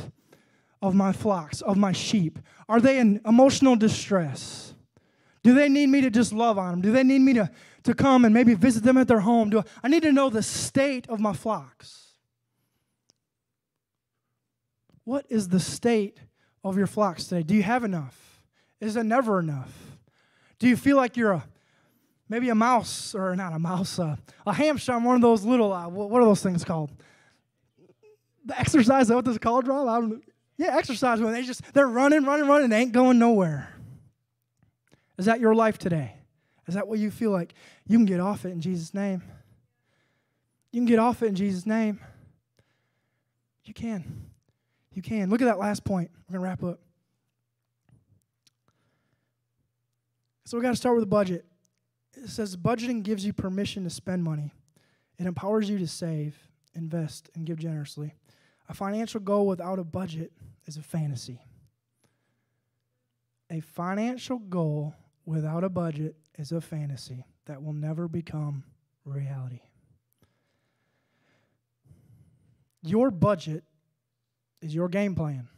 of 0.81 0.95
my 0.95 1.13
flocks, 1.13 1.61
of 1.61 1.77
my 1.77 1.93
sheep. 1.93 2.39
Are 2.69 2.81
they 2.81 2.99
in 2.99 3.21
emotional 3.27 3.77
distress? 3.77 4.75
Do 5.43 5.55
they 5.55 5.69
need 5.69 5.89
me 5.89 6.01
to 6.01 6.11
just 6.11 6.33
love 6.33 6.59
on 6.59 6.73
them? 6.73 6.81
Do 6.81 6.93
they 6.93 7.05
need 7.05 7.21
me 7.21 7.35
to, 7.35 7.51
to 7.85 7.95
come 7.95 8.25
and 8.25 8.35
maybe 8.35 8.55
visit 8.55 8.83
them 8.83 8.97
at 8.97 9.09
their 9.09 9.21
home? 9.21 9.51
Do 9.51 9.61
I, 9.61 9.65
I 9.85 9.89
need 9.89 10.03
to 10.03 10.13
know 10.13 10.29
the 10.29 10.43
state 10.43 11.09
of 11.09 11.21
my 11.21 11.33
flocks. 11.33 12.07
What 15.05 15.25
is 15.29 15.49
the 15.49 15.61
state 15.61 16.19
of 16.65 16.77
your 16.77 16.89
flocks 16.89 17.25
today? 17.27 17.45
Do 17.45 17.55
you 17.55 17.63
have 17.63 17.85
enough? 17.85 18.43
Is 18.81 18.97
it 18.97 19.05
never 19.05 19.39
enough? 19.39 19.73
Do 20.59 20.67
you 20.69 20.77
feel 20.77 20.97
like 20.97 21.17
you're 21.17 21.33
a 21.33 21.45
maybe 22.29 22.49
a 22.49 22.55
mouse 22.55 23.15
or 23.15 23.37
not 23.37 23.53
a 23.53 23.59
mouse, 23.59 23.99
uh, 23.99 24.17
a 24.47 24.53
hamster 24.53 24.93
on 24.93 25.05
one 25.05 25.17
of 25.17 25.23
those 25.23 25.45
little 25.45 25.73
uh, 25.73 25.89
what 25.89 26.21
are 26.21 26.25
those 26.25 26.43
things 26.43 26.65
called? 26.65 26.91
The 28.45 28.59
exercise. 28.59 29.03
Is 29.03 29.09
that 29.09 29.17
what 29.17 29.25
this 29.25 29.33
is 29.33 29.39
called, 29.39 29.67
Rob? 29.67 29.89
I 29.89 30.01
don't, 30.01 30.25
yeah, 30.57 30.77
exercise 30.77 31.21
when 31.21 31.33
they 31.33 31.43
just 31.43 31.63
they're 31.75 31.89
running, 31.89 32.25
running, 32.25 32.47
running, 32.49 32.71
they 32.71 32.81
ain't 32.81 32.93
going 32.93 33.19
nowhere. 33.19 33.73
Is 35.19 35.27
that 35.27 35.41
your 35.41 35.55
life 35.55 35.79
today? 35.79 36.15
Is 36.67 36.75
that 36.75 36.89
what 36.89 36.99
you 36.99 37.11
feel 37.11 37.31
like? 37.31 37.55
You 37.87 37.97
can 37.97 38.07
get 38.07 38.21
off 38.21 38.45
it 38.45 38.51
in 38.51 38.61
Jesus' 38.61 38.93
name. 38.93 39.23
You 40.73 40.81
can 40.81 40.87
get 40.87 40.99
off 40.99 41.23
it 41.23 41.27
in 41.27 41.35
Jesus' 41.35 41.65
name. 41.65 42.01
You 43.65 43.73
can. 43.73 44.27
You 44.93 45.03
can. 45.03 45.31
Look 45.31 45.41
at 45.41 45.47
that 45.47 45.59
last 45.59 45.85
point. 45.85 46.11
We're 46.29 46.39
going 46.39 46.43
to 46.43 46.49
wrap 46.49 46.63
up. 46.63 46.81
So 50.45 50.57
we 50.57 50.63
got 50.63 50.71
to 50.71 50.77
start 50.77 50.95
with 50.95 51.03
the 51.03 51.09
budget. 51.09 51.45
It 52.17 52.29
says 52.31 52.57
budgeting 52.57 53.03
gives 53.03 53.25
you 53.25 53.33
permission 53.33 53.85
to 53.85 53.91
spend 53.91 54.25
money. 54.25 54.53
It 55.19 55.27
empowers 55.27 55.69
you 55.69 55.79
to 55.79 55.87
save, 55.87 56.37
invest, 56.75 57.31
and 57.35 57.47
give 57.47 57.59
generously. 57.59 58.15
A 58.69 58.75
financial 58.75 59.21
goal 59.21 59.47
without 59.47 59.79
a 59.79 59.85
budget 59.85 60.33
is 60.67 60.77
a 60.77 60.83
fantasy. 60.83 61.41
A 63.51 63.61
financial 63.61 64.39
goal 64.39 64.95
without 65.25 65.63
a 65.63 65.69
budget 65.69 66.17
is 66.37 66.53
a 66.53 66.61
fantasy 66.61 67.25
that 67.45 67.63
will 67.63 67.73
never 67.73 68.09
become 68.09 68.65
reality. 69.05 69.61
Your 72.83 73.11
budget 73.11 73.65
is 74.61 74.75
your 74.75 74.89
game 74.89 75.15
plan. 75.15 75.49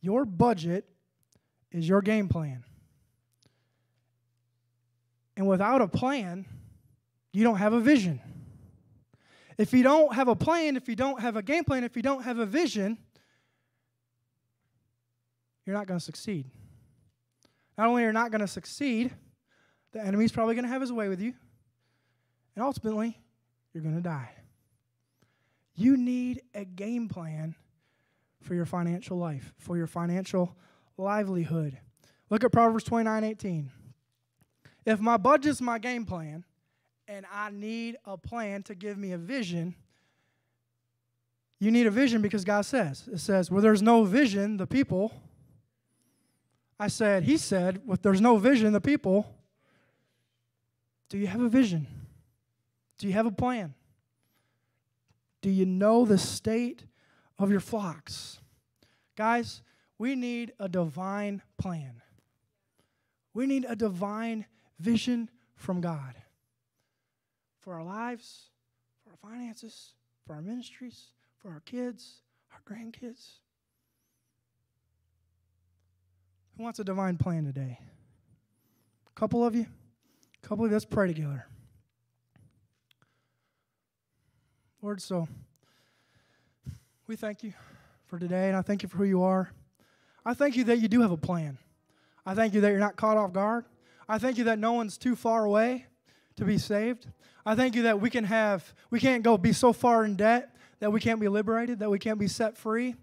Your 0.00 0.24
budget 0.24 0.86
is 1.70 1.88
your 1.88 2.02
game 2.02 2.28
plan. 2.28 2.64
And 5.36 5.46
without 5.48 5.80
a 5.80 5.88
plan, 5.88 6.46
you 7.32 7.44
don't 7.44 7.56
have 7.56 7.72
a 7.72 7.80
vision. 7.80 8.20
If 9.58 9.72
you 9.72 9.82
don't 9.82 10.14
have 10.14 10.28
a 10.28 10.36
plan, 10.36 10.76
if 10.76 10.88
you 10.88 10.96
don't 10.96 11.20
have 11.20 11.36
a 11.36 11.42
game 11.42 11.64
plan, 11.64 11.84
if 11.84 11.96
you 11.96 12.02
don't 12.02 12.22
have 12.22 12.38
a 12.38 12.46
vision, 12.46 12.98
you're 15.64 15.76
not 15.76 15.86
going 15.86 15.98
to 15.98 16.04
succeed. 16.04 16.46
Not 17.78 17.88
only 17.88 18.04
are 18.04 18.08
you 18.08 18.12
not 18.12 18.30
going 18.30 18.40
to 18.40 18.48
succeed, 18.48 19.12
the 19.92 20.00
enemy's 20.00 20.32
probably 20.32 20.54
going 20.54 20.64
to 20.64 20.70
have 20.70 20.80
his 20.80 20.92
way 20.92 21.08
with 21.08 21.20
you. 21.20 21.34
And 22.54 22.64
ultimately, 22.64 23.18
you're 23.72 23.82
going 23.82 23.96
to 23.96 24.02
die. 24.02 24.30
You 25.74 25.96
need 25.96 26.42
a 26.54 26.64
game 26.64 27.08
plan 27.08 27.54
for 28.42 28.54
your 28.54 28.66
financial 28.66 29.16
life, 29.16 29.52
for 29.58 29.76
your 29.76 29.86
financial 29.86 30.54
livelihood. 30.98 31.78
Look 32.28 32.44
at 32.44 32.52
Proverbs 32.52 32.84
29 32.84 33.24
18. 33.24 33.70
If 34.84 35.00
my 35.00 35.16
budget's 35.16 35.60
my 35.60 35.78
game 35.78 36.04
plan, 36.04 36.44
and 37.08 37.26
I 37.32 37.50
need 37.50 37.96
a 38.04 38.16
plan 38.16 38.62
to 38.64 38.74
give 38.74 38.96
me 38.96 39.12
a 39.12 39.18
vision, 39.18 39.74
you 41.60 41.70
need 41.70 41.86
a 41.86 41.90
vision 41.90 42.22
because 42.22 42.44
God 42.44 42.62
says, 42.62 43.08
it 43.12 43.18
says, 43.18 43.50
where 43.50 43.62
there's 43.62 43.82
no 43.82 44.04
vision, 44.04 44.56
the 44.56 44.66
people. 44.66 45.12
I 46.78 46.88
said, 46.88 47.22
He 47.22 47.36
said, 47.36 47.80
if 47.88 48.02
there's 48.02 48.20
no 48.20 48.36
vision, 48.36 48.72
the 48.72 48.80
people. 48.80 49.32
Do 51.08 51.18
you 51.18 51.26
have 51.26 51.40
a 51.40 51.48
vision? 51.48 51.86
Do 52.98 53.06
you 53.06 53.12
have 53.12 53.26
a 53.26 53.30
plan? 53.30 53.74
Do 55.42 55.50
you 55.50 55.66
know 55.66 56.04
the 56.04 56.18
state 56.18 56.84
of 57.38 57.50
your 57.50 57.60
flocks? 57.60 58.40
Guys, 59.16 59.62
we 59.98 60.16
need 60.16 60.52
a 60.58 60.68
divine 60.68 61.42
plan. 61.58 62.00
We 63.34 63.46
need 63.46 63.66
a 63.68 63.76
divine 63.76 64.46
vision 64.82 65.30
from 65.54 65.80
God 65.80 66.14
for 67.60 67.74
our 67.74 67.84
lives, 67.84 68.50
for 69.04 69.10
our 69.10 69.30
finances, 69.30 69.94
for 70.26 70.34
our 70.34 70.42
ministries, 70.42 71.12
for 71.38 71.50
our 71.50 71.60
kids, 71.60 72.22
our 72.52 72.60
grandkids. 72.68 73.38
Who 76.56 76.64
wants 76.64 76.80
a 76.80 76.84
divine 76.84 77.16
plan 77.16 77.44
today? 77.44 77.78
A 79.06 79.18
couple 79.18 79.44
of 79.44 79.54
you? 79.54 79.66
A 80.42 80.46
couple 80.46 80.64
of 80.64 80.70
you? 80.70 80.74
Let's 80.74 80.84
pray 80.84 81.06
together. 81.06 81.46
Lord, 84.82 85.00
so 85.00 85.28
we 87.06 87.14
thank 87.14 87.44
you 87.44 87.52
for 88.06 88.18
today, 88.18 88.48
and 88.48 88.56
I 88.56 88.62
thank 88.62 88.82
you 88.82 88.88
for 88.88 88.96
who 88.98 89.04
you 89.04 89.22
are. 89.22 89.52
I 90.24 90.34
thank 90.34 90.56
you 90.56 90.64
that 90.64 90.80
you 90.80 90.88
do 90.88 91.00
have 91.02 91.12
a 91.12 91.16
plan. 91.16 91.56
I 92.26 92.34
thank 92.34 92.52
you 92.52 92.60
that 92.62 92.70
you're 92.70 92.80
not 92.80 92.96
caught 92.96 93.16
off 93.16 93.32
guard. 93.32 93.64
I 94.08 94.18
thank 94.18 94.38
you 94.38 94.44
that 94.44 94.58
no 94.58 94.72
one's 94.72 94.98
too 94.98 95.16
far 95.16 95.44
away 95.44 95.86
to 96.36 96.44
be 96.44 96.58
saved. 96.58 97.08
I 97.44 97.54
thank 97.54 97.74
you 97.74 97.82
that 97.82 98.00
we 98.00 98.10
can 98.10 98.24
have, 98.24 98.74
we 98.90 99.00
can't 99.00 99.22
go 99.22 99.36
be 99.36 99.52
so 99.52 99.72
far 99.72 100.04
in 100.04 100.16
debt 100.16 100.54
that 100.80 100.90
we 100.90 101.00
can't 101.00 101.20
be 101.20 101.28
liberated, 101.28 101.78
that 101.78 101.90
we 101.90 101.98
can't 101.98 102.18
be 102.18 102.28
set 102.28 102.56
free 102.56 102.96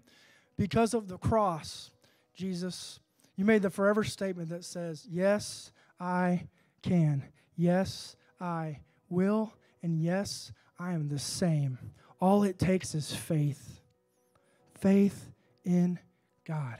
because 0.58 0.92
of 0.92 1.08
the 1.08 1.16
cross. 1.16 1.90
Jesus, 2.34 3.00
you 3.36 3.44
made 3.44 3.62
the 3.62 3.70
forever 3.70 4.04
statement 4.04 4.50
that 4.50 4.64
says, 4.64 5.06
Yes, 5.10 5.72
I 5.98 6.48
can. 6.82 7.24
Yes, 7.56 8.16
I 8.40 8.80
will. 9.08 9.54
And 9.82 9.98
yes, 9.98 10.52
I 10.78 10.92
am 10.92 11.08
the 11.08 11.18
same. 11.18 11.78
All 12.20 12.44
it 12.44 12.58
takes 12.58 12.94
is 12.94 13.14
faith. 13.14 13.80
Faith 14.78 15.30
in 15.64 15.98
God. 16.46 16.76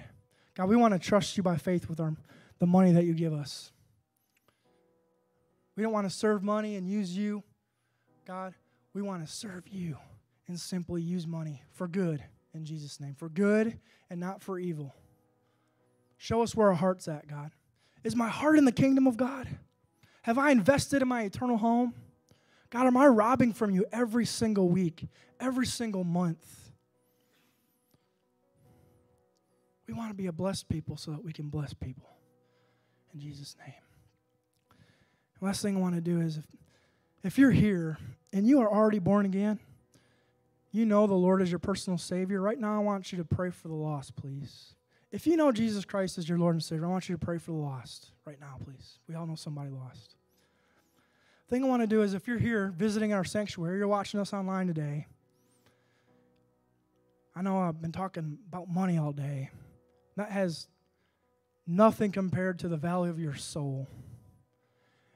God, 0.54 0.68
we 0.68 0.76
want 0.76 0.92
to 0.92 0.98
trust 0.98 1.36
you 1.36 1.42
by 1.42 1.56
faith 1.56 1.88
with 1.88 2.00
our, 2.00 2.14
the 2.58 2.66
money 2.66 2.92
that 2.92 3.04
you 3.04 3.14
give 3.14 3.32
us. 3.32 3.72
We 5.80 5.84
don't 5.84 5.94
want 5.94 6.10
to 6.10 6.14
serve 6.14 6.42
money 6.42 6.76
and 6.76 6.86
use 6.86 7.16
you. 7.16 7.42
God, 8.26 8.52
we 8.92 9.00
want 9.00 9.26
to 9.26 9.32
serve 9.32 9.66
you 9.66 9.96
and 10.46 10.60
simply 10.60 11.00
use 11.00 11.26
money 11.26 11.62
for 11.72 11.88
good 11.88 12.22
in 12.52 12.66
Jesus' 12.66 13.00
name. 13.00 13.14
For 13.14 13.30
good 13.30 13.78
and 14.10 14.20
not 14.20 14.42
for 14.42 14.58
evil. 14.58 14.94
Show 16.18 16.42
us 16.42 16.54
where 16.54 16.68
our 16.68 16.74
heart's 16.74 17.08
at, 17.08 17.26
God. 17.28 17.52
Is 18.04 18.14
my 18.14 18.28
heart 18.28 18.58
in 18.58 18.66
the 18.66 18.72
kingdom 18.72 19.06
of 19.06 19.16
God? 19.16 19.48
Have 20.20 20.36
I 20.36 20.50
invested 20.50 21.00
in 21.00 21.08
my 21.08 21.22
eternal 21.22 21.56
home? 21.56 21.94
God, 22.68 22.86
am 22.86 22.98
I 22.98 23.06
robbing 23.06 23.54
from 23.54 23.70
you 23.70 23.86
every 23.90 24.26
single 24.26 24.68
week, 24.68 25.08
every 25.40 25.64
single 25.64 26.04
month? 26.04 26.44
We 29.88 29.94
want 29.94 30.10
to 30.10 30.14
be 30.14 30.26
a 30.26 30.32
blessed 30.32 30.68
people 30.68 30.98
so 30.98 31.12
that 31.12 31.24
we 31.24 31.32
can 31.32 31.48
bless 31.48 31.72
people. 31.72 32.10
In 33.14 33.20
Jesus' 33.20 33.56
name. 33.66 33.72
Last 35.40 35.62
thing 35.62 35.76
I 35.76 35.80
want 35.80 35.94
to 35.94 36.00
do 36.00 36.20
is 36.20 36.36
if, 36.36 36.44
if 37.22 37.38
you're 37.38 37.50
here 37.50 37.98
and 38.32 38.46
you 38.46 38.60
are 38.60 38.70
already 38.70 38.98
born 38.98 39.26
again, 39.26 39.58
you 40.72 40.86
know 40.86 41.06
the 41.06 41.14
Lord 41.14 41.42
is 41.42 41.50
your 41.50 41.58
personal 41.58 41.98
Savior. 41.98 42.40
Right 42.40 42.58
now, 42.58 42.76
I 42.76 42.78
want 42.78 43.10
you 43.10 43.18
to 43.18 43.24
pray 43.24 43.50
for 43.50 43.68
the 43.68 43.74
lost, 43.74 44.16
please. 44.16 44.74
If 45.10 45.26
you 45.26 45.36
know 45.36 45.50
Jesus 45.50 45.84
Christ 45.84 46.18
as 46.18 46.28
your 46.28 46.38
Lord 46.38 46.54
and 46.54 46.62
Savior, 46.62 46.86
I 46.86 46.88
want 46.88 47.08
you 47.08 47.16
to 47.16 47.24
pray 47.24 47.38
for 47.38 47.50
the 47.50 47.56
lost 47.56 48.12
right 48.24 48.40
now, 48.40 48.58
please. 48.64 48.98
We 49.08 49.14
all 49.14 49.26
know 49.26 49.34
somebody 49.34 49.70
lost 49.70 50.14
thing 51.50 51.64
I 51.64 51.66
want 51.66 51.82
to 51.82 51.88
do 51.88 52.02
is 52.02 52.14
if 52.14 52.28
you're 52.28 52.38
here 52.38 52.72
visiting 52.76 53.12
our 53.12 53.24
sanctuary, 53.24 53.78
you're 53.78 53.88
watching 53.88 54.20
us 54.20 54.32
online 54.32 54.68
today. 54.68 55.08
I 57.34 57.42
know 57.42 57.58
I've 57.58 57.82
been 57.82 57.90
talking 57.90 58.38
about 58.48 58.68
money 58.68 58.98
all 58.98 59.10
day. 59.10 59.50
That 60.16 60.30
has 60.30 60.68
nothing 61.66 62.12
compared 62.12 62.60
to 62.60 62.68
the 62.68 62.76
value 62.76 63.10
of 63.10 63.18
your 63.18 63.34
soul. 63.34 63.88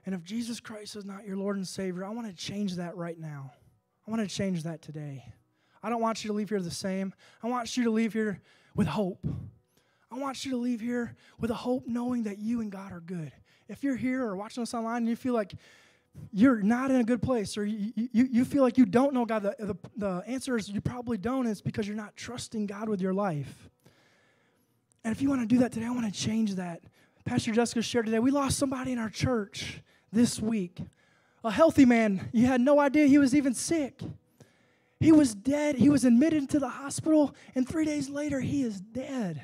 And 0.06 0.14
if 0.14 0.22
Jesus 0.22 0.60
Christ 0.60 0.96
is 0.96 1.04
not 1.04 1.26
your 1.26 1.36
Lord 1.36 1.56
and 1.56 1.66
Savior, 1.66 2.04
I 2.04 2.10
want 2.10 2.26
to 2.26 2.34
change 2.34 2.76
that 2.76 2.96
right 2.96 3.18
now. 3.18 3.52
I 4.06 4.10
want 4.10 4.28
to 4.28 4.34
change 4.34 4.64
that 4.64 4.82
today. 4.82 5.24
I 5.82 5.88
don't 5.88 6.00
want 6.00 6.24
you 6.24 6.28
to 6.28 6.34
leave 6.34 6.50
here 6.50 6.60
the 6.60 6.70
same. 6.70 7.14
I 7.42 7.48
want 7.48 7.76
you 7.76 7.84
to 7.84 7.90
leave 7.90 8.12
here 8.12 8.40
with 8.74 8.86
hope. 8.86 9.26
I 10.10 10.18
want 10.18 10.44
you 10.44 10.52
to 10.52 10.56
leave 10.56 10.80
here 10.80 11.16
with 11.40 11.50
a 11.50 11.54
hope 11.54 11.84
knowing 11.86 12.24
that 12.24 12.38
you 12.38 12.60
and 12.60 12.70
God 12.70 12.92
are 12.92 13.00
good. 13.00 13.32
If 13.68 13.82
you're 13.82 13.96
here 13.96 14.24
or 14.24 14.36
watching 14.36 14.62
us 14.62 14.74
online 14.74 14.98
and 14.98 15.08
you 15.08 15.16
feel 15.16 15.34
like 15.34 15.54
you're 16.32 16.62
not 16.62 16.90
in 16.90 16.96
a 16.96 17.04
good 17.04 17.22
place 17.22 17.56
or 17.56 17.64
you, 17.64 17.92
you, 17.96 18.28
you 18.30 18.44
feel 18.44 18.62
like 18.62 18.78
you 18.78 18.86
don't 18.86 19.14
know 19.14 19.24
God, 19.24 19.42
the, 19.42 19.56
the, 19.58 19.76
the 19.96 20.22
answer 20.26 20.56
is 20.56 20.68
you 20.68 20.80
probably 20.80 21.18
don't. 21.18 21.46
It's 21.46 21.60
because 21.60 21.88
you're 21.88 21.96
not 21.96 22.14
trusting 22.14 22.66
God 22.66 22.88
with 22.88 23.00
your 23.00 23.14
life. 23.14 23.68
And 25.02 25.12
if 25.12 25.20
you 25.20 25.28
want 25.28 25.40
to 25.40 25.46
do 25.46 25.58
that 25.58 25.72
today, 25.72 25.86
I 25.86 25.90
want 25.90 26.12
to 26.12 26.18
change 26.18 26.54
that. 26.54 26.82
Pastor 27.24 27.52
Jessica 27.52 27.82
shared 27.82 28.06
today, 28.06 28.18
we 28.18 28.30
lost 28.30 28.58
somebody 28.58 28.92
in 28.92 28.98
our 28.98 29.08
church 29.08 29.80
this 30.14 30.40
week. 30.40 30.80
A 31.42 31.50
healthy 31.50 31.84
man. 31.84 32.30
You 32.32 32.46
had 32.46 32.60
no 32.60 32.80
idea 32.80 33.06
he 33.06 33.18
was 33.18 33.34
even 33.34 33.52
sick. 33.52 34.00
He 35.00 35.12
was 35.12 35.34
dead. 35.34 35.76
He 35.76 35.90
was 35.90 36.04
admitted 36.04 36.48
to 36.50 36.58
the 36.58 36.68
hospital, 36.68 37.34
and 37.54 37.68
three 37.68 37.84
days 37.84 38.08
later, 38.08 38.40
he 38.40 38.62
is 38.62 38.80
dead. 38.80 39.42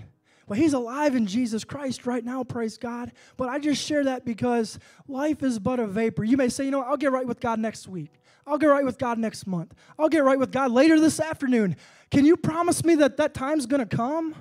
But 0.48 0.58
he's 0.58 0.72
alive 0.72 1.14
in 1.14 1.26
Jesus 1.26 1.62
Christ 1.62 2.06
right 2.06 2.24
now, 2.24 2.42
praise 2.42 2.78
God. 2.78 3.12
But 3.36 3.50
I 3.50 3.58
just 3.58 3.80
share 3.80 4.04
that 4.04 4.24
because 4.24 4.78
life 5.06 5.42
is 5.42 5.58
but 5.58 5.78
a 5.78 5.86
vapor. 5.86 6.24
You 6.24 6.36
may 6.36 6.48
say, 6.48 6.64
you 6.64 6.70
know, 6.70 6.82
I'll 6.82 6.96
get 6.96 7.12
right 7.12 7.26
with 7.26 7.40
God 7.40 7.58
next 7.58 7.86
week. 7.86 8.10
I'll 8.46 8.58
get 8.58 8.66
right 8.66 8.84
with 8.84 8.98
God 8.98 9.18
next 9.18 9.46
month. 9.46 9.74
I'll 9.98 10.08
get 10.08 10.24
right 10.24 10.38
with 10.38 10.50
God 10.50 10.72
later 10.72 10.98
this 10.98 11.20
afternoon. 11.20 11.76
Can 12.10 12.24
you 12.24 12.36
promise 12.36 12.84
me 12.84 12.96
that 12.96 13.18
that 13.18 13.34
time's 13.34 13.66
going 13.66 13.86
to 13.86 13.96
come? 13.96 14.34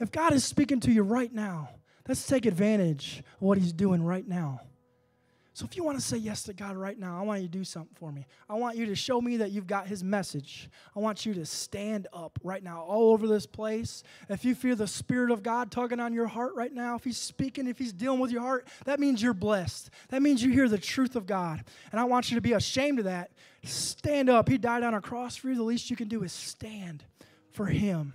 If 0.00 0.10
God 0.12 0.32
is 0.32 0.44
speaking 0.44 0.80
to 0.80 0.92
you 0.92 1.02
right 1.02 1.32
now, 1.32 1.70
let's 2.08 2.26
take 2.26 2.46
advantage 2.46 3.22
of 3.36 3.42
what 3.42 3.58
He's 3.58 3.72
doing 3.72 4.02
right 4.02 4.26
now. 4.26 4.60
So 5.58 5.64
if 5.64 5.76
you 5.76 5.82
want 5.82 5.98
to 5.98 6.04
say 6.04 6.18
yes 6.18 6.44
to 6.44 6.52
God 6.52 6.76
right 6.76 6.96
now, 6.96 7.18
I 7.18 7.24
want 7.24 7.42
you 7.42 7.48
to 7.48 7.52
do 7.52 7.64
something 7.64 7.96
for 7.96 8.12
me. 8.12 8.28
I 8.48 8.54
want 8.54 8.76
you 8.76 8.86
to 8.86 8.94
show 8.94 9.20
me 9.20 9.38
that 9.38 9.50
you've 9.50 9.66
got 9.66 9.88
his 9.88 10.04
message. 10.04 10.70
I 10.94 11.00
want 11.00 11.26
you 11.26 11.34
to 11.34 11.44
stand 11.44 12.06
up 12.12 12.38
right 12.44 12.62
now 12.62 12.82
all 12.82 13.10
over 13.10 13.26
this 13.26 13.44
place. 13.44 14.04
If 14.28 14.44
you 14.44 14.54
feel 14.54 14.76
the 14.76 14.86
spirit 14.86 15.32
of 15.32 15.42
God 15.42 15.72
tugging 15.72 15.98
on 15.98 16.12
your 16.12 16.28
heart 16.28 16.54
right 16.54 16.72
now, 16.72 16.94
if 16.94 17.02
he's 17.02 17.16
speaking, 17.16 17.66
if 17.66 17.76
he's 17.76 17.92
dealing 17.92 18.20
with 18.20 18.30
your 18.30 18.42
heart, 18.42 18.68
that 18.84 19.00
means 19.00 19.20
you're 19.20 19.34
blessed. 19.34 19.90
That 20.10 20.22
means 20.22 20.44
you 20.44 20.52
hear 20.52 20.68
the 20.68 20.78
truth 20.78 21.16
of 21.16 21.26
God. 21.26 21.64
And 21.90 22.00
I 22.00 22.04
want 22.04 22.30
you 22.30 22.36
to 22.36 22.40
be 22.40 22.52
ashamed 22.52 23.00
of 23.00 23.06
that. 23.06 23.32
Stand 23.64 24.30
up. 24.30 24.48
He 24.48 24.58
died 24.58 24.84
on 24.84 24.94
a 24.94 25.00
cross 25.00 25.34
for 25.34 25.48
you. 25.48 25.56
The 25.56 25.64
least 25.64 25.90
you 25.90 25.96
can 25.96 26.06
do 26.06 26.22
is 26.22 26.32
stand 26.32 27.02
for 27.50 27.66
him. 27.66 28.12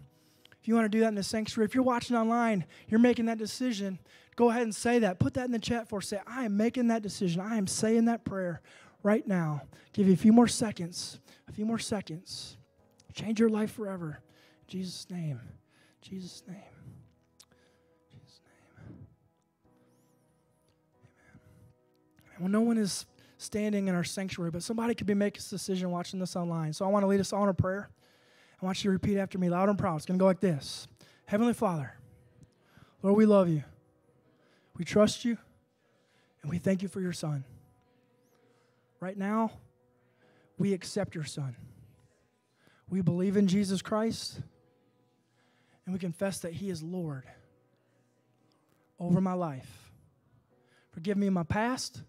If 0.63 0.67
you 0.67 0.75
want 0.75 0.85
to 0.85 0.89
do 0.89 1.01
that 1.01 1.09
in 1.09 1.15
the 1.15 1.23
sanctuary, 1.23 1.65
if 1.65 1.75
you're 1.75 1.83
watching 1.83 2.15
online, 2.15 2.63
you're 2.87 2.99
making 2.99 3.25
that 3.25 3.37
decision 3.37 3.99
go 4.35 4.49
ahead 4.49 4.63
and 4.63 4.73
say 4.73 4.99
that. 4.99 5.19
Put 5.19 5.33
that 5.35 5.45
in 5.45 5.51
the 5.51 5.59
chat 5.59 5.87
for 5.87 5.97
us. 5.97 6.07
Say, 6.07 6.19
I 6.25 6.45
am 6.45 6.57
making 6.57 6.87
that 6.87 7.01
decision. 7.01 7.41
I 7.41 7.57
am 7.57 7.67
saying 7.67 8.05
that 8.05 8.23
prayer 8.23 8.61
right 9.01 9.27
now. 9.27 9.63
Give 9.93 10.07
you 10.07 10.13
a 10.13 10.17
few 10.17 10.33
more 10.33 10.47
seconds. 10.47 11.19
A 11.47 11.51
few 11.51 11.65
more 11.65 11.79
seconds. 11.79 12.57
Change 13.13 13.39
your 13.39 13.49
life 13.49 13.71
forever. 13.71 14.19
In 14.61 14.67
Jesus' 14.67 15.07
name. 15.09 15.39
Jesus' 16.01 16.43
name. 16.47 16.57
Jesus' 18.11 18.41
name. 18.45 19.05
Amen. 22.29 22.37
Well, 22.39 22.49
no 22.49 22.61
one 22.61 22.77
is 22.77 23.05
standing 23.37 23.87
in 23.87 23.95
our 23.95 24.03
sanctuary, 24.03 24.51
but 24.51 24.63
somebody 24.63 24.95
could 24.95 25.07
be 25.07 25.13
making 25.13 25.39
this 25.39 25.49
decision 25.49 25.91
watching 25.91 26.19
this 26.19 26.35
online. 26.35 26.73
So 26.73 26.85
I 26.85 26.87
want 26.87 27.03
to 27.03 27.07
lead 27.07 27.19
us 27.19 27.33
on 27.33 27.49
a 27.49 27.53
prayer. 27.53 27.89
I 28.63 28.65
want 28.65 28.81
you 28.81 28.91
to 28.91 28.93
repeat 28.93 29.17
after 29.17 29.37
me 29.37 29.49
loud 29.49 29.67
and 29.67 29.77
proud. 29.77 29.97
It's 29.97 30.05
going 30.05 30.17
to 30.17 30.23
go 30.23 30.27
like 30.27 30.39
this 30.39 30.87
Heavenly 31.25 31.53
Father, 31.53 31.93
Lord, 33.01 33.17
we 33.17 33.25
love 33.25 33.49
you. 33.49 33.65
We 34.77 34.85
trust 34.85 35.25
you 35.25 35.37
and 36.41 36.49
we 36.49 36.59
thank 36.59 36.81
you 36.81 36.87
for 36.87 37.01
your 37.01 37.11
son. 37.11 37.43
Right 39.01 39.17
now, 39.17 39.51
we 40.57 40.71
accept 40.73 41.13
your 41.13 41.25
son. 41.25 41.57
We 42.89 43.01
believe 43.01 43.35
in 43.35 43.47
Jesus 43.47 43.81
Christ 43.81 44.39
and 45.85 45.91
we 45.91 45.99
confess 45.99 46.39
that 46.39 46.53
he 46.53 46.69
is 46.69 46.81
Lord 46.81 47.25
over 48.97 49.19
my 49.19 49.33
life. 49.33 49.91
Forgive 50.91 51.17
me 51.17 51.29
my 51.29 51.43
past, 51.43 52.01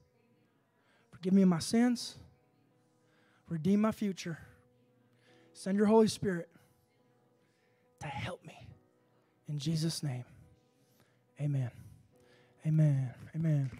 forgive 1.11 1.33
me 1.33 1.45
my 1.45 1.59
sins, 1.59 2.15
redeem 3.49 3.81
my 3.81 3.91
future. 3.91 4.39
Send 5.55 5.79
your 5.79 5.87
Holy 5.87 6.09
Spirit 6.09 6.49
to 8.01 8.07
help 8.07 8.45
me. 8.45 8.67
In 9.49 9.59
Jesus' 9.59 10.03
name, 10.03 10.25
amen. 11.41 11.71
Amen. 12.67 13.11
Amen. 13.37 13.71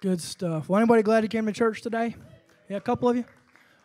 Good 0.00 0.20
stuff. 0.20 0.68
Well, 0.68 0.78
anybody 0.78 1.02
glad 1.02 1.24
you 1.24 1.28
came 1.28 1.46
to 1.46 1.52
church 1.52 1.82
today? 1.82 2.14
Yeah, 2.68 2.76
a 2.76 2.80
couple 2.80 3.08
of 3.08 3.16
you. 3.16 3.24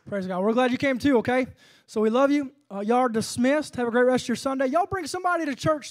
Praise 0.07 0.27
God. 0.27 0.41
We're 0.41 0.53
glad 0.53 0.71
you 0.71 0.77
came 0.77 0.99
too, 0.99 1.17
okay? 1.19 1.47
So 1.87 2.01
we 2.01 2.09
love 2.09 2.29
you. 2.29 2.51
Uh, 2.69 2.81
y'all 2.81 2.97
are 2.97 3.09
dismissed. 3.09 3.77
Have 3.77 3.87
a 3.87 3.91
great 3.91 4.05
rest 4.05 4.25
of 4.25 4.29
your 4.29 4.35
Sunday. 4.35 4.67
Y'all 4.67 4.85
bring 4.85 5.07
somebody 5.07 5.45
to 5.45 5.55
church. 5.55 5.87